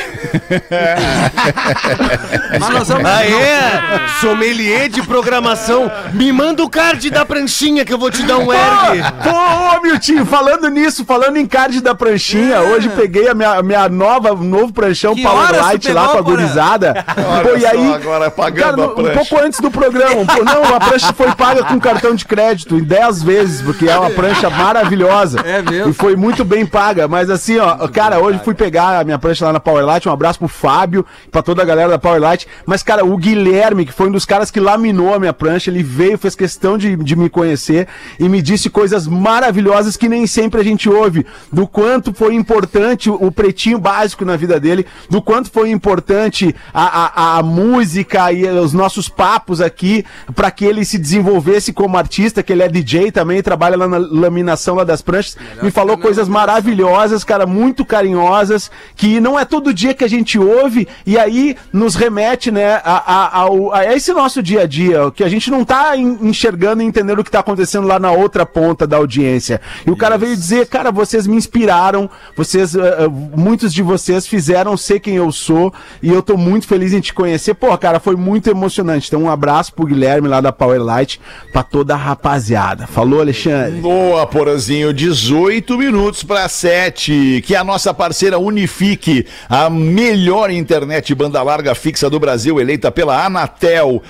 Mas 2.60 2.70
nós 2.70 2.88
vamos. 2.88 3.06
Ah, 3.06 3.26
é? 3.26 4.08
Sommelier 4.20 4.90
de 4.90 5.02
programação. 5.04 5.92
Me 6.14 6.32
manda 6.32 6.64
o 6.64 6.70
card 6.70 7.10
da 7.10 7.26
pranchinha 7.26 7.86
que 7.86 7.94
eu 7.94 7.98
vou 7.98 8.12
te 8.12 8.24
dar 8.24 8.38
um 8.38 8.52
ergue. 8.52 9.04
Pô, 9.24 9.78
ô, 9.78 9.82
Miltinho, 9.82 10.26
falando 10.26 10.70
nisso, 10.70 11.06
falando 11.06 11.38
em 11.38 11.46
card 11.46 11.82
da 11.82 11.96
pranchinha, 11.96 12.62
hoje 12.62 12.90
peguei 12.90 13.30
a 13.30 13.34
minha, 13.34 13.62
minha 13.62 13.88
nova, 13.88 14.34
novo 14.36 14.74
pranchão 14.74 15.16
Que 15.16 15.22
Power 15.24 15.56
Light 15.56 15.88
pegou, 15.88 16.02
lá 16.02 16.10
com 16.10 16.18
a 16.18 16.22
gurizada. 16.22 17.06
Pô, 17.44 17.58
e 17.58 17.66
aí, 17.66 17.94
agora 17.94 18.30
pagando 18.30 18.90
cara, 18.90 19.10
um 19.10 19.14
pouco 19.14 19.40
antes 19.40 19.60
do 19.60 19.72
programa, 19.72 20.26
pô, 20.26 20.44
não, 20.44 20.76
a 20.76 20.80
prancha 20.80 21.14
foi 21.14 21.32
paga 21.34 21.64
com 21.64 21.80
cartão 21.80 22.16
de 22.16 22.26
crédito 22.26 22.65
em 22.72 22.84
10 22.84 23.24
vezes, 23.24 23.62
porque 23.62 23.88
é 23.88 23.98
uma 23.98 24.10
prancha 24.10 24.50
maravilhosa. 24.50 25.40
É 25.42 25.62
mesmo? 25.62 25.92
E 25.92 25.94
foi 25.94 26.16
muito 26.16 26.44
bem 26.44 26.66
paga, 26.66 27.08
mas 27.08 27.30
assim, 27.30 27.58
ó, 27.58 27.88
cara, 27.88 28.20
hoje 28.20 28.40
fui 28.44 28.54
pegar 28.54 29.00
a 29.00 29.04
minha 29.04 29.20
prancha 29.20 29.46
lá 29.46 29.54
na 29.54 29.60
Power 29.60 29.86
Light, 29.86 30.08
um 30.08 30.12
abraço 30.12 30.40
pro 30.40 30.48
Fábio, 30.48 31.06
pra 31.30 31.42
toda 31.42 31.62
a 31.62 31.66
galera 31.66 31.90
da 31.90 32.00
Power 32.00 32.22
Light, 32.22 32.48
mas 32.66 32.82
cara, 32.82 33.06
o 33.06 33.18
Guilherme, 33.18 33.86
que 33.86 33.92
foi 33.92 34.08
um 34.08 34.12
dos 34.12 34.26
caras 34.26 34.50
que 34.50 34.60
laminou 34.60 35.14
a 35.14 35.20
minha 35.20 35.34
prancha, 35.34 35.70
ele 35.70 35.84
veio, 35.84 36.18
fez 36.18 36.36
questão 36.36 36.78
de, 36.78 36.96
de 36.96 37.16
me 37.16 37.30
conhecer 37.30 37.88
e 38.20 38.28
me 38.28 38.42
disse 38.42 38.70
coisas 38.70 39.08
maravilhosas 39.08 39.98
que 39.98 40.10
nem 40.10 40.26
sempre 40.26 40.62
a 40.62 40.64
gente 40.64 40.90
ouve, 40.90 41.26
do 41.52 41.68
quanto 41.68 42.14
foi 42.14 42.34
importante 42.34 43.10
o, 43.10 43.16
o 43.16 43.32
pretinho 43.32 43.78
básico 43.78 44.26
na 44.26 44.36
vida 44.36 44.60
dele, 44.60 44.86
do 45.10 45.22
quanto 45.22 45.52
foi 45.52 45.70
importante 45.70 46.56
a, 46.74 47.36
a, 47.36 47.38
a 47.38 47.44
música 47.44 48.32
e 48.32 48.46
os 48.48 48.74
nossos 48.74 49.10
papos 49.10 49.62
aqui 49.62 50.06
para 50.34 50.50
que 50.50 50.66
ele 50.66 50.84
se 50.86 50.98
desenvolvesse 50.98 51.74
como 51.74 51.98
artista, 51.98 52.42
que 52.42 52.55
ele 52.56 52.64
é 52.64 52.68
DJ 52.70 53.12
também, 53.12 53.42
trabalha 53.44 53.78
lá 53.78 53.88
na 53.88 53.98
laminação 53.98 54.76
lá 54.76 54.84
das 54.84 55.02
pranchas, 55.02 55.38
me 55.62 55.70
falou 55.72 55.98
coisas 55.98 56.28
maravilhosas, 56.28 57.24
cara, 57.24 57.46
muito 57.46 57.86
carinhosas, 57.86 58.72
que 58.96 59.20
não 59.20 59.38
é 59.40 59.46
todo 59.46 59.74
dia 59.74 59.94
que 59.94 60.04
a 60.04 60.08
gente 60.10 60.40
ouve 60.40 60.88
e 61.06 61.18
aí 61.18 61.56
nos 61.72 61.96
remete, 61.96 62.52
né, 62.52 62.76
a, 62.84 63.04
a, 63.06 63.38
ao- 63.40 63.74
a 63.74 63.86
esse 63.94 64.12
nosso 64.14 64.42
dia 64.42 64.62
a 64.62 64.66
dia, 64.66 65.12
que 65.12 65.24
a 65.24 65.30
gente 65.30 65.52
não 65.52 65.64
tá 65.66 65.96
en- 65.98 66.18
enxergando 66.22 66.82
e 66.82 66.86
entendendo 66.86 67.20
o 67.20 67.24
que 67.24 67.32
tá 67.32 67.40
acontecendo 67.40 67.88
lá 67.88 68.00
na 68.00 68.12
outra 68.12 68.46
ponta 68.46 68.88
da 68.88 68.98
audiência. 68.98 69.60
E 69.86 69.92
o 69.92 69.96
cara 69.98 70.18
veio 70.18 70.36
dizer, 70.36 70.68
cara, 70.68 70.92
vocês 70.92 71.28
me 71.28 71.36
inspiraram, 71.36 72.10
vocês, 72.36 72.76
eh, 72.76 73.08
muitos 73.36 73.74
de 73.74 73.84
vocês 73.84 74.26
fizeram 74.26 74.78
ser 74.78 75.00
quem 75.00 75.16
eu 75.16 75.32
sou 75.32 75.74
e 76.02 76.10
eu 76.12 76.22
tô 76.22 76.38
muito 76.38 76.68
feliz 76.68 76.94
em 76.94 77.00
te 77.02 77.14
conhecer. 77.14 77.54
Pô, 77.54 77.76
cara, 77.78 78.00
foi 78.00 78.16
muito 78.16 78.50
emocionante. 78.50 79.08
Então 79.08 79.24
um 79.24 79.30
abraço 79.30 79.74
pro 79.74 79.86
Guilherme 79.86 80.28
lá 80.28 80.40
da 80.42 80.52
Power 80.52 80.82
Light, 80.82 81.20
pra 81.52 81.64
toda 81.64 81.94
a 81.94 81.98
rapaziada. 81.98 82.45
Falou, 82.88 83.22
Alexandre? 83.22 83.80
Boa, 83.80 84.26
Porazinho, 84.28 84.94
18 84.94 85.78
minutos 85.78 86.24
para 86.24 86.48
7. 86.48 87.44
Que 87.46 87.56
a 87.56 87.64
nossa 87.64 87.94
parceira 87.94 88.38
Unifique, 88.38 89.26
a 89.50 89.70
melhor 89.70 90.52
internet 90.52 91.14
banda 91.16 91.42
larga 91.42 91.74
fixa 91.74 92.10
do 92.10 92.20
Brasil, 92.20 92.60
eleita 92.60 92.92
pela 92.92 93.26
Anatel. 93.26 94.02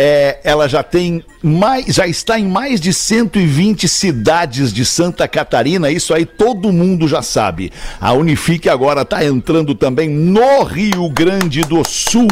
É, 0.00 0.38
ela 0.44 0.68
já 0.68 0.80
tem 0.80 1.24
mais, 1.42 1.86
já 1.86 2.06
está 2.06 2.38
em 2.38 2.46
mais 2.46 2.80
de 2.80 2.92
120 2.92 3.88
cidades 3.88 4.72
de 4.72 4.84
Santa 4.84 5.26
Catarina, 5.26 5.90
isso 5.90 6.14
aí 6.14 6.24
todo 6.24 6.72
mundo 6.72 7.08
já 7.08 7.20
sabe. 7.20 7.72
A 8.00 8.12
Unifique 8.12 8.68
agora 8.68 9.02
está 9.02 9.24
entrando 9.24 9.74
também 9.74 10.08
no 10.08 10.62
Rio 10.62 11.08
Grande 11.10 11.62
do 11.62 11.82
Sul. 11.84 12.28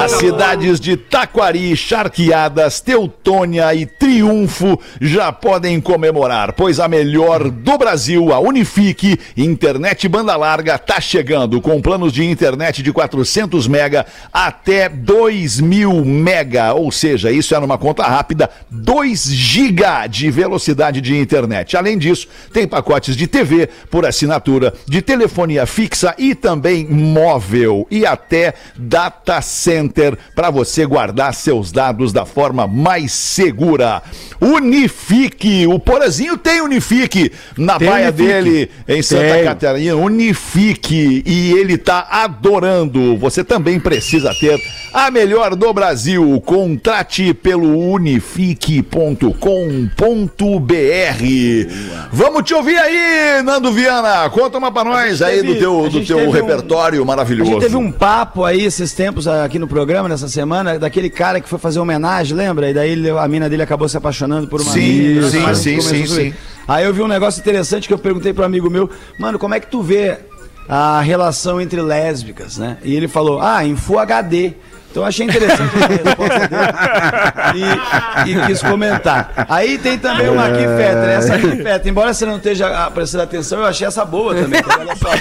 As 0.00 0.12
cidades 0.12 0.78
de 0.78 0.96
Taquari, 0.96 1.76
Charqueadas, 1.76 2.80
Teutônia 2.80 3.74
e 3.74 3.86
Triunfo 3.86 4.78
já 5.00 5.32
podem 5.32 5.80
comemorar, 5.80 6.52
pois 6.52 6.78
a 6.78 6.86
melhor 6.86 7.50
do 7.50 7.76
Brasil, 7.76 8.32
a 8.32 8.38
Unifique, 8.38 9.18
internet 9.36 10.06
banda 10.06 10.36
larga, 10.36 10.78
tá 10.78 11.00
chegando 11.00 11.60
com 11.60 11.82
planos 11.82 12.12
de 12.12 12.24
internet 12.24 12.84
de 12.84 12.92
400 12.92 13.66
mega 13.66 14.06
até 14.32 14.88
2000 14.88 16.04
mega, 16.04 16.74
ou 16.84 16.92
seja, 16.92 17.32
isso 17.32 17.54
é 17.54 17.60
numa 17.60 17.78
conta 17.78 18.02
rápida, 18.02 18.50
2 18.70 19.24
giga 19.32 20.06
de 20.06 20.30
velocidade 20.30 21.00
de 21.00 21.16
internet. 21.16 21.76
Além 21.76 21.96
disso, 21.96 22.28
tem 22.52 22.68
pacotes 22.68 23.16
de 23.16 23.26
TV 23.26 23.68
por 23.90 24.04
assinatura, 24.04 24.74
de 24.86 25.00
telefonia 25.00 25.64
fixa 25.64 26.14
e 26.18 26.34
também 26.34 26.86
móvel 26.86 27.86
e 27.90 28.04
até 28.04 28.52
data 28.76 29.40
center 29.40 30.16
para 30.34 30.50
você 30.50 30.84
guardar 30.84 31.32
seus 31.32 31.72
dados 31.72 32.12
da 32.12 32.26
forma 32.26 32.66
mais 32.66 33.12
segura. 33.12 34.02
Unifique, 34.40 35.66
o 35.66 35.78
Porazinho 35.78 36.36
tem 36.36 36.60
Unifique 36.60 37.30
na 37.56 37.78
Tem 37.78 37.88
baia 37.88 38.08
Unifique. 38.08 38.32
dele 38.32 38.70
em 38.88 39.02
Santa 39.02 39.22
Tenho. 39.34 39.44
Catarina, 39.44 39.94
Unifique 39.96 41.22
e 41.24 41.52
ele 41.52 41.78
tá 41.78 42.06
adorando. 42.10 43.16
Você 43.18 43.42
também 43.44 43.78
precisa 43.80 44.34
ter 44.34 44.58
a 44.92 45.10
melhor 45.10 45.54
do 45.54 45.72
Brasil. 45.72 46.40
Contrate 46.44 47.32
pelo 47.34 47.92
unifique.com.br. 47.92 49.34
Vamos 52.12 52.42
te 52.44 52.54
ouvir 52.54 52.76
aí, 52.78 53.42
Nando 53.42 53.72
Viana. 53.72 54.28
Conta 54.30 54.58
uma 54.58 54.70
pra 54.72 54.84
nós 54.84 55.20
aí 55.22 55.36
teve- 55.40 55.54
do 55.54 55.58
teu, 55.58 55.88
do 55.90 56.04
teu 56.04 56.16
teve 56.18 56.28
um- 56.28 56.32
repertório 56.32 57.02
A 57.02 57.04
maravilhoso. 57.04 57.50
gente 57.50 57.60
teve 57.62 57.76
um 57.76 57.90
papo 57.92 58.44
aí 58.44 58.64
esses 58.64 58.92
tempos 58.92 59.26
aqui 59.28 59.58
no 59.58 59.66
programa, 59.68 60.08
nessa 60.08 60.28
semana, 60.28 60.78
daquele 60.78 61.10
cara 61.10 61.40
que 61.40 61.48
foi 61.48 61.58
fazer 61.58 61.78
homenagem, 61.80 62.36
lembra? 62.36 62.70
E 62.70 62.74
daí 62.74 62.94
a 63.10 63.28
mina 63.28 63.48
dele 63.48 63.62
acabou 63.62 63.88
se 63.88 63.96
apaixonando 63.96 64.23
por 64.48 64.60
uma 64.60 64.72
Sim, 64.72 65.14
mina, 65.14 65.30
sim, 65.30 65.38
mas 65.40 65.58
sim, 65.58 65.80
sim, 65.80 66.06
sim. 66.06 66.34
Aí 66.66 66.84
eu 66.84 66.94
vi 66.94 67.02
um 67.02 67.08
negócio 67.08 67.40
interessante 67.40 67.86
que 67.86 67.94
eu 67.94 67.98
perguntei 67.98 68.32
pro 68.32 68.44
amigo 68.44 68.70
meu, 68.70 68.88
mano, 69.18 69.38
como 69.38 69.54
é 69.54 69.60
que 69.60 69.66
tu 69.66 69.82
vê 69.82 70.18
a 70.68 71.00
relação 71.00 71.60
entre 71.60 71.80
lésbicas, 71.80 72.56
né? 72.56 72.78
E 72.82 72.94
ele 72.94 73.08
falou, 73.08 73.40
ah, 73.40 73.64
em 73.64 73.76
Full 73.76 73.98
HD. 73.98 74.54
Então 74.94 75.02
eu 75.02 75.08
achei 75.08 75.26
interessante 75.26 75.72
a 75.74 75.86
resposta 75.88 76.46
dele 76.46 76.62
e, 78.26 78.30
e 78.30 78.46
quis 78.46 78.62
comentar. 78.62 79.32
Aí 79.48 79.76
tem 79.76 79.98
também 79.98 80.28
uma 80.28 80.46
aqui, 80.46 80.58
Fetter. 80.58 81.08
Essa 81.08 81.34
aqui, 81.34 81.50
Fetter, 81.64 81.90
embora 81.90 82.14
você 82.14 82.24
não 82.24 82.36
esteja 82.36 82.68
ah, 82.68 82.88
prestando 82.92 83.24
atenção, 83.24 83.58
eu 83.58 83.66
achei 83.66 83.88
essa 83.88 84.04
boa 84.04 84.36
também. 84.36 84.60
Então, 84.60 84.78
olha 84.78 84.94
só. 84.94 85.08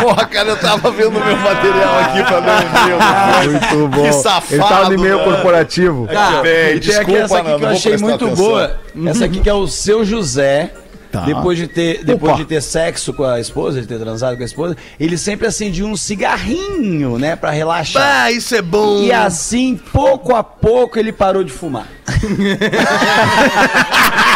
Porra, 0.00 0.24
cara, 0.26 0.50
eu 0.50 0.56
tava 0.56 0.90
vendo 0.92 1.10
meu 1.10 1.36
material 1.36 1.98
aqui 1.98 2.22
pra 2.22 2.38
ver 2.40 2.94
um 2.94 3.50
Muito 3.50 3.88
bom. 3.88 4.04
Que 4.04 4.12
safado, 4.12 4.54
Ele 4.54 4.62
tá 4.62 4.88
no 4.90 4.98
mano. 4.98 5.24
corporativo. 5.24 6.06
Cara, 6.06 6.42
Bem, 6.42 6.76
e 6.76 6.80
tem 6.80 6.94
aqui 6.94 7.12
desculpa, 7.12 7.18
essa 7.22 7.38
aqui 7.38 7.48
Nando, 7.48 7.58
que 7.58 7.64
eu 7.64 7.68
achei 7.70 7.96
muito 7.96 8.24
atenção. 8.24 8.44
boa. 8.46 8.76
Essa 9.06 9.24
aqui 9.24 9.40
que 9.40 9.50
é 9.50 9.54
o 9.54 9.66
seu 9.66 10.04
José. 10.04 10.70
Tá. 11.16 11.24
Depois 11.24 11.56
de 11.56 11.66
ter, 11.66 12.04
depois 12.04 12.34
Opa. 12.34 12.42
de 12.42 12.48
ter 12.48 12.60
sexo 12.62 13.14
com 13.14 13.24
a 13.24 13.40
esposa, 13.40 13.80
de 13.80 13.86
ter 13.86 13.98
transado 13.98 14.36
com 14.36 14.42
a 14.42 14.46
esposa, 14.46 14.76
ele 15.00 15.16
sempre 15.16 15.46
acendia 15.46 15.86
um 15.86 15.96
cigarrinho, 15.96 17.18
né, 17.18 17.34
Pra 17.36 17.50
relaxar. 17.50 18.02
Ah, 18.24 18.30
isso 18.30 18.54
é 18.54 18.60
bom. 18.60 19.02
E 19.02 19.10
assim, 19.12 19.80
pouco 19.92 20.34
a 20.34 20.44
pouco, 20.44 20.98
ele 20.98 21.12
parou 21.12 21.42
de 21.42 21.52
fumar. 21.52 21.86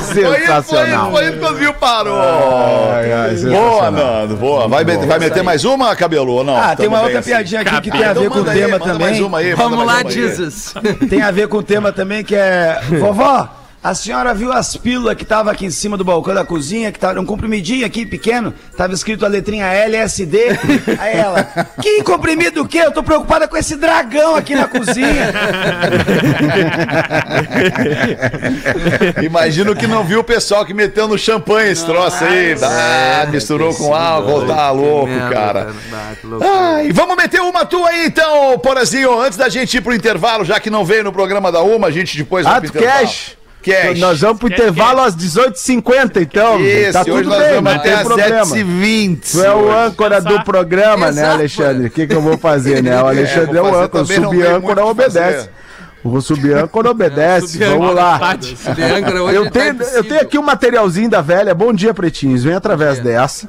Sensacional. 0.00 1.10
Foi, 1.10 1.26
foi, 1.32 1.38
foi 1.40 1.54
viu, 1.58 1.74
parou. 1.74 2.20
Ai, 2.94 3.12
ai, 3.12 3.34
boa. 3.36 3.90
Nando, 3.90 4.36
boa. 4.36 4.68
Vai, 4.68 4.84
met- 4.84 5.06
vai 5.06 5.18
meter 5.18 5.42
mais 5.42 5.64
uma, 5.64 5.94
cabelo, 5.96 6.32
ou 6.32 6.44
não? 6.44 6.56
Ah, 6.56 6.74
tem 6.76 6.86
Tamo 6.86 6.88
uma 6.90 6.96
bem 6.98 7.04
outra 7.04 7.20
assim. 7.20 7.30
piadinha 7.30 7.60
aqui 7.60 7.80
que 7.82 7.90
tem 7.90 8.04
a 8.04 8.10
Então 8.10 8.22
ver 8.22 8.30
com 8.30 8.38
o 8.40 8.48
aí, 8.50 8.58
tema 8.58 8.78
manda 8.78 8.84
também. 8.92 9.06
mais 9.08 9.20
uma 9.20 9.38
aí, 9.38 9.54
Vamos 9.54 9.78
lá, 9.78 9.84
uma 9.84 10.08
aí. 10.08 10.10
Jesus. 10.10 10.74
Tem 11.08 11.22
a 11.22 11.30
ver 11.30 11.48
com 11.48 11.58
o 11.58 11.62
tema 11.62 11.92
também 11.92 12.24
que 12.24 12.34
é. 12.34 12.80
Vovó, 13.00 13.48
a 13.86 13.94
senhora 13.94 14.34
viu 14.34 14.52
as 14.52 14.76
pílulas 14.76 15.14
que 15.14 15.24
tava 15.24 15.52
aqui 15.52 15.64
em 15.64 15.70
cima 15.70 15.96
do 15.96 16.02
balcão 16.02 16.34
da 16.34 16.44
cozinha, 16.44 16.90
que 16.90 16.98
tava 16.98 17.20
um 17.20 17.24
comprimidinho 17.24 17.86
aqui, 17.86 18.04
pequeno, 18.04 18.52
tava 18.76 18.92
escrito 18.92 19.24
a 19.24 19.28
letrinha 19.28 19.64
LSD. 19.66 20.38
Aí 20.98 21.16
ela, 21.16 21.44
que 21.80 22.02
comprimido 22.02 22.62
o 22.62 22.66
quê? 22.66 22.78
Eu 22.78 22.90
tô 22.90 23.00
preocupada 23.00 23.46
com 23.46 23.56
esse 23.56 23.76
dragão 23.76 24.34
aqui 24.34 24.56
na 24.56 24.66
cozinha. 24.66 25.32
Imagino 29.22 29.76
que 29.76 29.86
não 29.86 30.02
viu 30.02 30.18
o 30.18 30.24
pessoal 30.24 30.66
que 30.66 30.74
meteu 30.74 31.06
no 31.06 31.16
champanhe 31.16 31.70
esse 31.70 31.86
troço 31.86 32.24
aí. 32.24 32.56
Ah, 32.60 33.28
misturou 33.30 33.72
com 33.72 33.94
álcool, 33.94 34.48
tá 34.48 34.68
louco, 34.72 35.12
cara. 35.30 35.72
Ai, 36.42 36.90
vamos 36.92 37.14
meter 37.14 37.40
uma 37.40 37.64
tua 37.64 37.90
aí 37.90 38.06
então, 38.06 38.58
Porazinho, 38.58 39.20
antes 39.20 39.38
da 39.38 39.48
gente 39.48 39.76
ir 39.76 39.80
pro 39.80 39.94
intervalo, 39.94 40.44
já 40.44 40.58
que 40.58 40.70
não 40.70 40.84
veio 40.84 41.04
no 41.04 41.12
programa 41.12 41.52
da 41.52 41.62
Uma, 41.62 41.86
a 41.86 41.90
gente 41.92 42.16
depois 42.16 42.44
vai 42.44 42.60
pro 42.60 42.68
intervalo. 42.68 42.98
Cash. 42.98 43.45
Cash. 43.66 43.98
Nós 43.98 44.20
vamos 44.20 44.38
pro 44.38 44.48
intervalo 44.48 45.00
às 45.00 45.16
18h50, 45.16 46.22
então. 46.22 46.60
Isso, 46.60 46.92
tá 46.92 47.00
hoje 47.00 47.10
tudo 47.10 47.28
nós 47.28 47.38
bem, 47.38 47.54
vamos 47.54 47.64
não 47.64 47.72
até 47.72 47.88
tem 47.88 47.92
às 47.92 48.02
problema. 48.02 48.46
7h20. 48.46 49.32
Tu 49.32 49.44
é 49.44 49.54
o 49.54 49.72
âncora 49.72 50.20
do 50.20 50.44
programa, 50.44 51.10
né, 51.10 51.22
Exato. 51.22 51.34
Alexandre? 51.34 51.86
O 51.88 51.90
que, 51.90 52.06
que 52.06 52.14
eu 52.14 52.22
vou 52.22 52.38
fazer, 52.38 52.82
né? 52.82 52.96
O 53.02 53.06
Alexandre 53.06 53.58
é, 53.58 53.60
vou 53.60 53.72
o 53.72 53.76
âncora, 53.76 54.02
o 54.02 54.06
sub-âncora 54.06 54.84
o 54.84 54.88
obedece. 54.88 55.50
O 56.04 56.20
sub-âncora 56.20 56.90
obedece. 56.90 57.58
Vamos 57.58 57.94
lá. 57.94 58.20
Hoje 59.24 59.36
Eu 59.36 59.44
tá 59.44 59.50
tenho, 59.50 59.82
eu 59.82 60.04
tenho 60.04 60.20
aqui 60.20 60.38
um 60.38 60.42
materialzinho 60.42 61.10
da 61.10 61.20
velha. 61.20 61.54
Bom 61.54 61.72
dia, 61.72 61.92
pretinhos. 61.92 62.44
Vem 62.44 62.54
através 62.54 63.00
dessa. 63.00 63.48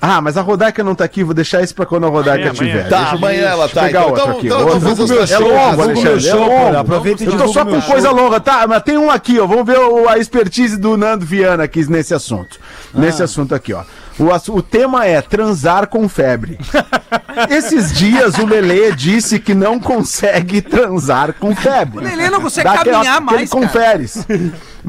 Ah, 0.00 0.20
mas 0.20 0.36
a 0.36 0.42
Rodaica 0.42 0.84
não 0.84 0.94
tá 0.94 1.04
aqui, 1.04 1.24
vou 1.24 1.32
deixar 1.34 1.62
isso 1.62 1.74
pra 1.74 1.86
quando 1.86 2.06
a 2.06 2.10
Rodaica 2.10 2.50
Amanhã, 2.50 2.54
tiver. 2.54 2.88
Tá, 2.88 2.98
Deixa 2.98 3.12
eu- 3.14 3.18
amanhã 3.18 3.42
ela 3.46 3.64
deixa 3.64 3.64
eu 3.64 3.68
tá. 3.80 3.86
pegar 3.86 4.00
Então, 4.00 4.10
outra 4.10 4.22
então, 4.24 4.36
aqui. 4.38 4.46
então, 4.46 4.58
Outra. 4.60 4.76
então, 4.76 4.88
É 4.90 4.92
então, 4.92 5.24
então, 5.24 5.40
longo, 5.48 5.82
Alexandre. 5.82 6.14
É 6.16 6.20
show, 6.30 6.40
longo. 6.48 6.76
aproveita 6.76 7.24
e 7.24 7.26
Eu 7.26 7.36
tô 7.38 7.48
só 7.48 7.64
com 7.64 7.80
coisa 7.80 8.08
show. 8.08 8.16
longa, 8.16 8.40
tá? 8.40 8.66
Mas 8.68 8.82
tem 8.82 8.98
um 8.98 9.10
aqui, 9.10 9.40
ó. 9.40 9.46
Vamos 9.46 9.64
ver 9.66 9.78
o- 9.78 10.08
a 10.08 10.18
expertise 10.18 10.76
do 10.76 10.96
Nando 10.96 11.24
Viana 11.24 11.64
aqui 11.64 11.84
nesse 11.90 12.12
assunto. 12.14 12.58
Nesse 12.94 13.22
assunto 13.22 13.54
aqui, 13.54 13.72
ó. 13.72 13.82
O, 14.18 14.24
o 14.56 14.62
tema 14.62 15.04
é 15.06 15.20
transar 15.20 15.86
com 15.88 16.08
febre. 16.08 16.58
Esses 17.50 17.92
dias 17.92 18.34
o 18.38 18.46
Lelê 18.46 18.92
disse 18.92 19.38
que 19.38 19.54
não 19.54 19.78
consegue 19.80 20.60
transar 20.62 21.32
com 21.34 21.54
febre. 21.54 21.98
O 22.04 22.08
Lelê 22.08 22.30
não 22.30 22.40
consegue 22.40 22.64
Dá 22.68 22.74
aquela- 22.80 22.96
caminhar 22.98 23.16
aquele 23.22 23.36
mais, 23.36 23.50
cara. 23.50 23.62
conferes. 23.66 24.26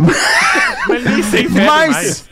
Mas 0.87 1.03
nem 1.03 1.23
sem 1.23 1.49
febre 1.49 1.65
Mas. 1.65 2.25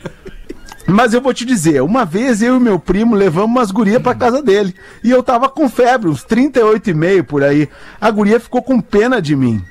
Mas 0.86 1.12
eu 1.12 1.20
vou 1.20 1.34
te 1.34 1.44
dizer, 1.44 1.82
uma 1.82 2.04
vez 2.04 2.40
eu 2.42 2.56
e 2.56 2.60
meu 2.60 2.78
primo 2.78 3.14
levamos 3.16 3.50
umas 3.50 3.70
gurias 3.70 4.00
pra 4.00 4.14
casa 4.14 4.40
dele. 4.42 4.74
E 5.02 5.10
eu 5.10 5.22
tava 5.22 5.48
com 5.48 5.68
febre, 5.68 6.08
uns 6.08 6.24
38,5 6.24 7.22
por 7.24 7.42
aí. 7.42 7.68
A 8.00 8.10
guria 8.10 8.38
ficou 8.38 8.62
com 8.62 8.80
pena 8.80 9.20
de 9.20 9.34
mim. 9.34 9.62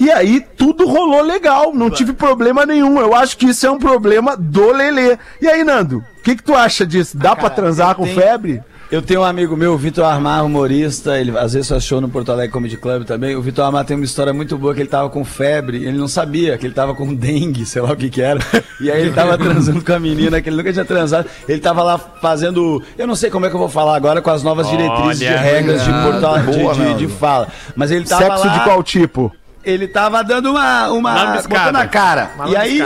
E 0.00 0.10
aí 0.10 0.40
tudo 0.56 0.86
rolou 0.86 1.22
legal, 1.22 1.74
não 1.74 1.90
tive 1.90 2.12
problema 2.12 2.64
nenhum. 2.64 2.98
Eu 2.98 3.14
acho 3.14 3.36
que 3.36 3.46
isso 3.46 3.66
é 3.66 3.70
um 3.70 3.78
problema 3.78 4.36
do 4.36 4.72
Lelê. 4.72 5.18
E 5.40 5.46
aí, 5.46 5.62
Nando, 5.62 5.98
o 6.18 6.22
que, 6.22 6.34
que 6.36 6.42
tu 6.42 6.54
acha 6.54 6.86
disso? 6.86 7.16
Dá 7.16 7.36
pra 7.36 7.50
transar 7.50 7.94
com 7.94 8.04
tem- 8.04 8.14
febre? 8.14 8.62
Eu 8.92 9.00
tenho 9.00 9.22
um 9.22 9.24
amigo 9.24 9.56
meu, 9.56 9.72
o 9.72 9.78
Vitor 9.78 10.04
Armar, 10.04 10.44
humorista, 10.44 11.18
ele 11.18 11.30
às 11.38 11.54
vezes 11.54 11.66
faz 11.66 11.82
show 11.82 11.98
no 11.98 12.10
Porto 12.10 12.30
Alegre 12.30 12.52
Comedy 12.52 12.76
Club 12.76 13.04
também. 13.04 13.34
O 13.34 13.40
Vitor 13.40 13.64
Armar 13.64 13.86
tem 13.86 13.96
uma 13.96 14.04
história 14.04 14.34
muito 14.34 14.58
boa 14.58 14.74
que 14.74 14.80
ele 14.80 14.88
tava 14.90 15.08
com 15.08 15.24
febre, 15.24 15.78
ele 15.78 15.96
não 15.96 16.06
sabia 16.06 16.58
que 16.58 16.66
ele 16.66 16.74
tava 16.74 16.94
com 16.94 17.14
dengue, 17.14 17.64
sei 17.64 17.80
lá 17.80 17.92
o 17.92 17.96
que 17.96 18.10
que 18.10 18.20
era. 18.20 18.38
E 18.82 18.90
aí 18.90 19.00
ele 19.00 19.12
tava 19.12 19.38
transando 19.38 19.82
com 19.82 19.94
a 19.94 19.98
menina 19.98 20.42
que 20.42 20.50
ele 20.50 20.56
nunca 20.56 20.70
tinha 20.74 20.84
transado. 20.84 21.26
Ele 21.48 21.58
tava 21.58 21.82
lá 21.82 21.96
fazendo, 21.96 22.82
eu 22.98 23.06
não 23.06 23.16
sei 23.16 23.30
como 23.30 23.46
é 23.46 23.48
que 23.48 23.54
eu 23.56 23.60
vou 23.60 23.68
falar 23.70 23.96
agora 23.96 24.20
com 24.20 24.28
as 24.30 24.42
novas 24.42 24.68
diretrizes 24.68 25.20
de 25.20 25.26
Olha. 25.26 25.38
regras 25.38 25.82
de 25.82 25.90
Porto 25.90 26.26
Alegre, 26.26 26.52
de- 26.52 26.58
Boa, 26.62 26.74
de, 26.74 26.94
de 26.94 27.08
fala. 27.08 27.48
Mas 27.74 27.90
ele 27.90 28.04
tava 28.04 28.24
Sexo 28.26 28.46
lá 28.46 28.58
de 28.58 28.64
qual 28.64 28.82
tipo? 28.82 29.32
ele 29.64 29.88
tava 29.88 30.22
dando 30.22 30.50
uma. 30.50 30.90
uma 30.90 31.14
Lambiscada. 31.14 31.48
botando 31.70 31.76
a 31.76 31.86
cara. 31.86 32.30
Uma 32.36 32.48
e 32.50 32.56
aí. 32.56 32.82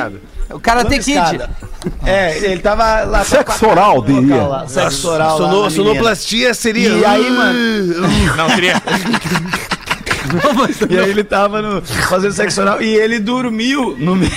O 0.51 0.61
cara 0.61 0.85
tem 0.85 1.01
Kid. 1.01 1.19
É, 2.05 2.37
ele 2.39 2.61
tava 2.61 3.03
lá. 3.05 3.25
Sexo 3.25 3.67
oral, 3.67 4.03
diria. 4.03 4.43
lá, 4.43 4.67
Sexo 4.67 5.09
oral. 5.09 5.37
Sono- 5.37 5.71
sonoplastia 5.71 6.55
seria. 6.55 6.89
E 6.91 7.05
aí, 7.05 7.31
mano. 7.31 8.09
Não, 8.37 8.49
seria. 8.51 8.83
E 10.91 10.99
aí 10.99 11.11
ele 11.11 11.23
tava 11.23 11.63
no, 11.63 11.81
fazendo 11.83 12.33
sexo 12.33 12.61
oral 12.61 12.83
e 12.83 12.93
ele 12.95 13.21
dormiu 13.21 13.97
no 13.99 14.17
meio. 14.17 14.33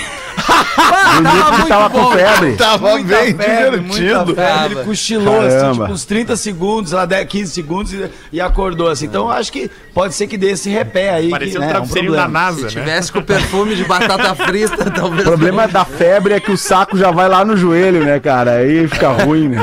Bonito 0.50 1.62
que 1.62 1.68
tava 1.68 1.90
com 1.90 2.10
febre. 2.12 2.52
Tava 2.56 2.94
bem 2.98 3.34
febre, 3.34 3.80
muita 3.80 3.94
divertido. 4.00 4.34
febre, 4.34 4.64
ele 4.74 4.84
cochilou 4.84 5.40
assim, 5.40 5.56
Caramba. 5.56 5.82
tipo, 5.84 5.92
uns 5.92 6.04
30 6.04 6.36
segundos, 6.36 6.92
lá 6.92 7.04
10, 7.04 7.26
15 7.28 7.52
segundos 7.52 7.92
e, 7.92 8.10
e 8.32 8.40
acordou 8.40 8.88
assim. 8.88 9.06
Então 9.06 9.30
acho 9.30 9.52
que 9.52 9.70
pode 9.94 10.14
ser 10.14 10.26
que 10.26 10.36
dê 10.36 10.50
esse 10.50 10.68
repé 10.70 11.10
aí. 11.10 11.30
Parecia 11.30 11.52
que, 11.52 11.58
um 11.58 11.60
né, 11.62 11.66
é 11.66 11.70
travesseirinho 11.70 12.12
da 12.12 12.22
problema. 12.22 12.46
NASA, 12.46 12.62
né? 12.62 12.68
Tivesse 12.68 13.12
com 13.12 13.22
perfume 13.22 13.74
de 13.76 13.84
batata 13.84 14.34
frita, 14.34 14.84
O 14.88 14.90
talvez. 14.90 15.22
problema 15.24 15.66
da 15.68 15.84
febre 15.84 16.34
é 16.34 16.40
que 16.40 16.50
o 16.50 16.56
saco 16.56 16.96
já 16.96 17.10
vai 17.10 17.28
lá 17.28 17.44
no 17.44 17.56
joelho, 17.56 18.04
né, 18.04 18.18
cara? 18.20 18.52
Aí 18.52 18.86
fica 18.88 19.08
ruim, 19.10 19.48
né? 19.48 19.58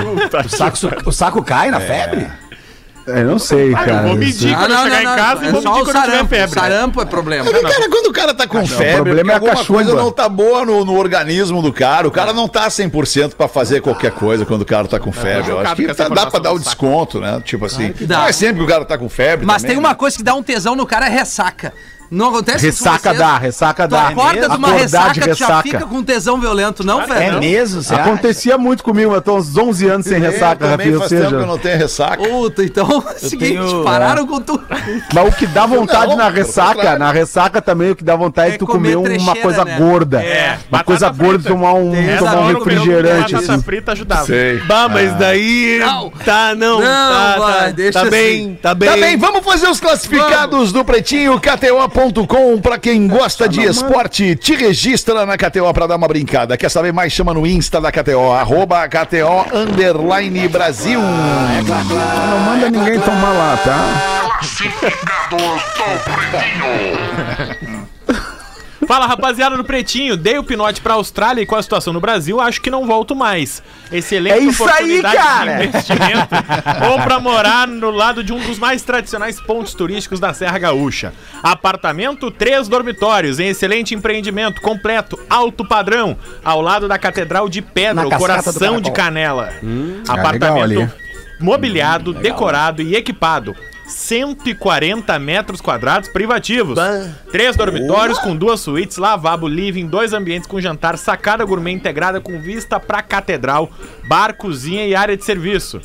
O 0.46 0.50
saco, 0.50 0.78
o 1.06 1.12
saco 1.12 1.44
cai 1.44 1.72
na 1.72 1.80
febre? 1.80 2.28
Eu 3.08 3.26
não 3.26 3.40
sei, 3.40 3.72
cara. 3.74 4.02
vou 4.04 4.16
medir 4.16 4.54
Ah, 4.54 4.58
quando 4.58 4.72
eu 4.74 4.78
chegar 4.84 5.02
em 5.02 5.16
casa 5.16 5.46
e 5.46 5.48
é 5.48 5.52
vou 5.52 5.62
só 5.62 5.70
medir 5.70 5.82
o 5.82 5.86
quando 5.86 5.96
eu 5.96 6.02
tiver 6.02 6.12
sarampo. 6.14 6.30
febre. 6.30 6.60
Sarampo 6.60 7.02
é 7.02 7.06
problema. 7.06 7.50
Cara, 7.52 7.90
quando 7.90 8.08
o 8.08 8.14
cara 8.14 8.34
tá 8.34 8.48
com 8.48 8.66
febre, 8.68 8.94
problema 8.96 9.16
porque 9.24 9.32
é 9.32 9.34
alguma 9.36 9.56
cachumba. 9.56 9.84
coisa 9.84 9.96
não 9.96 10.12
tá 10.12 10.28
boa 10.28 10.66
no, 10.66 10.84
no 10.84 10.98
organismo 10.98 11.62
do 11.62 11.72
cara. 11.72 12.08
O 12.08 12.12
cara 12.12 12.34
não 12.34 12.48
tá 12.48 12.68
100% 12.68 13.36
pra 13.36 13.48
fazer 13.48 13.82
qualquer 13.82 14.12
coisa 14.12 14.46
quando 14.46 14.64
o 14.64 14.66
cara 14.66 14.88
tá 14.88 15.00
com 15.00 15.12
febre. 15.12 15.52
Eu 15.52 15.60
acho 15.60 15.76
que 15.76 15.94
tá- 15.94 16.10
dá 16.10 16.26
pra 16.28 16.40
dar 16.40 16.52
o 16.52 16.60
desconto, 16.60 17.20
né? 17.22 17.42
Tipo 17.46 17.66
assim, 17.66 17.94
dá. 18.02 18.20
não 18.20 18.28
é 18.28 18.32
sempre 18.34 18.58
que 18.58 18.64
o 18.64 18.68
cara 18.68 18.84
tá 18.84 18.98
com 18.98 19.08
febre 19.08 19.46
Mas 19.46 19.62
também, 19.62 19.76
tem 19.76 19.80
uma 19.80 19.90
né? 19.90 19.96
coisa 19.96 20.18
que 20.18 20.24
dá 20.24 20.36
um 20.36 20.44
tesão 20.44 20.76
no 20.76 20.86
cara, 20.86 21.06
é 21.08 21.10
ressaca. 21.10 21.74
Não 22.10 22.30
acontece 22.30 22.66
Ressaca 22.66 23.14
dá, 23.14 23.38
ressaca 23.38 23.88
Tu 23.88 23.92
dá. 23.92 24.08
acorda 24.10 24.50
de 24.50 24.56
uma 24.58 24.72
ressaca, 24.72 25.14
de 25.14 25.20
tu 25.22 25.34
já 25.34 25.46
ressaca. 25.48 25.64
fica 25.64 25.86
com 25.86 26.04
tesão 26.04 26.40
violento, 26.40 26.84
não, 26.86 27.02
É 27.02 27.08
Fernando? 27.08 27.40
mesmo? 27.42 27.82
Você 27.84 27.94
acha? 27.94 28.04
Acontecia 28.04 28.58
muito 28.58 28.84
comigo, 28.84 29.14
eu 29.14 29.22
tô 29.22 29.36
uns 29.38 29.56
11 29.58 29.88
anos 29.88 30.06
sem 30.08 30.18
Eu 30.24 30.32
ressaca, 30.32 30.68
Rafinha, 30.68 30.94
ou 30.94 31.00
que 31.08 31.14
eu 31.16 31.24
seja... 31.24 31.46
não 31.46 31.58
tenho 31.58 31.78
ressaca. 31.78 32.18
Puta, 32.24 32.64
então 32.64 33.04
é 33.08 33.16
o 33.16 33.30
seguinte, 33.30 33.54
tenho- 33.60 33.84
pararam 33.84 34.26
com 34.26 34.40
tudo. 34.42 34.66
Mas 35.14 35.28
o 35.28 35.32
que 35.36 35.46
dá 35.48 35.66
vontade 35.66 36.08
Não, 36.12 36.18
na 36.18 36.30
ressaca, 36.30 36.98
na 36.98 37.12
ressaca 37.12 37.62
também, 37.62 37.92
o 37.92 37.96
que 37.96 38.04
dá 38.04 38.16
vontade 38.16 38.52
é, 38.52 38.56
É 38.56 38.58
tu 38.58 38.66
comer 38.66 38.96
comer 38.96 39.18
uma 39.20 39.36
coisa 39.36 39.66
né? 39.66 39.78
gorda. 39.78 40.22
É, 40.24 40.58
Uma 40.72 40.84
coisa 40.84 41.10
gorda, 41.10 41.40
frita. 41.44 41.50
tomar 41.50 41.74
um, 41.74 41.92
Tem 41.92 42.18
tomar 42.18 42.38
um 42.40 42.48
refrigerante, 42.54 43.34
Batata 43.34 43.54
assim. 43.54 43.62
frita 43.64 43.92
ajudava. 43.92 44.26
Sei. 44.26 44.60
Bah, 44.60 44.88
mas 44.90 45.14
daí. 45.18 45.80
Não. 45.80 46.10
Tá, 46.24 46.56
não. 46.56 46.80
Não, 46.80 46.86
tá, 46.86 47.36
vai, 47.38 47.64
tá, 47.66 47.70
deixa 47.72 47.92
tá 47.94 48.02
assim. 48.02 48.10
bem, 48.12 48.60
tá 48.62 48.74
bem. 48.74 48.90
Tá 48.90 48.96
bem, 48.98 49.18
vamos 49.18 49.44
fazer 49.44 49.68
os 49.68 49.80
classificados 49.80 50.72
do 50.72 50.84
Pretinho, 50.86 51.40
KTO.com, 51.98 52.62
pra 52.62 52.78
quem 52.78 53.08
gosta 53.08 53.50
de 53.50 53.64
esporte, 53.64 54.36
te 54.36 54.54
registra 54.56 55.26
na 55.26 55.36
KTO 55.36 55.74
pra 55.74 55.88
dar 55.88 55.96
uma 55.96 56.08
brincada. 56.08 56.56
Quer 56.56 56.70
saber 56.70 56.94
mais? 56.94 57.12
Chama 57.12 57.34
no 57.34 57.48
Insta 57.48 57.82
da 57.82 57.92
KTO, 57.92 58.32
arroba 58.32 58.88
KTO 58.88 59.48
Underline 59.52 60.48
Brasil. 60.48 61.02
Não 61.02 62.40
manda 62.46 62.70
ninguém 62.70 63.00
tomar 63.00 63.34
lá, 63.34 63.58
tá? 63.58 64.28
Fala 68.88 69.06
rapaziada 69.06 69.58
do 69.58 69.66
Pretinho, 69.66 70.16
dei 70.16 70.38
o 70.38 70.44
pinote 70.44 70.80
pra 70.80 70.94
Austrália 70.94 71.42
e 71.42 71.46
com 71.46 71.56
a 71.58 71.62
situação 71.62 71.92
no 71.92 72.00
Brasil, 72.00 72.40
acho 72.40 72.62
que 72.62 72.70
não 72.70 72.88
volto 72.88 73.14
mais. 73.14 73.62
Excelente 73.92 74.38
É 74.38 74.40
isso 74.40 74.68
aí, 74.68 75.02
cara! 75.02 75.58
de 75.58 75.66
investimento 75.68 76.36
ou 76.90 77.02
pra 77.02 77.20
morar 77.20 77.68
no 77.68 77.92
lado 77.92 78.24
de 78.24 78.32
um 78.32 78.40
dos 78.40 78.58
mais 78.58 78.82
tradicionais 78.84 79.42
pontos 79.42 79.74
turísticos 79.74 80.22
da 80.22 80.34
Serra 80.34 80.58
Gaúcha. 80.58 81.14
Apartamento, 81.44 82.32
três 82.32 82.70
dormitórios, 82.70 83.40
em 83.40 83.50
excelente 83.50 83.94
empreendimento, 83.94 84.62
completo, 84.62 85.20
alto 85.30 85.66
padrão, 85.68 86.18
ao 86.44 86.62
lado 86.62 86.88
da 86.88 86.98
Catedral 86.98 87.50
de 87.50 87.62
Pedra, 87.62 88.08
Na 88.08 88.16
o 88.16 88.20
coração 88.20 88.80
de. 88.80 88.92
Canela. 88.92 89.52
legal 89.62 90.04
Apartamento 90.08 90.64
ali. 90.64 90.90
mobiliado, 91.42 92.14
decorado 92.14 92.82
e 92.82 92.96
equipado. 92.96 93.54
140 93.88 95.18
metros 95.20 95.62
quadrados 95.62 96.10
privativos. 96.10 96.78
Três 97.32 97.56
dormitórios 97.56 98.20
com 98.20 98.36
duas 98.36 98.60
suítes, 98.60 98.98
lavabo, 98.98 99.48
living, 99.48 99.88
dois 99.88 100.14
ambientes 100.14 100.48
com 100.48 100.60
jantar, 100.60 100.98
sacada 100.98 101.46
gourmet 101.46 101.72
integrada 101.72 102.20
com 102.20 102.40
vista 102.40 102.80
pra 102.80 103.02
catedral, 103.02 103.72
bar, 104.08 104.34
cozinha 104.36 104.86
e 104.86 104.96
área 104.96 105.16
de 105.16 105.24
serviço. 105.24 105.82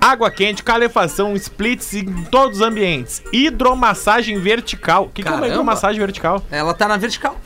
Água 0.00 0.30
quente, 0.30 0.62
calefação, 0.62 1.34
splits 1.36 1.92
em 1.92 2.06
todos 2.24 2.60
os 2.60 2.66
ambientes. 2.66 3.22
Hidromassagem 3.32 4.38
vertical. 4.40 5.04
O 5.04 5.08
que, 5.10 5.22
que 5.22 5.28
é 5.28 5.32
uma 5.32 5.46
hidromassagem 5.46 6.00
vertical? 6.00 6.42
Ela 6.50 6.72
tá 6.72 6.88
na 6.88 6.96
vertical. 6.96 7.38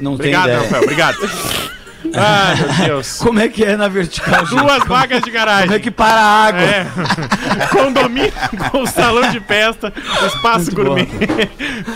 Não 0.00 0.12
tem 0.16 0.34
Obrigado, 0.34 0.44
ideia. 0.46 0.60
Rafael, 0.60 0.82
obrigado. 0.84 1.18
Ai, 2.14 2.56
meu 2.56 2.86
Deus. 2.86 3.18
Como 3.22 3.40
é 3.40 3.48
que 3.48 3.64
é 3.64 3.76
na 3.76 3.88
vertical? 3.88 4.46
Duas 4.46 4.84
vagas 4.84 5.22
de 5.22 5.30
garagem. 5.30 5.66
Como 5.66 5.76
é 5.76 5.80
que 5.80 5.90
para 5.90 6.20
a 6.20 6.46
água? 6.46 6.60
É. 6.62 6.86
Condomínio 7.70 8.32
com 8.70 8.86
salão 8.86 9.30
de 9.30 9.40
festa, 9.40 9.92
espaço 10.26 10.74
gourmet, 10.74 11.08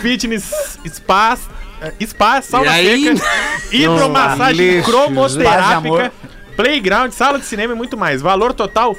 fitness, 0.00 0.78
espaço, 0.84 1.48
eh, 1.80 2.06
spa, 2.06 2.42
sauna 2.42 2.80
E 2.80 3.14
seca, 3.14 3.26
hidromassagem 3.70 4.78
de 4.78 4.82
cromoterápica, 4.82 6.12
playground, 6.56 7.12
sala 7.12 7.38
de 7.38 7.44
cinema 7.44 7.72
e 7.72 7.76
muito 7.76 7.96
mais. 7.96 8.20
Valor 8.20 8.52
total 8.52 8.96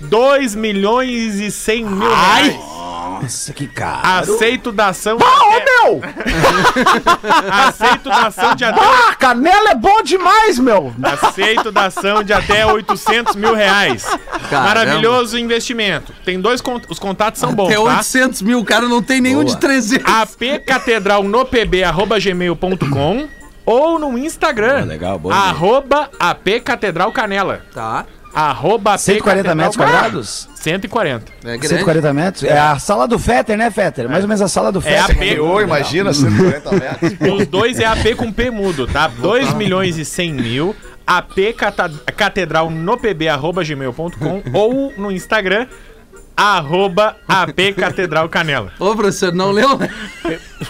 2 0.00 0.54
milhões 0.54 1.40
e 1.40 1.50
100 1.50 1.84
mil 1.84 2.08
reais. 2.08 2.75
Nossa, 3.22 3.52
que 3.52 3.66
caro. 3.66 4.34
Aceito 4.34 4.72
da 4.72 4.88
ação. 4.88 5.16
Ô, 5.16 5.88
meu! 5.88 6.02
Aceito 7.50 8.08
da 8.08 8.26
ação 8.26 8.54
de 8.54 8.64
até. 8.64 8.80
Ah, 8.80 9.14
canela 9.14 9.70
é 9.70 9.74
bom 9.74 10.02
demais, 10.02 10.58
meu! 10.58 10.94
Aceito 11.22 11.70
da 11.70 11.86
ação 11.86 12.22
de 12.22 12.32
até 12.32 12.64
800 12.66 13.36
mil 13.36 13.54
reais. 13.54 14.04
Caramba. 14.50 14.68
Maravilhoso 14.68 15.38
investimento. 15.38 16.12
Tem 16.24 16.40
dois. 16.40 16.60
cont- 16.60 16.86
Os 16.88 16.98
contatos 16.98 17.40
são 17.40 17.52
bons, 17.54 17.66
Até 17.66 17.74
tá? 17.76 17.82
800 17.82 18.42
mil, 18.42 18.60
o 18.60 18.64
cara 18.64 18.86
não 18.88 19.02
tem 19.02 19.20
nenhum 19.20 19.44
de 19.44 19.56
300. 19.56 20.04
apcatedral 20.12 21.22
no 21.22 21.44
pb 21.44 21.84
arroba 21.84 22.18
gmail.com 22.18 23.28
ou 23.64 23.98
no 23.98 24.16
Instagram. 24.16 24.84
legal, 24.84 25.18
boa 25.18 25.34
arroba 25.34 26.08
apcatedral 26.20 27.10
canela. 27.12 27.62
Tá. 27.74 28.04
Arroba 28.36 28.92
AP 28.92 29.00
140 29.00 29.24
Catedral 29.42 29.56
metros 29.56 29.76
quadrados? 29.76 30.48
140. 30.56 31.32
É 31.42 31.44
grande. 31.56 31.68
140 31.68 32.12
metros? 32.12 32.44
É 32.44 32.58
a 32.58 32.78
sala 32.78 33.08
do 33.08 33.18
Fetter, 33.18 33.56
né, 33.56 33.70
Fetter? 33.70 34.10
Mais 34.10 34.24
ou 34.24 34.28
menos 34.28 34.42
a 34.42 34.48
sala 34.48 34.70
do 34.70 34.78
É 34.80 34.82
Fetter. 34.82 35.32
AP. 35.32 35.40
Ô, 35.40 35.60
imagina 35.62 36.12
140 36.12 36.70
metros. 36.72 37.12
Os 37.32 37.46
dois 37.46 37.80
é 37.80 37.86
AP 37.86 38.14
com 38.14 38.30
P 38.30 38.50
mudo, 38.50 38.86
tá? 38.86 39.08
2 39.08 39.54
milhões 39.54 39.96
e 39.96 40.04
100 40.04 40.32
mil. 40.34 40.76
AP 41.06 41.54
Catedral 42.16 42.68
no 42.68 42.98
pb 42.98 43.28
arroba 43.28 43.62
gmail.com 43.64 44.42
ou 44.52 44.92
no 44.98 45.10
Instagram 45.10 45.66
arroba 46.36 47.16
AP 47.26 47.74
Catedral 47.76 48.28
Canela. 48.28 48.72
Ô, 48.78 48.94
professor, 48.94 49.32
não 49.32 49.50
leu? 49.52 49.78
né? 49.78 49.88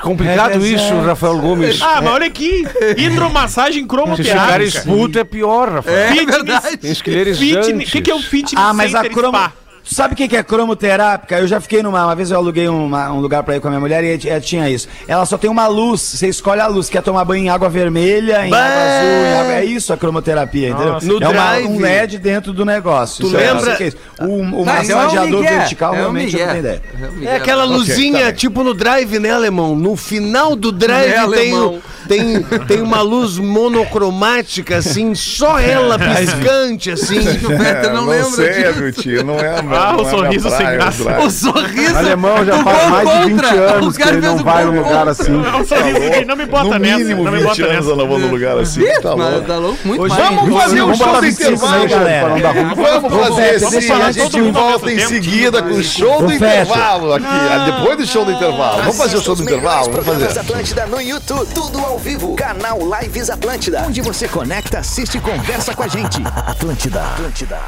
Complicado 0.01 0.65
isso, 0.65 0.95
Rafael 1.01 1.39
Gomes. 1.39 1.81
Ah, 1.83 2.01
mas 2.03 2.13
olha 2.13 2.27
aqui. 2.27 2.65
Hidromassagem 2.97 3.73
Se 3.73 3.81
ficar 3.83 3.97
cromoterápica. 3.97 4.65
expulso 4.65 5.19
é 5.19 5.25
pior, 5.25 5.69
Rafael. 5.71 5.97
É 5.97 6.09
Fitness. 6.13 6.37
verdade. 6.37 6.79
Esclerizante. 6.83 7.55
Fitness. 7.67 7.89
O 7.89 7.93
que, 7.93 8.01
que 8.03 8.11
é 8.11 8.15
o 8.15 8.21
fitness 8.21 8.65
Ah, 8.65 8.73
mas 8.73 8.95
a 8.95 9.03
center 9.03 9.17
cromo... 9.17 9.37
spa? 9.39 9.53
Tu 9.89 9.95
Sabe 9.95 10.15
o 10.15 10.17
que 10.17 10.27
que 10.27 10.37
é 10.37 10.43
cromoterápica? 10.43 11.39
Eu 11.39 11.47
já 11.47 11.61
fiquei 11.61 11.81
numa. 11.81 12.05
Uma 12.05 12.15
vez 12.17 12.31
eu 12.33 12.37
aluguei 12.37 12.67
uma- 12.69 13.13
um 13.13 13.21
lugar 13.21 13.45
pra 13.45 13.57
ir 13.57 13.61
com 13.61 13.69
a 13.69 13.71
minha 13.71 13.81
mulher 13.81 14.03
e 14.03 14.29
eh, 14.29 14.41
tinha 14.41 14.69
isso. 14.69 14.89
Ela 15.07 15.25
só 15.25 15.39
tem 15.39 15.49
uma 15.49 15.69
luz. 15.69 16.01
Você 16.01 16.27
escolhe 16.29 16.61
a 16.61 16.67
luz. 16.67 16.89
Quer 16.89 17.03
tomar 17.03 17.25
banho 17.25 17.45
em 17.45 17.49
água 17.49 17.69
vermelha, 17.69 18.45
em 18.47 18.51
Bah! 18.51 18.59
água 18.59 18.83
azul, 18.83 19.09
em 19.09 19.39
água... 19.41 19.53
É 19.55 19.65
isso 19.65 19.93
a 19.93 19.97
cromoterapia, 19.97 20.71
entendeu? 20.71 20.99
No 21.03 21.23
é 21.25 21.29
uma- 21.29 21.57
um 21.69 21.79
LED 21.81 22.19
dentro 22.19 22.53
do 22.53 22.65
negócio. 22.65 23.21
Tu 23.23 23.29
Isso 23.29 23.37
é- 23.37 23.53
lembra- 23.53 23.77
é 23.81 23.87
isso. 23.87 23.97
O, 24.19 24.25
o 24.25 24.27
é 24.29 24.43
um 24.43 24.65
massageador 24.65 25.41
migué. 25.41 25.59
vertical, 25.59 25.95
É 25.95 25.97
realmente, 25.99 26.35
eu 26.35 26.41
não 26.41 26.47
tenho 26.49 26.59
ideia. 26.59 26.83
É. 27.23 27.25
É 27.27 27.37
aquela 27.37 27.65
luzinha, 27.65 28.19
tá 28.19 28.25
bem. 28.27 28.35
tipo 28.35 28.65
no 28.65 28.75
drive, 28.75 29.19
né, 29.21 29.31
alemão? 29.31 29.77
No 29.77 29.95
final 29.97 30.57
do 30.57 30.73
drive 30.73 31.11
Né, 31.11 31.15
tem, 31.15 31.53
alemão? 31.53 31.75
o- 31.75 31.83
tem, 32.09 32.43
tem 32.67 32.81
uma 32.81 33.01
luz 33.03 33.39
monocromática, 33.39 34.77
assim, 34.79 35.15
só 35.15 35.59
ela 35.59 35.99
piscante, 35.99 36.91
assim. 36.91 37.19
O 37.21 37.49
Peter 37.59 37.93
não, 37.93 38.07
lembra 38.07 38.31
sei, 38.31 38.65
disso. 38.65 38.79
meu 38.81 38.93
tio, 38.93 39.25
não 39.25 39.39
é 39.39 39.57
Ah, 39.77 39.93
não 39.93 40.05
o 40.05 40.07
é 40.07 40.11
sorriso 40.11 40.47
minha 40.47 40.57
sem 40.57 40.67
praia, 40.67 40.77
graça. 40.79 41.19
O 41.21 41.31
sorriso. 41.31 41.95
O 41.95 41.99
alemão 41.99 42.45
já 42.45 42.63
faz 42.65 42.91
mais 42.91 43.09
de 43.11 43.25
20 43.27 43.31
contra. 43.43 43.61
anos 43.77 43.95
O 43.95 43.99
que 43.99 44.09
ele 44.09 44.21
não 44.21 44.35
o 44.37 44.45
vai 44.45 44.65
num 44.65 44.83
lugar 44.83 45.09
assim. 45.09 45.33
É 45.45 45.57
um 45.57 45.67
sorriso 45.67 46.27
não 46.27 46.37
me 46.37 46.47
bota 46.47 46.65
no 46.65 46.79
nessa. 46.79 46.99
mínimo 46.99 47.25
Não 47.25 47.33
me 47.33 47.39
20 47.39 47.47
bota 47.49 47.63
anos 47.65 47.75
nessa. 47.77 47.91
ela 47.91 48.05
vou 48.07 48.19
num 48.19 48.31
lugar 48.31 48.59
assim, 48.59 48.83
tá 49.03 49.15
louco. 49.15 49.41
tá 49.43 49.57
louco? 49.57 49.79
Muito 49.85 50.03
Hoje- 50.03 50.15
mais. 50.19 50.37
Vamos 50.37 50.63
fazer 50.63 50.83
um 50.83 50.95
show 50.95 51.13
do 51.13 51.21
26 51.21 51.63
intervalo. 51.63 52.39
não 52.39 52.53
ruim. 52.53 52.75
Vamos 52.75 53.27
fazer 53.27 53.61
sim, 53.61 53.93
a 53.93 54.11
gente 54.11 54.41
volta 54.51 54.91
em 54.93 54.97
mesmo 54.97 55.09
seguida 55.09 55.63
com 55.63 55.71
o 55.75 55.83
show 55.83 56.23
do 56.23 56.33
intervalo 56.33 57.15
aqui, 57.15 57.27
ah, 57.27 57.71
depois 57.79 57.99
do 57.99 58.07
show 58.07 58.25
do 58.25 58.33
intervalo. 58.33 58.79
Vamos 58.79 58.97
fazer 58.97 59.17
o 59.17 59.23
show 59.23 59.35
do 59.35 59.43
intervalo? 59.43 59.91
Vamos 59.91 60.07
fazer. 60.07 60.39
Atlântida 60.39 60.87
no 60.87 61.01
YouTube, 61.01 61.47
tudo 61.55 61.79
ao 61.79 61.96
vivo. 61.99 62.35
Canal 62.37 62.79
Lives 62.79 63.31
Atlântida, 63.31 63.85
onde 63.87 64.01
você 64.01 64.29
conecta, 64.29 64.79
assiste 64.79 65.19
e 65.19 65.21
conversa 65.21 65.75
com 65.75 65.83
a 65.83 65.89
gente. 65.89 66.23
Atlântida, 66.47 67.03
Atlântida. 67.03 67.61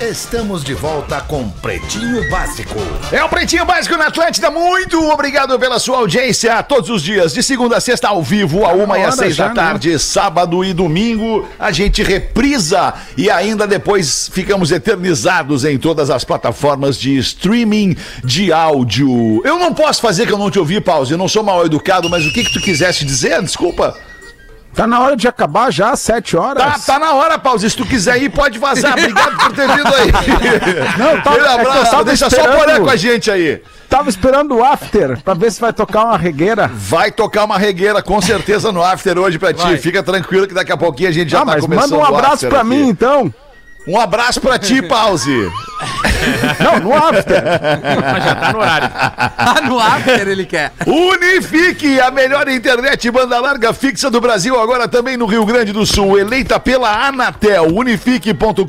Estamos 0.00 0.62
de 0.62 0.74
volta 0.74 1.20
com 1.22 1.50
Pretinho 1.50 2.30
Básico. 2.30 2.76
É 3.10 3.24
o 3.24 3.28
Pretinho 3.28 3.66
Básico 3.66 3.96
na 3.96 4.06
Atlântida. 4.06 4.48
Muito 4.48 4.96
obrigado 5.10 5.58
pela 5.58 5.80
sua 5.80 5.98
audiência 5.98 6.62
todos 6.62 6.88
os 6.88 7.02
dias, 7.02 7.34
de 7.34 7.42
segunda 7.42 7.78
a 7.78 7.80
sexta, 7.80 8.06
ao 8.06 8.22
vivo, 8.22 8.64
a 8.64 8.72
uma 8.72 8.96
e 8.96 9.02
às 9.02 9.16
seis 9.16 9.34
já, 9.34 9.48
da 9.48 9.54
tarde, 9.54 9.98
sábado 9.98 10.64
e 10.64 10.72
domingo. 10.72 11.48
A 11.58 11.72
gente 11.72 12.00
reprisa 12.04 12.94
e 13.16 13.28
ainda 13.28 13.66
depois 13.66 14.30
ficamos 14.32 14.70
eternizados 14.70 15.64
em 15.64 15.76
todas 15.76 16.10
as 16.10 16.22
plataformas 16.22 16.96
de 16.96 17.18
streaming 17.18 17.96
de 18.22 18.52
áudio. 18.52 19.42
Eu 19.44 19.58
não 19.58 19.74
posso 19.74 20.00
fazer 20.00 20.28
que 20.28 20.32
eu 20.32 20.38
não 20.38 20.48
te 20.48 20.60
ouvi, 20.60 20.80
Pause. 20.80 21.10
Eu 21.10 21.18
não 21.18 21.26
sou 21.26 21.42
mal 21.42 21.66
educado, 21.66 22.08
mas 22.08 22.24
o 22.24 22.32
que, 22.32 22.44
que 22.44 22.52
tu 22.52 22.60
quisesse 22.60 23.04
dizer? 23.04 23.42
Desculpa. 23.42 23.96
Tá 24.74 24.86
na 24.86 25.00
hora 25.00 25.16
de 25.16 25.26
acabar 25.26 25.72
já, 25.72 25.96
sete 25.96 26.36
horas. 26.36 26.62
Tá, 26.62 26.94
tá 26.94 26.98
na 26.98 27.12
hora, 27.14 27.38
Pause. 27.38 27.68
Se 27.68 27.76
tu 27.76 27.84
quiser 27.84 28.22
ir, 28.22 28.30
pode 28.30 28.58
vazar. 28.58 28.92
Obrigado 28.92 29.36
por 29.36 29.52
ter 29.52 29.68
vindo 29.68 29.94
aí. 29.94 30.12
Não, 30.96 31.16
Aquele 31.16 31.46
é 31.46 31.54
abraço. 31.54 32.04
Deixa 32.04 32.30
só 32.30 32.36
o 32.36 32.40
esperando. 32.40 32.84
Com 32.84 32.90
a 32.90 32.96
gente 32.96 33.30
aí. 33.30 33.62
Tava 33.88 34.10
esperando 34.10 34.54
o 34.56 34.64
after 34.64 35.18
pra 35.22 35.34
ver 35.34 35.50
se 35.50 35.60
vai 35.60 35.72
tocar 35.72 36.04
uma 36.04 36.18
regueira. 36.18 36.70
Vai 36.72 37.10
tocar 37.10 37.44
uma 37.44 37.58
regueira 37.58 38.02
com 38.02 38.20
certeza 38.20 38.70
no 38.70 38.82
after 38.82 39.18
hoje 39.18 39.38
pra 39.38 39.52
ti. 39.52 39.78
Fica 39.78 40.02
tranquilo 40.02 40.46
que 40.46 40.54
daqui 40.54 40.70
a 40.70 40.76
pouquinho 40.76 41.08
a 41.08 41.12
gente 41.12 41.30
já 41.30 41.38
ah, 41.38 41.46
tá 41.46 41.52
mas 41.52 41.62
começando 41.62 41.90
manda 41.92 41.96
um 41.96 42.12
o 42.12 42.16
abraço 42.16 42.46
pra 42.48 42.60
aqui. 42.60 42.68
mim 42.68 42.88
então. 42.88 43.32
Um 43.88 43.98
abraço 43.98 44.38
pra 44.38 44.58
ti, 44.58 44.82
Pause. 44.82 45.50
Não, 46.62 46.80
no 46.80 46.92
after. 46.94 47.42
Mas 48.12 48.24
já 48.24 48.34
tá 48.34 48.52
no 48.52 48.58
horário. 48.58 48.90
Ah, 48.92 49.60
no 49.66 49.78
after 49.78 50.28
ele 50.28 50.44
quer. 50.44 50.72
Unifique, 50.86 51.98
a 52.00 52.10
melhor 52.10 52.48
internet 52.48 53.10
banda 53.10 53.40
larga 53.40 53.72
fixa 53.72 54.10
do 54.10 54.20
Brasil, 54.20 54.60
agora 54.60 54.86
também 54.88 55.16
no 55.16 55.24
Rio 55.26 55.46
Grande 55.46 55.72
do 55.72 55.86
Sul, 55.86 56.18
eleita 56.18 56.60
pela 56.60 57.06
Anatel, 57.06 57.74
unifique.com.br, 57.74 58.64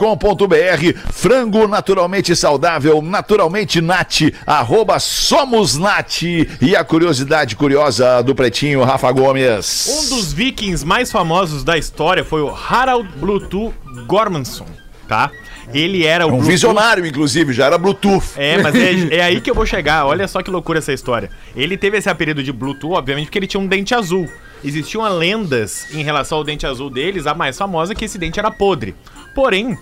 frango 1.12 1.68
naturalmente 1.68 2.36
saudável, 2.36 3.02
naturalmente 3.02 3.82
nat, 3.82 4.22
arroba 4.46 5.00
somos 5.00 5.76
nat, 5.76 6.22
e 6.22 6.76
a 6.78 6.84
curiosidade 6.84 7.56
curiosa 7.56 8.22
do 8.22 8.34
pretinho, 8.36 8.84
Rafa 8.84 9.12
Gomes. 9.12 9.88
Um 9.88 10.16
dos 10.16 10.32
vikings 10.32 10.86
mais 10.86 11.12
famosos 11.12 11.64
da 11.64 11.78
história 11.78 12.24
foi 12.24 12.42
o 12.42 12.50
Harald 12.50 13.10
Bluetooth 13.18 13.74
Gormansson, 14.06 14.66
tá? 15.10 15.32
Ele 15.74 16.06
era 16.06 16.26
o 16.26 16.30
Um 16.30 16.32
Bluetooth- 16.32 16.52
visionário, 16.52 17.06
inclusive, 17.06 17.52
já 17.52 17.66
era 17.66 17.78
Bluetooth. 17.78 18.24
É, 18.38 18.58
mas 18.62 18.74
é, 18.76 19.18
é 19.18 19.22
aí 19.22 19.42
que 19.42 19.52
eu 19.52 19.56
vou 19.56 19.66
chegar. 19.66 20.06
Olha 20.06 20.28
só 20.28 20.42
que 20.42 20.50
loucura 20.50 20.80
essa 20.80 20.94
história. 20.94 21.30
Ele 21.56 21.76
teve 21.76 21.98
esse 21.98 22.10
apelido 22.10 22.42
de 22.42 22.52
Bluetooth, 22.54 22.94
obviamente, 22.94 23.26
porque 23.26 23.40
ele 23.40 23.48
tinha 23.48 23.60
um 23.62 23.68
dente 23.68 23.94
azul. 23.94 24.28
Existiam 24.64 25.02
lendas 25.18 25.94
em 25.94 26.04
relação 26.04 26.38
ao 26.38 26.44
dente 26.44 26.66
azul 26.66 26.90
deles, 26.90 27.28
a 27.28 27.34
mais 27.34 27.58
famosa 27.58 27.92
é 27.94 27.96
que 27.96 28.06
esse 28.06 28.18
dente 28.18 28.40
era 28.40 28.50
podre. 28.52 28.96
Porém, 29.36 29.78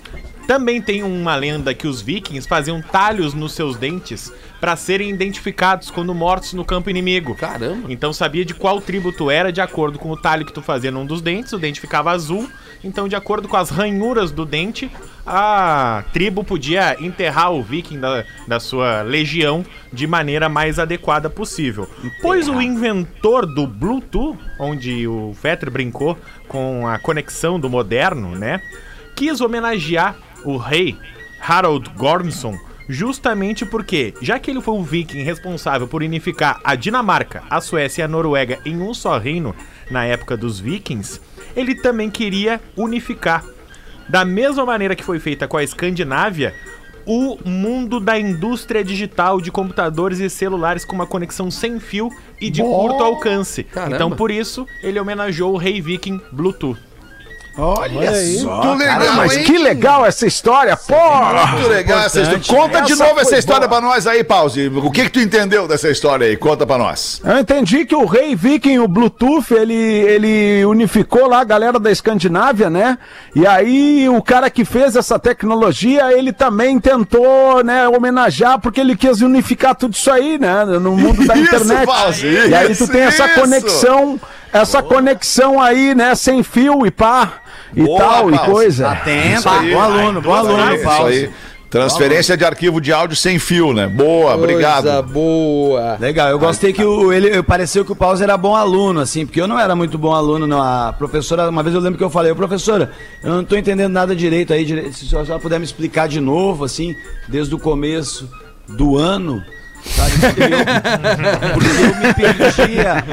também 0.47 0.81
tem 0.81 1.03
uma 1.03 1.35
lenda 1.35 1.73
que 1.73 1.87
os 1.87 2.01
vikings 2.01 2.47
faziam 2.47 2.81
talhos 2.81 3.33
nos 3.33 3.53
seus 3.53 3.75
dentes 3.75 4.31
para 4.59 4.75
serem 4.75 5.09
identificados 5.09 5.89
quando 5.91 6.13
mortos 6.13 6.53
no 6.53 6.65
campo 6.65 6.89
inimigo. 6.89 7.35
Caramba. 7.35 7.91
Então 7.91 8.11
sabia 8.13 8.43
de 8.45 8.53
qual 8.53 8.81
tribo 8.81 9.11
tu 9.11 9.29
era 9.31 9.51
de 9.51 9.61
acordo 9.61 9.97
com 9.99 10.11
o 10.11 10.17
talho 10.17 10.45
que 10.45 10.53
tu 10.53 10.61
fazia 10.61 10.91
num 10.91 11.05
dos 11.05 11.21
dentes, 11.21 11.53
o 11.53 11.57
dente 11.57 11.79
ficava 11.81 12.11
azul. 12.11 12.49
Então, 12.83 13.07
de 13.07 13.15
acordo 13.15 13.47
com 13.47 13.57
as 13.57 13.69
ranhuras 13.69 14.31
do 14.31 14.45
dente, 14.45 14.91
a 15.25 16.03
tribo 16.13 16.43
podia 16.43 16.95
enterrar 17.03 17.51
o 17.51 17.61
viking 17.61 17.99
da, 17.99 18.23
da 18.47 18.59
sua 18.59 19.01
legião 19.01 19.65
de 19.91 20.07
maneira 20.07 20.47
mais 20.47 20.79
adequada 20.79 21.29
possível. 21.29 21.89
Pois 22.21 22.47
o 22.47 22.61
inventor 22.61 23.45
do 23.45 23.67
Bluetooth, 23.67 24.37
onde 24.59 25.07
o 25.07 25.33
Fetter 25.33 25.69
brincou 25.69 26.17
com 26.47 26.87
a 26.87 26.97
conexão 26.97 27.59
do 27.59 27.69
moderno, 27.69 28.31
né? 28.31 28.61
Quis 29.15 29.41
homenagear 29.41 30.15
o 30.45 30.57
rei 30.57 30.95
Harold 31.41 31.89
Gormson 31.95 32.57
justamente 32.87 33.65
porque, 33.65 34.13
já 34.21 34.39
que 34.39 34.49
ele 34.49 34.61
foi 34.61 34.75
o 34.75 34.83
viking 34.83 35.23
responsável 35.23 35.87
por 35.87 36.01
unificar 36.01 36.59
a 36.63 36.75
Dinamarca, 36.75 37.43
a 37.49 37.59
Suécia 37.59 38.01
e 38.01 38.05
a 38.05 38.07
Noruega 38.07 38.59
em 38.65 38.79
um 38.79 38.93
só 38.93 39.17
reino 39.17 39.53
na 39.91 40.05
época 40.05 40.37
dos 40.37 40.59
vikings, 40.59 41.19
ele 41.57 41.75
também 41.75 42.09
queria 42.09 42.61
unificar. 42.77 43.43
Da 44.07 44.23
mesma 44.23 44.65
maneira 44.65 44.95
que 44.95 45.03
foi 45.03 45.19
feita 45.19 45.47
com 45.47 45.57
a 45.57 45.63
Escandinávia, 45.63 46.53
o 47.05 47.37
mundo 47.43 47.99
da 47.99 48.17
indústria 48.19 48.83
digital 48.83 49.41
de 49.41 49.51
computadores 49.51 50.19
e 50.19 50.29
celulares 50.29 50.85
com 50.85 50.93
uma 50.93 51.07
conexão 51.07 51.49
sem 51.49 51.79
fio 51.79 52.09
e 52.39 52.49
de 52.49 52.61
curto 52.61 53.03
alcance. 53.03 53.63
Caramba. 53.63 53.95
Então, 53.95 54.11
por 54.11 54.29
isso, 54.29 54.67
ele 54.83 54.99
homenageou 54.99 55.53
o 55.53 55.57
rei 55.57 55.81
viking 55.81 56.21
Bluetooth. 56.31 56.79
Olha 57.57 58.13
só, 58.39 58.63
Muito 58.63 58.77
legal, 58.79 58.99
caramba, 58.99 59.15
mas 59.15 59.37
hein? 59.37 59.43
que 59.43 59.57
legal 59.57 60.05
essa 60.05 60.27
história, 60.27 60.77
porra! 60.77 61.47
Muito 61.47 61.67
legal 61.69 61.99
essa 61.99 62.21
história. 62.21 62.41
Conta 62.47 62.81
de 62.81 62.93
Essa 62.93 63.03
novo 63.03 63.15
foi 63.15 63.23
essa 63.23 63.37
história 63.37 63.67
boa. 63.67 63.81
pra 63.81 63.89
nós 63.89 64.05
aí, 64.05 64.23
Pause. 64.23 64.67
O 64.75 64.91
que 64.91 65.03
que 65.05 65.09
tu 65.09 65.19
entendeu 65.19 65.67
dessa 65.67 65.89
história 65.89 66.27
aí? 66.27 66.37
Conta 66.37 66.67
pra 66.67 66.77
nós. 66.77 67.19
Eu 67.25 67.39
entendi 67.39 67.83
que 67.85 67.95
o 67.95 68.05
rei 68.05 68.35
viking, 68.35 68.77
o 68.77 68.87
Bluetooth, 68.87 69.51
ele, 69.53 69.73
ele 69.73 70.65
unificou 70.65 71.27
lá 71.27 71.41
a 71.41 71.43
galera 71.43 71.79
da 71.79 71.91
Escandinávia, 71.91 72.69
né? 72.69 72.97
E 73.35 73.47
aí 73.47 74.07
o 74.07 74.21
cara 74.21 74.49
que 74.51 74.63
fez 74.63 74.95
essa 74.95 75.17
tecnologia, 75.17 76.11
ele 76.15 76.31
também 76.31 76.79
tentou, 76.79 77.63
né, 77.63 77.87
homenagear, 77.87 78.59
porque 78.59 78.79
ele 78.81 78.95
quis 78.95 79.21
unificar 79.21 79.73
tudo 79.75 79.93
isso 79.93 80.11
aí, 80.11 80.37
né? 80.37 80.63
No 80.65 80.95
mundo 80.95 81.25
da 81.25 81.33
Isso, 81.37 81.55
internet. 81.55 81.85
Pause, 81.85 82.27
e 82.27 82.53
aí 82.53 82.67
tu 82.67 82.71
isso, 82.73 82.87
tem 82.87 83.01
essa 83.01 83.25
isso. 83.25 83.39
conexão, 83.39 84.19
essa 84.53 84.83
conexão 84.83 85.59
aí, 85.61 85.95
né, 85.95 86.13
sem 86.15 86.43
fio 86.43 86.85
e 86.85 86.91
pá, 86.91 87.33
e 87.75 87.83
Boa, 87.83 87.99
tal, 87.99 88.29
e 88.29 88.33
Pause. 88.37 88.51
coisa. 88.51 88.89
Atento, 88.89 89.39
Isso 89.39 89.49
aí. 89.49 89.71
bom 89.73 89.79
aluno, 89.81 90.21
bom 90.21 90.33
aluno, 90.33 90.73
Isso 90.75 90.83
Paulo. 90.83 91.07
aí. 91.07 91.29
Transferência 91.69 92.37
de 92.37 92.45
arquivo 92.45 92.79
de 92.79 92.93
áudio 92.93 93.17
sem 93.17 93.37
fio, 93.37 93.73
né? 93.73 93.87
Boa, 93.87 94.35
obrigado. 94.35 95.03
boa. 95.03 95.97
Legal, 95.99 96.29
eu 96.29 96.39
gostei 96.39 96.71
que 96.71 96.81
o, 96.83 97.11
ele 97.11 97.43
pareceu 97.43 97.83
que 97.83 97.91
o 97.91 97.95
Pause 97.95 98.23
era 98.23 98.37
bom 98.37 98.55
aluno, 98.55 99.01
assim, 99.01 99.25
porque 99.25 99.41
eu 99.41 99.49
não 99.49 99.59
era 99.59 99.75
muito 99.75 99.97
bom 99.97 100.13
aluno, 100.13 100.47
não. 100.47 100.61
A 100.61 100.93
professora, 100.93 101.49
uma 101.49 101.61
vez 101.61 101.75
eu 101.75 101.81
lembro 101.81 101.97
que 101.97 102.03
eu 102.03 102.09
falei, 102.09 102.31
"Ô, 102.31 102.35
professora, 102.37 102.91
eu 103.21 103.31
não 103.33 103.43
tô 103.43 103.57
entendendo 103.57 103.91
nada 103.91 104.15
direito 104.15 104.53
aí, 104.53 104.65
se 104.93 105.13
a 105.13 105.25
senhora 105.25 105.39
puder 105.41 105.59
me 105.59 105.65
explicar 105.65 106.07
de 106.07 106.21
novo, 106.21 106.63
assim, 106.63 106.95
desde 107.27 107.53
o 107.53 107.59
começo 107.59 108.29
do 108.69 108.97
ano. 108.97 109.43
Sabe? 109.87 110.11
Porque 110.19 110.43
eu, 110.43 111.53
porque 111.53 111.69
eu 111.69 111.95
me 111.95 112.13
perdia. 112.13 113.03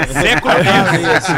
Assim, 1.16 1.32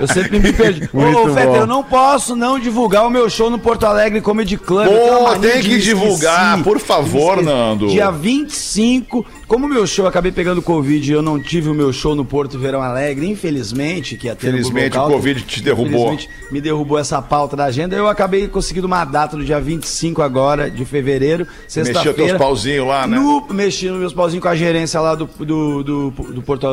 eu 0.00 0.06
sempre 0.08 0.38
me 0.38 0.52
perdi. 0.52 0.88
Ô, 0.92 1.00
Muito 1.00 1.18
ô 1.18 1.34
Feta, 1.34 1.56
eu 1.56 1.66
não 1.66 1.82
posso 1.82 2.36
não 2.36 2.58
divulgar 2.58 3.06
o 3.06 3.10
meu 3.10 3.28
show 3.28 3.50
no 3.50 3.58
Porto 3.58 3.84
Alegre 3.86 4.20
Comedy 4.20 4.56
Club. 4.56 4.88
Pô, 4.88 5.36
tem 5.36 5.60
de 5.60 5.68
que 5.68 5.78
divulgar, 5.78 6.58
esqueci. 6.58 6.64
por 6.64 6.78
favor. 6.78 7.42
Nando. 7.42 7.88
Dia 7.88 8.10
25, 8.10 9.24
como 9.48 9.64
o 9.64 9.68
meu 9.68 9.86
show 9.86 10.04
eu 10.04 10.08
acabei 10.08 10.30
pegando 10.30 10.60
Covid 10.60 11.10
e 11.10 11.14
eu 11.14 11.22
não 11.22 11.40
tive 11.40 11.70
o 11.70 11.74
meu 11.74 11.90
show 11.90 12.14
no 12.14 12.22
Porto 12.22 12.58
Verão 12.58 12.82
Alegre, 12.82 13.26
infelizmente, 13.26 14.14
que 14.14 14.26
ia 14.26 14.36
ter 14.36 14.48
no 14.48 14.58
Felizmente, 14.58 14.90
Google 14.90 15.08
o 15.08 15.12
Covid 15.14 15.40
te 15.40 15.62
derrubou. 15.62 16.12
infelizmente, 16.12 16.28
me 16.50 16.60
derrubou 16.60 16.98
essa 16.98 17.22
pauta 17.22 17.56
da 17.56 17.64
agenda. 17.64 17.96
Eu 17.96 18.08
acabei 18.08 18.46
conseguindo 18.46 18.86
uma 18.86 19.06
data 19.06 19.38
no 19.38 19.44
dia 19.44 19.58
25 19.58 20.20
agora, 20.20 20.70
de 20.70 20.84
fevereiro, 20.84 21.46
Mexeu 21.46 21.84
sexta-feira. 21.84 22.14
teus 22.14 22.32
pauzinhos 22.32 22.86
lá, 22.86 23.06
né? 23.06 23.18
No, 23.18 23.46
mexi 23.50 23.88
nos 23.88 23.98
meus 23.98 24.12
pauzinhos 24.12 24.42
com 24.42 24.48
a 24.50 24.54
gerência 24.54 25.00
lá 25.00 25.14
do, 25.14 25.24
do, 25.26 25.82
do, 25.82 26.10
do 26.10 26.42
Porto. 26.42 26.66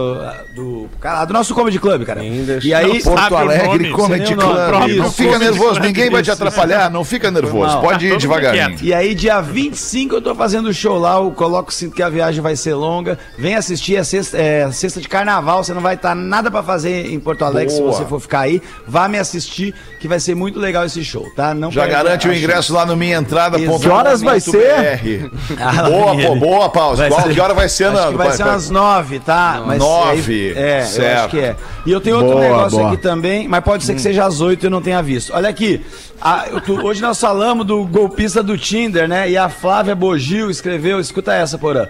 Do, 0.54 0.90
cara, 1.00 1.24
do 1.24 1.34
nosso 1.34 1.56
Comedy 1.56 1.80
Club, 1.80 2.04
cara. 2.04 2.22
E 2.24 2.74
aí. 2.74 3.02
Porto 3.02 3.32
o 3.32 3.38
Alegre 3.38 3.68
nome? 3.68 3.92
Comedy 3.92 4.34
o. 4.34 4.38
Club. 4.38 4.68
Próprio 4.68 4.98
Não 4.98 5.12
fica 5.12 5.40
nervoso, 5.40 5.80
ninguém 5.80 6.10
vai 6.10 6.22
te 6.22 6.32
atrapalhar, 6.32 6.90
não 6.92 7.06
fica 7.06 7.32
nervoso. 7.32 7.80
Pode 7.80 8.08
ir 8.08 8.12
Tá 8.12 8.18
devagarinho. 8.18 8.80
E 8.82 8.94
aí, 8.94 9.16
dia 9.16 9.40
25, 9.40 10.16
eu 10.16 10.22
tô 10.22 10.36
fazendo 10.36 10.74
show 10.74 11.00
lá. 11.00 11.16
Eu 11.16 11.32
coloco 11.32 11.74
sinto 11.74 11.96
que 11.96 12.04
a 12.04 12.10
viagem 12.10 12.42
vai 12.42 12.56
ser 12.56 12.65
longa. 12.74 13.18
Vem 13.38 13.56
assistir, 13.56 13.96
é 13.98 14.04
sexta, 14.04 14.38
é 14.38 14.72
sexta 14.72 15.00
de 15.02 15.08
carnaval. 15.08 15.64
Você 15.64 15.74
não 15.74 15.82
vai 15.82 15.96
estar 15.96 16.16
nada 16.16 16.50
pra 16.50 16.64
fazer 16.64 17.12
em 17.12 17.20
Porto 17.20 17.44
Alegre 17.46 17.74
Boa. 17.78 17.92
se 17.94 17.98
você 18.00 18.06
for 18.10 18.20
ficar 18.20 18.42
aí. 18.42 18.62
Vá 18.88 19.08
me 19.08 19.18
assistir, 19.20 19.74
que 20.00 20.08
vai 20.08 20.20
ser 20.20 20.36
muito 20.36 20.60
legal 20.60 20.86
esse 20.86 21.04
show, 21.04 21.26
tá? 21.36 21.54
Não 21.54 21.72
Já 21.72 21.86
garante 21.88 22.28
o 22.28 22.32
a 22.32 22.36
ingresso 22.38 22.74
lá 22.74 22.86
no 22.86 22.96
minhaentrada.com.br. 22.96 23.82
Que 23.82 23.90
horas 23.90 24.22
vai 24.22 24.40
ser? 24.40 25.30
Boa, 25.90 26.16
pô, 26.16 26.36
boa, 26.36 26.70
pausa. 26.70 27.04
Vai 27.04 27.10
Qual, 27.10 27.22
ser- 27.24 27.34
que 27.34 27.40
hora 27.42 27.54
vai 27.54 27.70
ser, 27.70 27.86
Acho 27.86 27.94
Nando? 27.96 28.12
que 28.12 28.18
vai 28.18 28.32
ser 28.32 28.44
umas 28.44 28.70
nove, 28.70 29.20
tá? 29.20 29.64
Mas 29.66 29.80
Nove, 29.80 30.54
aí- 30.56 30.64
é, 30.64 30.82
eu 30.82 30.86
certo. 30.86 31.20
acho 31.20 31.30
que 31.30 31.40
é. 31.40 31.56
E 31.86 31.92
eu 31.92 32.02
tenho 32.02 32.16
outro 32.18 32.32
Boa, 32.34 32.42
negócio 32.44 32.78
boa. 32.78 32.92
aqui 32.92 32.98
também, 33.02 33.48
mas 33.48 33.64
pode 33.64 33.84
ser 33.84 33.92
Hum. 33.94 33.96
que 33.96 34.02
seja 34.02 34.26
às 34.26 34.42
oito 34.42 34.64
e 34.64 34.68
eu 34.68 34.72
não 34.72 34.82
tenha 34.82 35.02
visto. 35.02 35.34
Olha 35.34 35.50
aqui, 35.50 35.82
a- 36.22 36.46
eu 36.52 36.62
tô- 36.62 36.82
hoje 36.86 37.02
nós 37.02 37.20
falamos 37.20 37.66
do 37.66 37.84
golpista 37.86 38.42
do 38.42 38.58
Tinder, 38.58 39.08
né? 39.08 39.30
E 39.30 39.38
a 39.38 39.50
Flávia 39.50 39.96
Bogil 39.96 40.50
escreveu, 40.50 41.00
escuta 41.00 41.34
essa, 41.34 41.58
porã. 41.58 41.88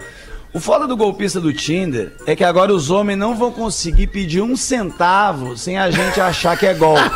O 0.55 0.59
foda 0.61 0.87
do 0.87 0.95
golpista 0.95 1.41
do 1.41 1.51
Tinder 1.51 2.13
é 2.25 2.33
que 2.33 2.43
agora 2.43 2.73
os 2.73 2.89
homens 2.89 3.17
não 3.17 3.35
vão 3.35 3.51
conseguir 3.51 4.07
pedir 4.07 4.39
um 4.41 4.55
centavo 4.55 5.57
sem 5.57 5.77
a 5.77 5.91
gente 5.91 6.21
achar 6.21 6.55
que 6.57 6.65
é 6.65 6.73
golpe. 6.73 7.03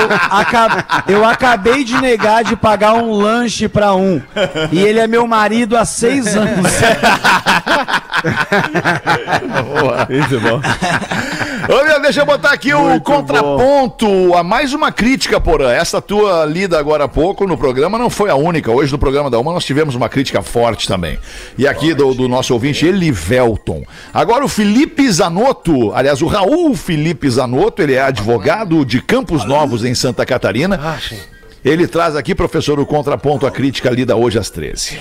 Eu, 0.00 0.08
aca- 0.30 1.04
eu 1.08 1.24
acabei 1.24 1.82
de 1.84 2.00
negar 2.00 2.42
de 2.44 2.54
pagar 2.56 2.94
um 2.94 3.12
lanche 3.12 3.68
pra 3.68 3.94
um. 3.94 4.20
E 4.72 4.78
ele 4.78 4.98
é 5.00 5.06
meu 5.06 5.26
marido 5.26 5.76
há 5.76 5.84
seis 5.84 6.34
anos. 6.36 6.72
Muito 10.08 10.40
bom. 10.40 10.60
Ô, 11.68 11.84
meu, 11.84 12.00
deixa 12.00 12.20
eu 12.20 12.26
botar 12.26 12.50
aqui 12.50 12.74
o 12.74 12.80
Muito 12.80 13.02
contraponto 13.04 14.34
a 14.34 14.42
mais 14.42 14.74
uma 14.74 14.92
crítica, 14.92 15.40
Porã. 15.40 15.70
Essa 15.70 16.00
tua 16.00 16.44
lida 16.44 16.78
agora 16.78 17.04
há 17.04 17.08
pouco 17.08 17.46
no 17.46 17.56
programa 17.56 17.98
não 17.98 18.10
foi 18.10 18.28
a 18.28 18.34
única. 18.34 18.70
Hoje 18.70 18.92
no 18.92 18.98
programa 18.98 19.30
da 19.30 19.38
Uma 19.38 19.52
nós 19.52 19.64
tivemos 19.64 19.94
uma 19.94 20.08
crítica 20.08 20.42
forte 20.42 20.86
também. 20.86 21.18
E 21.56 21.66
aqui 21.66 21.94
do, 21.94 22.12
do 22.12 22.28
nosso 22.28 22.52
ouvinte, 22.52 22.84
Elivelton. 22.84 23.82
Agora 24.12 24.44
o 24.44 24.48
Felipe 24.48 25.10
Zanotto, 25.10 25.92
aliás, 25.94 26.20
o 26.20 26.26
Raul 26.26 26.74
Felipe 26.74 27.30
Zanotto, 27.30 27.80
ele 27.80 27.94
é 27.94 28.02
advogado 28.02 28.84
de 28.84 29.00
Campos 29.00 29.44
Novos 29.46 29.84
em 29.84 29.94
Santa 29.94 30.26
Catarina. 30.26 30.76
Ele 31.64 31.86
traz 31.86 32.14
aqui, 32.14 32.34
professor, 32.34 32.78
o 32.78 32.84
contraponto 32.84 33.46
à 33.46 33.50
crítica 33.50 33.88
lida 33.88 34.14
hoje 34.14 34.38
às 34.38 34.50
13. 34.50 34.98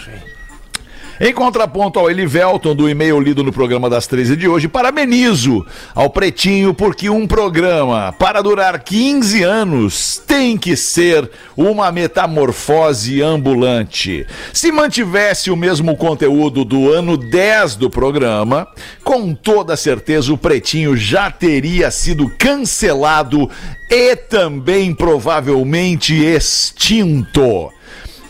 Em 1.20 1.32
contraponto 1.32 2.00
ao 2.00 2.10
Elivelton, 2.10 2.76
do 2.76 2.90
e-mail 2.90 3.20
lido 3.20 3.44
no 3.44 3.54
programa 3.54 3.88
das 3.88 4.08
13 4.08 4.36
de 4.36 4.48
hoje, 4.48 4.68
parabenizo 4.68 5.64
ao 5.94 6.10
Pretinho 6.10 6.74
porque 6.74 7.08
um 7.08 7.28
programa 7.28 8.12
para 8.18 8.42
durar 8.42 8.84
15 8.84 9.44
anos 9.44 10.22
tem 10.26 10.58
que 10.58 10.76
ser 10.76 11.30
uma 11.56 11.92
metamorfose 11.92 13.22
ambulante. 13.22 14.26
Se 14.52 14.72
mantivesse 14.72 15.52
o 15.52 15.56
mesmo 15.56 15.96
conteúdo 15.96 16.66
do 16.66 16.92
ano 16.92 17.16
10 17.16 17.76
do 17.76 17.92
programa, 17.92 18.68
com 19.04 19.36
toda 19.36 19.78
certeza 19.78 20.34
o 20.34 20.38
Pretinho 20.38 20.98
já 20.98 21.30
teria 21.30 21.92
sido 21.92 22.28
cancelado 22.40 23.48
e 23.88 24.16
também 24.16 24.96
provavelmente 24.96 26.16
extinto. 26.16 27.72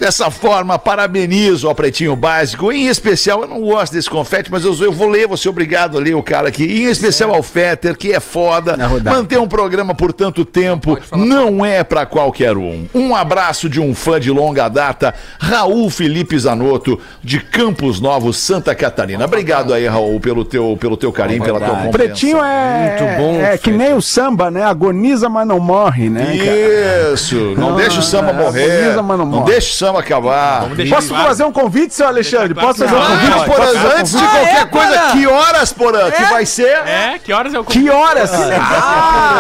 Dessa 0.03 0.29
forma, 0.29 0.77
parabenizo 0.77 1.65
ao 1.69 1.73
Pretinho 1.73 2.13
Básico. 2.13 2.73
Em 2.73 2.87
especial, 2.87 3.41
eu 3.43 3.47
não 3.47 3.61
gosto 3.61 3.93
desse 3.93 4.09
confete, 4.09 4.51
mas 4.51 4.65
eu, 4.65 4.75
eu 4.83 4.91
vou 4.91 5.07
ler, 5.07 5.29
vou 5.29 5.37
ser 5.37 5.47
obrigado 5.47 5.97
a 5.97 6.01
ler 6.01 6.13
o 6.13 6.21
cara 6.21 6.49
aqui. 6.49 6.65
Em 6.65 6.89
especial 6.91 7.33
ao 7.33 7.41
Fetter, 7.41 7.95
que 7.97 8.11
é 8.11 8.19
foda. 8.19 8.75
Manter 9.01 9.37
um 9.39 9.47
programa 9.47 9.95
por 9.95 10.11
tanto 10.11 10.43
tempo 10.43 10.99
não 11.15 11.65
é 11.65 11.85
pra 11.85 12.05
qualquer 12.05 12.57
um. 12.57 12.85
Um 12.93 13.15
abraço 13.15 13.69
de 13.69 13.79
um 13.79 13.95
fã 13.95 14.19
de 14.19 14.29
longa 14.29 14.67
data, 14.67 15.13
Raul 15.39 15.89
Felipe 15.89 16.37
Zanotto, 16.37 16.99
de 17.23 17.39
Campos 17.39 18.01
Novos, 18.01 18.35
Santa 18.35 18.75
Catarina. 18.75 19.23
Obrigado 19.23 19.73
aí, 19.73 19.87
Raul, 19.87 20.19
pelo 20.19 20.43
teu, 20.43 20.77
pelo 20.81 20.97
teu 20.97 21.13
carinho, 21.13 21.41
pela 21.45 21.61
tua 21.61 21.69
compreensão. 21.77 21.91
Pretinho 21.93 22.43
é. 22.43 22.97
Muito 22.99 23.17
bom, 23.21 23.41
É 23.41 23.57
que 23.57 23.71
nem 23.71 23.93
o 23.93 24.01
samba, 24.01 24.51
né? 24.51 24.63
Agoniza, 24.65 25.29
mas 25.29 25.47
não 25.47 25.61
morre, 25.61 26.09
né? 26.09 26.25
cara? 26.37 27.13
Isso, 27.13 27.35
não, 27.57 27.69
Não, 27.69 27.75
deixa 27.77 27.99
o 28.01 28.03
samba 28.03 28.31
é, 28.31 28.33
morrer. 28.33 28.71
agoniza, 28.81 29.01
mas 29.01 29.17
não 29.17 29.25
Não 29.25 29.39
morre. 29.39 29.51
deixa 29.53 29.69
o 29.71 29.73
samba 29.77 29.92
acabar. 29.97 30.67
Posso 30.89 31.13
fazer 31.15 31.43
um 31.43 31.51
convite, 31.51 31.93
seu 31.93 32.07
Alexandre? 32.07 32.53
Posso 32.53 32.79
fazer 32.85 32.95
um 32.95 32.97
Antes, 33.01 33.33
convite? 33.33 33.45
Porã, 33.45 33.65
um 33.65 33.99
antes 33.99 34.11
de 34.11 34.17
convite? 34.17 34.31
qualquer 34.31 34.57
Ah, 34.57 34.61
é, 34.61 34.65
coisa, 34.65 34.99
Porã? 34.99 35.11
que 35.11 35.27
horas, 35.27 35.73
Porã, 35.73 36.11
que 36.11 36.23
vai 36.23 36.45
ser? 36.45 36.77
É, 36.87 37.19
que 37.23 37.33
horas 37.33 37.53
eu 37.53 37.63
Que 37.63 37.89
horas? 37.89 38.31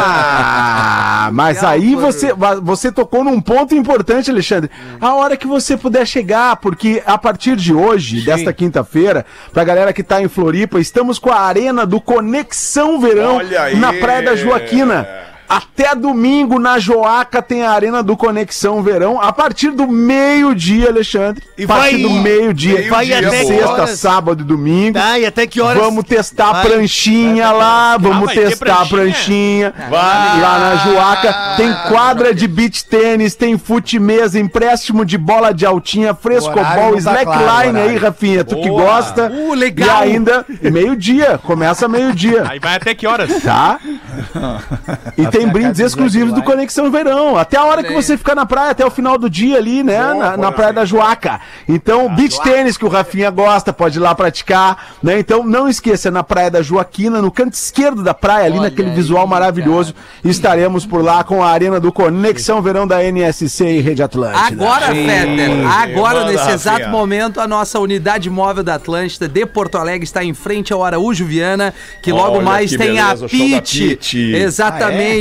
Ah, 0.05 1.29
mas 1.31 1.63
aí 1.63 1.95
você, 1.95 2.33
você 2.61 2.91
tocou 2.91 3.23
num 3.23 3.39
ponto 3.39 3.73
importante, 3.75 4.29
Alexandre. 4.29 4.69
A 4.99 5.13
hora 5.15 5.37
que 5.37 5.47
você 5.47 5.77
puder 5.77 6.05
chegar, 6.05 6.55
porque 6.57 7.01
a 7.05 7.17
partir 7.17 7.55
de 7.55 7.73
hoje, 7.73 8.21
desta 8.21 8.51
quinta-feira, 8.53 9.25
pra 9.51 9.63
galera 9.63 9.93
que 9.93 10.03
tá 10.03 10.21
em 10.21 10.27
Floripa, 10.27 10.79
estamos 10.79 11.17
com 11.19 11.31
a 11.31 11.39
arena 11.39 11.85
do 11.85 11.99
Conexão 12.01 12.99
Verão 12.99 13.37
Olha 13.37 13.63
aí. 13.63 13.75
na 13.77 13.93
Praia 13.93 14.21
da 14.23 14.35
Joaquina. 14.35 15.07
Até 15.47 15.93
domingo 15.95 16.57
na 16.59 16.79
Joaca 16.79 17.41
tem 17.41 17.63
a 17.63 17.71
Arena 17.71 18.01
do 18.01 18.15
Conexão 18.17 18.81
Verão 18.81 19.21
a 19.21 19.31
partir 19.31 19.71
do 19.71 19.87
meio-dia, 19.87 20.89
Alexandre. 20.89 21.43
E 21.57 21.63
a 21.65 21.67
partir 21.67 21.91
vai- 21.91 22.01
do 22.01 22.09
meio-dia. 22.09 22.73
meio-dia, 22.73 22.89
Vai 22.91 23.13
até 23.13 23.43
sexta, 23.45 23.67
horas? 23.71 23.99
sábado 23.99 24.41
e 24.41 24.43
domingo. 24.45 24.93
Tá, 24.97 25.19
e 25.19 25.25
até 25.25 25.45
que 25.45 25.61
horas? 25.61 25.81
Vamos 25.81 26.05
testar 26.05 26.49
a 26.49 26.53
Vai. 26.53 26.65
pranchinha 26.67 27.51
lá, 27.51 27.97
vamos 27.97 28.25
vai 28.25 28.35
testar 28.35 28.81
a 28.81 28.85
pranchinha? 28.85 29.73
Vai. 29.89 30.41
Lá 30.41 30.59
na 30.59 30.75
Joaca 30.77 31.33
tem 31.57 31.73
quadra 31.89 32.33
de 32.33 32.47
beach 32.47 32.85
tênis, 32.85 33.35
tem 33.35 33.57
fute 33.57 33.99
mesa, 33.99 34.39
empréstimo 34.39 35.05
de 35.05 35.17
bola 35.17 35.53
de 35.53 35.65
altinha, 35.65 36.13
frescobol, 36.13 36.63
não 36.63 36.91
tá 36.93 36.97
slackline 36.97 37.43
claro, 37.43 37.77
aí. 37.77 37.97
Rafinha, 37.97 38.43
tu 38.43 38.55
que 38.61 38.67
Boa. 38.69 38.83
gosta. 38.83 39.31
Uh, 39.31 39.53
legal. 39.53 39.87
E 40.07 40.11
ainda 40.13 40.45
meio-dia, 40.61 41.39
começa 41.43 41.87
meio-dia. 41.87 42.45
Aí 42.49 42.59
vai 42.59 42.75
até 42.75 42.93
que 42.95 43.05
horas? 43.05 43.41
Tá? 43.43 43.79
E 45.17 45.25
tem 45.37 45.47
brindes 45.47 45.79
exclusivos 45.79 46.33
do 46.33 46.43
Conexão 46.43 46.91
Verão. 46.91 47.35
Até 47.35 47.57
a 47.57 47.63
hora 47.63 47.83
que 47.83 47.91
você 47.91 48.17
ficar 48.17 48.35
na 48.35 48.45
praia, 48.45 48.71
até 48.71 48.85
o 48.85 48.91
final 48.91 49.17
do 49.17 49.29
dia 49.29 49.57
ali, 49.57 49.83
né? 49.83 50.13
na, 50.13 50.37
na 50.37 50.51
praia 50.51 50.71
da 50.71 50.85
Joaca. 50.85 51.41
Então, 51.67 52.13
beach 52.13 52.41
tênis 52.41 52.77
que 52.77 52.85
o 52.85 52.89
Rafinha 52.89 53.29
gosta, 53.29 53.73
pode 53.73 53.97
ir 53.97 54.01
lá 54.01 54.13
praticar, 54.13 54.95
né? 55.01 55.19
Então, 55.19 55.43
não 55.43 55.67
esqueça, 55.67 56.11
na 56.11 56.23
praia 56.23 56.51
da 56.51 56.61
Joaquina, 56.61 57.21
no 57.21 57.31
canto 57.31 57.53
esquerdo 57.53 58.03
da 58.03 58.13
praia, 58.13 58.45
ali 58.45 58.59
naquele 58.59 58.91
visual 58.91 59.25
maravilhoso, 59.25 59.95
estaremos 60.23 60.85
por 60.85 61.03
lá 61.03 61.23
com 61.23 61.43
a 61.43 61.49
arena 61.49 61.79
do 61.79 61.91
Conexão 61.91 62.61
Verão 62.61 62.85
da 62.85 63.03
NSC 63.03 63.65
e 63.65 63.81
Rede 63.81 64.03
Atlântida. 64.03 64.45
Agora, 64.45 64.87
Fetter, 64.87 65.67
agora, 65.67 66.19
Manda, 66.19 66.31
nesse 66.31 66.49
exato 66.51 66.89
momento, 66.89 67.39
a 67.39 67.47
nossa 67.47 67.79
unidade 67.79 68.29
móvel 68.29 68.63
da 68.63 68.75
Atlântida 68.75 69.27
de 69.27 69.45
Porto 69.45 69.77
Alegre 69.77 70.03
está 70.03 70.23
em 70.23 70.33
frente 70.33 70.71
ao 70.71 70.83
Araújo 70.83 71.25
Viana, 71.25 71.73
que 72.01 72.11
logo 72.11 72.37
Olha 72.37 72.45
mais 72.45 72.71
que 72.71 72.77
tem 72.77 72.99
a 72.99 73.05
beleza, 73.05 73.25
o 73.25 73.29
show 73.29 73.49
da 73.49 73.61
Pit. 73.61 73.87
Pit. 73.87 74.35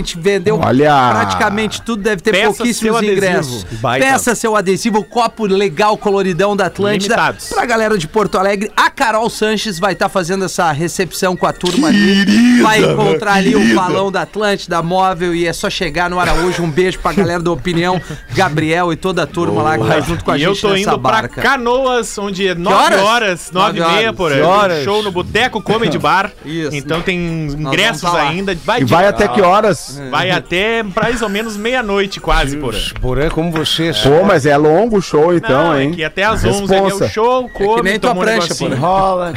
Exatamente, 0.03 0.18
vendeu 0.18 0.61
Olha. 0.62 1.11
praticamente 1.11 1.82
tudo, 1.82 2.03
deve 2.03 2.20
ter 2.22 2.32
Peça 2.32 2.46
pouquíssimos 2.46 2.98
seu 2.98 3.12
ingressos. 3.12 3.64
Baita. 3.80 4.07
Peça 4.07 4.34
seu 4.34 4.57
adesivo, 4.57 5.05
copo 5.05 5.46
legal, 5.46 5.96
coloridão 5.96 6.57
da 6.57 6.66
Atlântida. 6.66 7.14
Limitados. 7.14 7.48
Pra 7.48 7.64
galera 7.64 7.96
de 7.96 8.09
Porto 8.09 8.38
Alegre, 8.38 8.70
a 8.76 8.90
Carol 8.90 9.28
Sanches 9.30 9.78
vai 9.78 9.92
estar 9.92 10.09
fazendo 10.09 10.44
essa 10.44 10.70
recepção 10.72 11.36
com 11.36 11.46
a 11.46 11.53
turma 11.53 11.88
ali. 11.88 12.61
Vai 12.62 12.82
encontrar 12.84 13.34
ali 13.34 13.55
o 13.55 13.74
balão 13.74 14.11
da 14.11 14.22
Atlântida 14.22 14.82
móvel 14.82 15.34
e 15.34 15.46
é 15.46 15.53
só 15.53 15.70
chegar 15.70 16.11
no 16.11 16.18
Araújo. 16.18 16.62
Um 16.62 16.70
beijo 16.70 16.98
pra 16.98 17.12
galera 17.12 17.42
da 17.42 17.50
Opinião, 17.53 18.00
Gabriel 18.34 18.92
e 18.92 18.96
toda 18.96 19.22
a 19.22 19.26
turma 19.26 19.62
lá 19.62 19.78
que 19.78 19.86
tá 19.86 20.00
junto 20.00 20.24
com 20.24 20.30
a 20.30 20.36
e 20.36 20.40
gente 20.40 20.48
eu 20.48 20.57
tô 20.57 20.68
nessa 20.68 20.80
indo 20.90 20.98
pra 21.00 21.12
barca. 21.12 21.42
Canoas, 21.42 22.16
onde 22.18 22.48
é 22.48 22.55
9 22.55 22.76
horas? 22.76 23.00
horas, 23.03 23.50
9 23.53 23.76
e 23.76 23.80
Nove 23.80 23.92
meia 23.94 24.07
horas. 24.09 24.16
por 24.16 24.32
aí. 24.32 24.40
horas? 24.42 24.84
Show 24.84 25.03
no 25.03 25.11
Boteco 25.12 25.62
Comedy 25.62 25.98
Bar. 25.98 26.32
Isso. 26.44 26.74
Então 26.76 27.00
tem 27.00 27.46
ingressos 27.46 28.03
tá 28.11 28.20
ainda. 28.22 28.55
Vai, 28.64 28.80
E 28.80 28.84
vai 28.84 29.07
até 29.07 29.28
que 29.28 29.40
horas? 29.40 29.91
Vai 30.11 30.30
até 30.30 30.82
mais 30.82 31.22
ou 31.22 31.28
menos 31.28 31.57
meia-noite 31.57 32.20
quase 32.20 32.57
por 32.57 32.74
aí. 32.74 32.82
Porém, 33.01 33.28
como 33.30 33.51
vocês. 33.51 33.99
Pô, 33.99 34.22
mas 34.24 34.47
é 34.47 34.57
longo 34.57 34.99
o 34.99 35.03
show 35.03 35.34
então, 35.34 35.64
Não, 35.64 35.74
é 35.74 35.84
hein? 35.84 35.93
que 35.93 36.05
até 36.05 36.24
às 36.24 36.45
11 36.45 36.74
ali 36.74 36.90
é 36.90 36.95
o 36.95 37.09
show, 37.09 37.49
come, 37.51 37.82
nem 37.82 37.99
tua 37.99 38.12
um 38.12 38.16
prancha, 38.18 38.40
negocinho. 38.43 38.70
pô, 38.70 38.76
né? 38.76 38.80
Rola. 38.80 39.32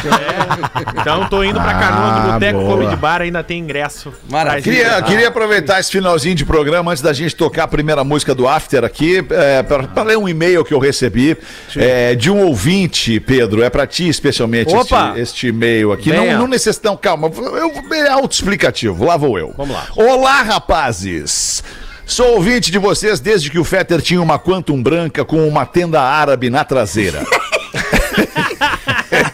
Então 1.01 1.27
tô 1.29 1.43
indo 1.43 1.59
pra 1.59 1.73
Canoas 1.73 2.11
Ah, 2.17 2.23
no 2.27 2.33
Boteco 2.33 2.59
boa. 2.59 2.71
Comedy 2.71 2.95
Bar, 2.95 3.21
ainda 3.21 3.43
tem 3.43 3.59
ingresso. 3.59 4.13
Maravilha. 4.29 4.61
Queria, 4.63 5.01
queria 5.01 5.27
aproveitar 5.27 5.79
esse 5.79 5.91
finalzinho 5.91 6.35
de 6.35 6.45
programa 6.45 6.91
antes 6.91 7.01
da 7.03 7.13
gente 7.13 7.35
tocar 7.35 7.63
a 7.63 7.67
primeira 7.67 8.03
música 8.03 8.33
do 8.33 8.47
After 8.47 8.83
aqui, 8.83 9.25
é, 9.29 9.63
para 9.63 10.03
ler 10.03 10.17
um 10.17 10.27
e-mail 10.27 10.63
que 10.63 10.73
eu 10.73 10.79
recebi 10.79 11.37
é, 11.75 12.15
de 12.15 12.29
um 12.31 12.41
ouvinte, 12.45 13.19
Pedro. 13.19 13.63
É 13.63 13.69
para 13.69 13.85
ti 13.87 14.07
especialmente 14.07 14.73
Opa! 14.75 15.09
este, 15.09 15.21
este 15.21 15.47
e-mail 15.47 15.91
aqui. 15.91 16.09
Não, 16.11 16.21
Venha. 16.23 16.37
não 16.37 16.47
não, 16.83 16.97
calma. 16.97 17.29
Eu, 17.35 17.71
é 17.95 18.09
autoexplicativo. 18.09 19.05
Lá 19.05 19.17
vou 19.17 19.37
eu. 19.37 19.53
Vamos 19.57 19.75
lá. 19.75 19.87
Olá, 19.95 20.44
rapazes. 20.45 21.63
Sou 22.05 22.35
ouvinte 22.35 22.71
de 22.71 22.77
vocês 22.77 23.19
desde 23.19 23.49
que 23.49 23.57
o 23.57 23.63
Fetter 23.63 24.01
tinha 24.01 24.21
uma 24.21 24.37
Quantum 24.37 24.81
branca 24.81 25.25
com 25.25 25.47
uma 25.47 25.65
tenda 25.65 26.01
árabe 26.01 26.49
na 26.49 26.63
traseira. 26.63 27.23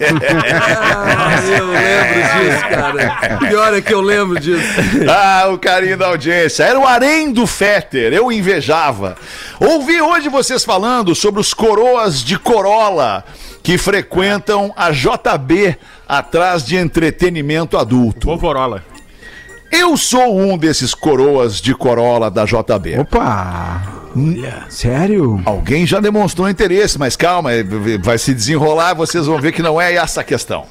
Ah, 0.03 1.39
eu 1.47 1.68
lembro 1.68 2.22
disso, 2.34 2.70
cara. 2.70 3.38
Pior 3.38 3.74
é 3.74 3.82
que 3.82 3.93
eu 3.93 4.01
lembro 4.01 4.39
disso. 4.39 4.64
Ah, 5.09 5.49
o 5.49 5.57
carinho 5.57 5.97
da 5.97 6.07
audiência. 6.07 6.64
Era 6.64 6.80
o 6.80 6.86
harém 6.86 7.32
do 7.32 7.45
Fetter, 7.47 8.14
eu 8.14 8.32
invejava. 8.32 9.16
Ouvi 9.59 10.01
hoje 10.01 10.30
vocês 10.30 10.64
falando 10.64 11.14
sobre 11.16 11.39
os 11.39 11.53
coroas 11.53 12.24
de 12.24 12.38
Corolla 12.38 13.24
que 13.64 13.78
frequentam 13.78 14.74
a 14.76 14.91
JB 14.91 15.78
atrás 16.07 16.64
de 16.66 16.76
entretenimento 16.76 17.78
adulto. 17.78 18.28
Vovorola. 18.28 18.84
Eu 19.72 19.96
sou 19.96 20.38
um 20.38 20.58
desses 20.58 20.94
coroas 20.94 21.62
de 21.62 21.74
Corolla 21.74 22.30
da 22.30 22.44
JB. 22.44 23.00
Opa! 23.00 23.82
Sério? 24.70 25.42
Alguém 25.46 25.86
já 25.86 26.02
demonstrou 26.02 26.50
interesse, 26.50 27.00
mas 27.00 27.16
calma, 27.16 27.54
eh, 27.54 27.64
vai 28.04 28.18
se 28.18 28.34
desenrolar, 28.34 28.94
vocês 28.94 29.26
vão 29.26 29.40
ver 29.40 29.54
que 29.54 29.62
não 29.62 29.80
é 29.80 29.94
essa 29.94 30.20
a 30.20 30.24
questão. 30.26 30.66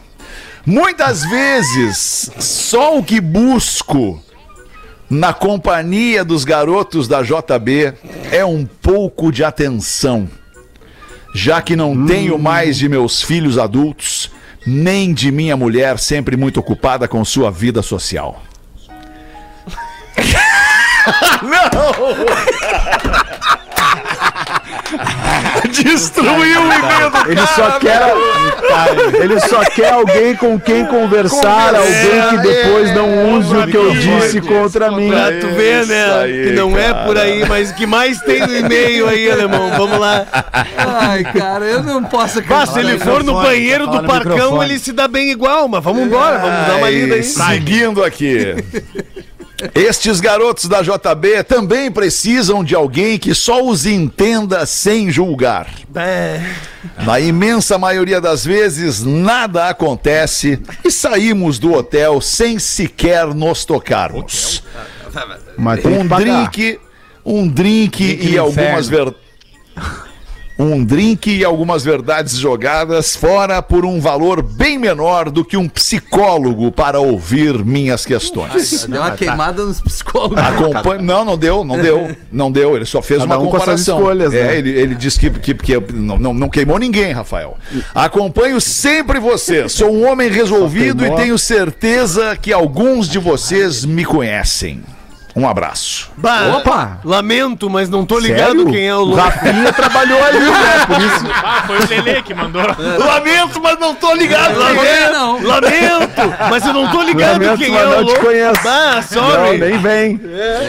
Muitas 0.67 1.25
vezes, 1.25 2.31
só 2.39 2.99
o 2.99 3.03
que 3.03 3.19
busco 3.19 4.23
na 5.09 5.33
companhia 5.33 6.23
dos 6.23 6.45
garotos 6.45 7.09
da 7.09 7.23
JB 7.23 7.95
é 8.31 8.45
um 8.45 8.67
pouco 8.67 9.33
de 9.33 9.43
atenção. 9.43 10.29
Já 11.35 11.63
que 11.63 11.75
não 11.75 12.07
tenho 12.07 12.39
mais 12.39 12.77
de 12.77 12.89
meus 12.89 13.23
filhos 13.23 13.57
adultos, 13.57 14.31
nem 14.67 15.15
de 15.15 15.33
minha 15.33 15.57
mulher 15.57 15.99
sempre 15.99 16.37
muito 16.37 16.61
ocupada 16.61 17.09
com 17.09 17.25
sua 17.25 17.51
vida 17.51 17.81
social. 17.81 18.43
Destruiu 25.71 26.31
o 26.33 26.45
e-mail 26.45 27.11
do 27.11 27.31
Ele 27.31 27.47
só 27.47 27.79
quer. 27.79 28.01
Ele 29.23 29.41
só 29.41 29.65
quer 29.65 29.93
alguém 29.93 30.37
com 30.37 30.59
quem 30.59 30.87
conversar, 30.87 31.75
alguém 31.75 32.29
que 32.31 32.37
depois 32.39 32.95
não 32.95 33.35
use 33.35 33.57
o 33.57 33.67
que 33.67 33.77
eu 33.77 33.93
disse 33.93 34.41
contra 34.41 34.91
mim. 34.91 35.11
Pra 35.11 35.33
tu 35.41 35.49
ver, 35.49 35.87
né? 35.87 36.27
Que 36.27 36.53
não 36.53 36.77
é 36.77 36.93
por 37.05 37.19
aí, 37.19 37.45
mas 37.47 37.71
o 37.71 37.75
que 37.75 37.87
mais 37.87 38.21
tem 38.21 38.41
no 38.41 38.57
e-mail 38.57 39.09
aí, 39.09 39.31
alemão. 39.31 39.71
Vamos 39.77 39.99
lá. 39.99 40.27
Ai, 40.77 41.25
cara, 41.25 41.65
eu 41.65 41.83
não 41.83 42.05
posso 42.05 42.43
Mas 42.49 42.71
se 42.71 42.81
ele 42.81 42.99
for 42.99 43.23
no 43.23 43.35
banheiro 43.35 43.87
do 43.87 44.03
parcão, 44.05 44.63
ele 44.63 44.79
se 44.79 44.93
dá 44.93 45.09
bem 45.09 45.31
igual, 45.31 45.69
mas 45.69 45.83
vamos 45.83 46.03
embora, 46.03 46.39
vamos 46.39 46.67
dar 46.67 46.77
uma 46.77 46.91
lida 46.91 47.15
aí. 47.15 47.23
Seguindo 47.23 48.05
aqui. 48.05 48.55
Estes 49.75 50.21
garotos 50.21 50.67
da 50.67 50.83
JB 50.83 51.45
também 51.45 51.91
precisam 51.91 52.65
de 52.65 52.75
alguém 52.75 53.19
que 53.19 53.35
só 53.35 53.63
os 53.65 53.87
entenda 53.87 54.65
sem 54.67 55.11
julgar. 55.11 55.69
É. 55.95 56.41
Na 57.05 57.21
imensa 57.21 57.79
maioria 57.79 58.21
das 58.21 58.45
vezes, 58.45 59.05
nada 59.05 59.69
acontece 59.69 60.61
e 60.85 60.91
saímos 60.91 61.59
do 61.59 61.75
hotel 61.75 62.21
sem 62.21 62.59
sequer 62.59 63.27
nos 63.35 63.65
tocarmos. 63.65 64.63
Um 65.59 66.07
drink, 66.07 66.81
um 67.25 67.49
drink 67.49 68.03
e 68.03 68.33
no 68.33 68.43
algumas 68.43 68.89
ver... 68.89 69.15
Um 70.63 70.85
drink 70.85 71.31
e 71.31 71.43
algumas 71.43 71.83
verdades 71.83 72.37
jogadas 72.37 73.17
fora 73.17 73.63
por 73.63 73.87
um 73.87 73.99
valor 73.99 74.43
bem 74.43 74.79
menor 74.79 75.31
do 75.31 75.43
que 75.43 75.57
um 75.57 75.67
psicólogo 75.67 76.71
para 76.71 77.01
ouvir 77.01 77.65
minhas 77.65 78.05
questões. 78.05 78.85
Deu 78.85 79.01
uma 79.01 79.13
queimada 79.13 79.65
nos 79.65 79.81
psicólogos. 79.81 80.37
Acompanhe... 80.37 81.03
Não, 81.03 81.25
não 81.25 81.39
deu, 81.39 81.65
não 81.65 81.81
deu, 81.81 82.15
não 82.31 82.53
deu. 82.53 82.77
Ele 82.77 82.85
só 82.85 83.01
fez 83.01 83.21
Cada 83.21 83.37
uma 83.37 83.43
um 83.43 83.47
com 83.47 83.53
comparação. 83.53 83.99
escolhas, 83.99 84.35
é, 84.35 84.49
né? 84.49 84.59
ele, 84.59 84.71
ele 84.71 84.95
disse 84.95 85.19
que, 85.19 85.31
que, 85.31 85.55
que 85.55 85.93
não, 85.95 86.19
não, 86.19 86.35
não 86.35 86.49
queimou 86.51 86.79
ninguém, 86.79 87.11
Rafael. 87.13 87.57
Acompanho 87.95 88.61
sempre 88.61 89.19
você. 89.19 89.67
Sou 89.67 89.91
um 89.91 90.07
homem 90.07 90.29
resolvido 90.29 91.07
e 91.07 91.17
tenho 91.17 91.39
certeza 91.39 92.37
que 92.37 92.53
alguns 92.53 93.09
de 93.09 93.19
vocês 93.19 93.87
me 93.87 94.05
conhecem. 94.05 94.83
Um 95.37 95.49
abraço. 95.49 96.11
Bah, 96.17 96.57
Opa! 96.59 96.99
Lamento, 97.05 97.71
mas 97.71 97.89
não 97.89 98.05
tô 98.05 98.19
ligado 98.19 98.49
Sério? 98.59 98.67
quem 98.67 98.89
é 98.89 98.95
o 98.95 98.99
O 98.99 99.05
louco. 99.05 99.21
Rafinha 99.23 99.73
trabalhou 99.73 100.23
ali, 100.25 100.39
né? 100.41 100.87
Por 100.87 100.99
isso. 101.01 101.31
Ah, 101.51 101.65
foi 101.67 101.79
o 101.79 101.89
Lelê 101.89 102.23
que 102.23 102.35
mandou. 102.35 102.63
Lamento, 102.99 103.61
mas 103.63 103.79
não 103.79 103.95
tô 103.95 104.15
ligado. 104.15 104.59
Lamento, 104.59 105.13
não. 105.13 105.43
Lamento, 105.43 106.35
mas 106.51 106.67
eu 106.67 106.73
não 106.73 106.91
tô 106.91 107.03
ligado 107.03 107.33
Lamento, 107.33 107.59
quem 107.59 107.71
mas 107.71 107.83
é 107.83 107.87
o 107.87 107.91
não 107.91 108.05
te 108.05 108.11
louco. 108.11 108.21
conheço. 108.27 108.63
Bah, 108.63 108.95
Não, 108.97 109.03
sorry. 109.03 109.59
nem 109.59 109.79
vem. 109.79 110.21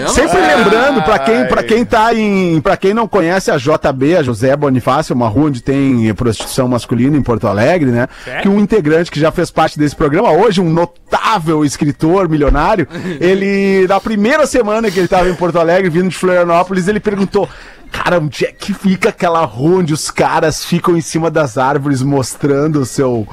Sempre 0.07 0.39
lembrando, 0.39 1.01
pra 1.03 1.19
quem, 1.19 1.45
pra 1.45 1.63
quem 1.63 1.85
tá 1.85 2.13
em. 2.13 2.59
Pra 2.61 2.77
quem 2.77 2.93
não 2.93 3.07
conhece 3.07 3.51
a 3.51 3.57
JB, 3.57 4.15
a 4.17 4.23
José 4.23 4.55
Bonifácio, 4.55 5.15
uma 5.15 5.27
rua 5.27 5.47
onde 5.47 5.61
tem 5.61 6.13
prostituição 6.13 6.67
masculina 6.67 7.17
em 7.17 7.21
Porto 7.21 7.47
Alegre, 7.47 7.91
né? 7.91 8.07
Que 8.41 8.47
um 8.49 8.59
integrante 8.59 9.11
que 9.11 9.19
já 9.19 9.31
fez 9.31 9.51
parte 9.51 9.77
desse 9.77 9.95
programa, 9.95 10.31
hoje 10.31 10.61
um 10.61 10.69
notável 10.69 11.63
escritor 11.65 12.27
milionário, 12.29 12.87
ele, 13.19 13.85
na 13.87 13.99
primeira 13.99 14.45
semana 14.51 14.91
que 14.91 14.99
ele 14.99 15.07
tava 15.07 15.29
em 15.29 15.35
Porto 15.35 15.57
Alegre, 15.57 15.89
vindo 15.89 16.09
de 16.09 16.15
Florianópolis, 16.17 16.87
ele 16.87 16.99
perguntou. 16.99 17.49
Cara, 17.91 18.19
onde 18.19 18.45
é 18.45 18.51
que 18.51 18.73
fica 18.73 19.09
aquela 19.09 19.43
rua 19.43 19.79
onde 19.79 19.93
os 19.93 20.09
caras 20.09 20.63
ficam 20.63 20.95
em 20.97 21.01
cima 21.01 21.29
das 21.29 21.57
árvores 21.57 22.01
mostrando 22.01 22.79
o 22.79 22.85
seu. 22.85 23.27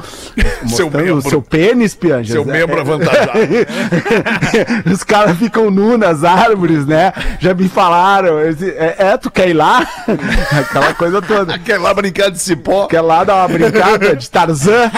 mostrando 0.62 0.96
membro. 0.96 1.16
o 1.18 1.22
seu 1.22 1.40
pênis, 1.40 1.94
Pianjas? 1.94 2.32
Seu 2.32 2.42
É, 2.42 2.44
membro 2.44 2.80
avantajado. 2.80 3.38
Os 4.92 5.04
caras 5.04 5.38
ficam 5.38 5.70
nu 5.70 5.96
nas 5.96 6.24
árvores, 6.24 6.86
né? 6.86 7.12
Já 7.38 7.54
me 7.54 7.68
falaram. 7.68 8.38
É, 8.38 8.96
é, 8.98 9.16
tu 9.16 9.30
quer 9.30 9.48
ir 9.48 9.54
lá? 9.54 9.86
Aquela 10.58 10.94
coisa 10.94 11.22
toda. 11.22 11.58
Quer 11.68 11.78
lá 11.78 11.92
brincar 11.94 12.30
de 12.30 12.38
cipó? 12.38 12.86
Quer 12.86 13.00
lá 13.00 13.24
dar 13.24 13.36
uma 13.36 13.48
brincada 13.48 14.16
de 14.16 14.30
Tarzan? 14.30 14.90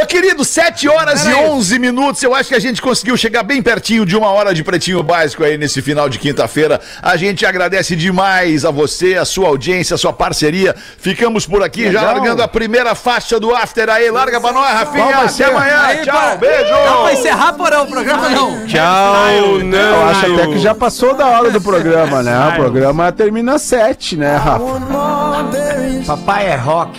Ô 0.00 0.06
querido, 0.06 0.44
7 0.44 0.88
horas 0.88 1.24
e 1.26 1.34
11 1.34 1.78
minutos. 1.78 2.22
Eu 2.22 2.34
acho 2.34 2.48
que 2.50 2.54
a 2.54 2.60
gente 2.60 2.80
conseguiu 2.82 3.16
chegar 3.16 3.42
bem 3.42 3.62
pertinho 3.62 4.04
de 4.04 4.16
uma 4.16 4.28
hora 4.28 4.54
de 4.54 4.62
pretinho 4.62 5.02
básico 5.02 5.42
aí 5.42 5.56
nesse 5.56 5.80
final 5.82 6.03
de 6.08 6.18
quinta-feira. 6.18 6.80
A 7.02 7.16
gente 7.16 7.44
agradece 7.46 7.94
demais 7.96 8.64
a 8.64 8.70
você, 8.70 9.14
a 9.16 9.24
sua 9.24 9.48
audiência, 9.48 9.94
a 9.94 9.98
sua 9.98 10.12
parceria. 10.12 10.74
Ficamos 10.98 11.46
por 11.46 11.62
aqui 11.62 11.84
já 11.84 12.00
Legal. 12.00 12.04
largando 12.14 12.42
a 12.42 12.48
primeira 12.48 12.94
faixa 12.94 13.38
do 13.40 13.54
after 13.54 13.88
aí. 13.90 14.10
Larga 14.10 14.40
pra 14.40 14.52
nós, 14.52 14.70
Rafinha. 14.72 15.16
Até 15.18 15.28
ser? 15.28 15.44
amanhã. 15.44 15.80
Aí, 15.82 15.98
Tchau, 16.04 16.14
para- 16.14 16.36
beijo. 16.36 16.70
Não, 16.72 17.02
vai 17.02 17.14
encerrar 17.14 17.52
porão 17.54 17.84
o 17.84 17.86
programa, 17.86 18.28
não. 18.30 18.66
Tchau, 18.66 19.58
não. 19.64 19.78
Eu 19.78 20.04
acho 20.08 20.32
até 20.34 20.46
que 20.48 20.58
já 20.58 20.74
passou 20.74 21.14
da 21.14 21.26
hora 21.26 21.50
do 21.50 21.60
programa, 21.60 22.22
né? 22.22 22.48
O 22.48 22.54
programa 22.56 23.10
termina 23.12 23.54
às 23.54 23.62
7, 23.62 24.16
né, 24.16 24.36
Rafa? 24.36 24.64
Papai 26.06 26.46
é 26.46 26.56
rock. 26.56 26.98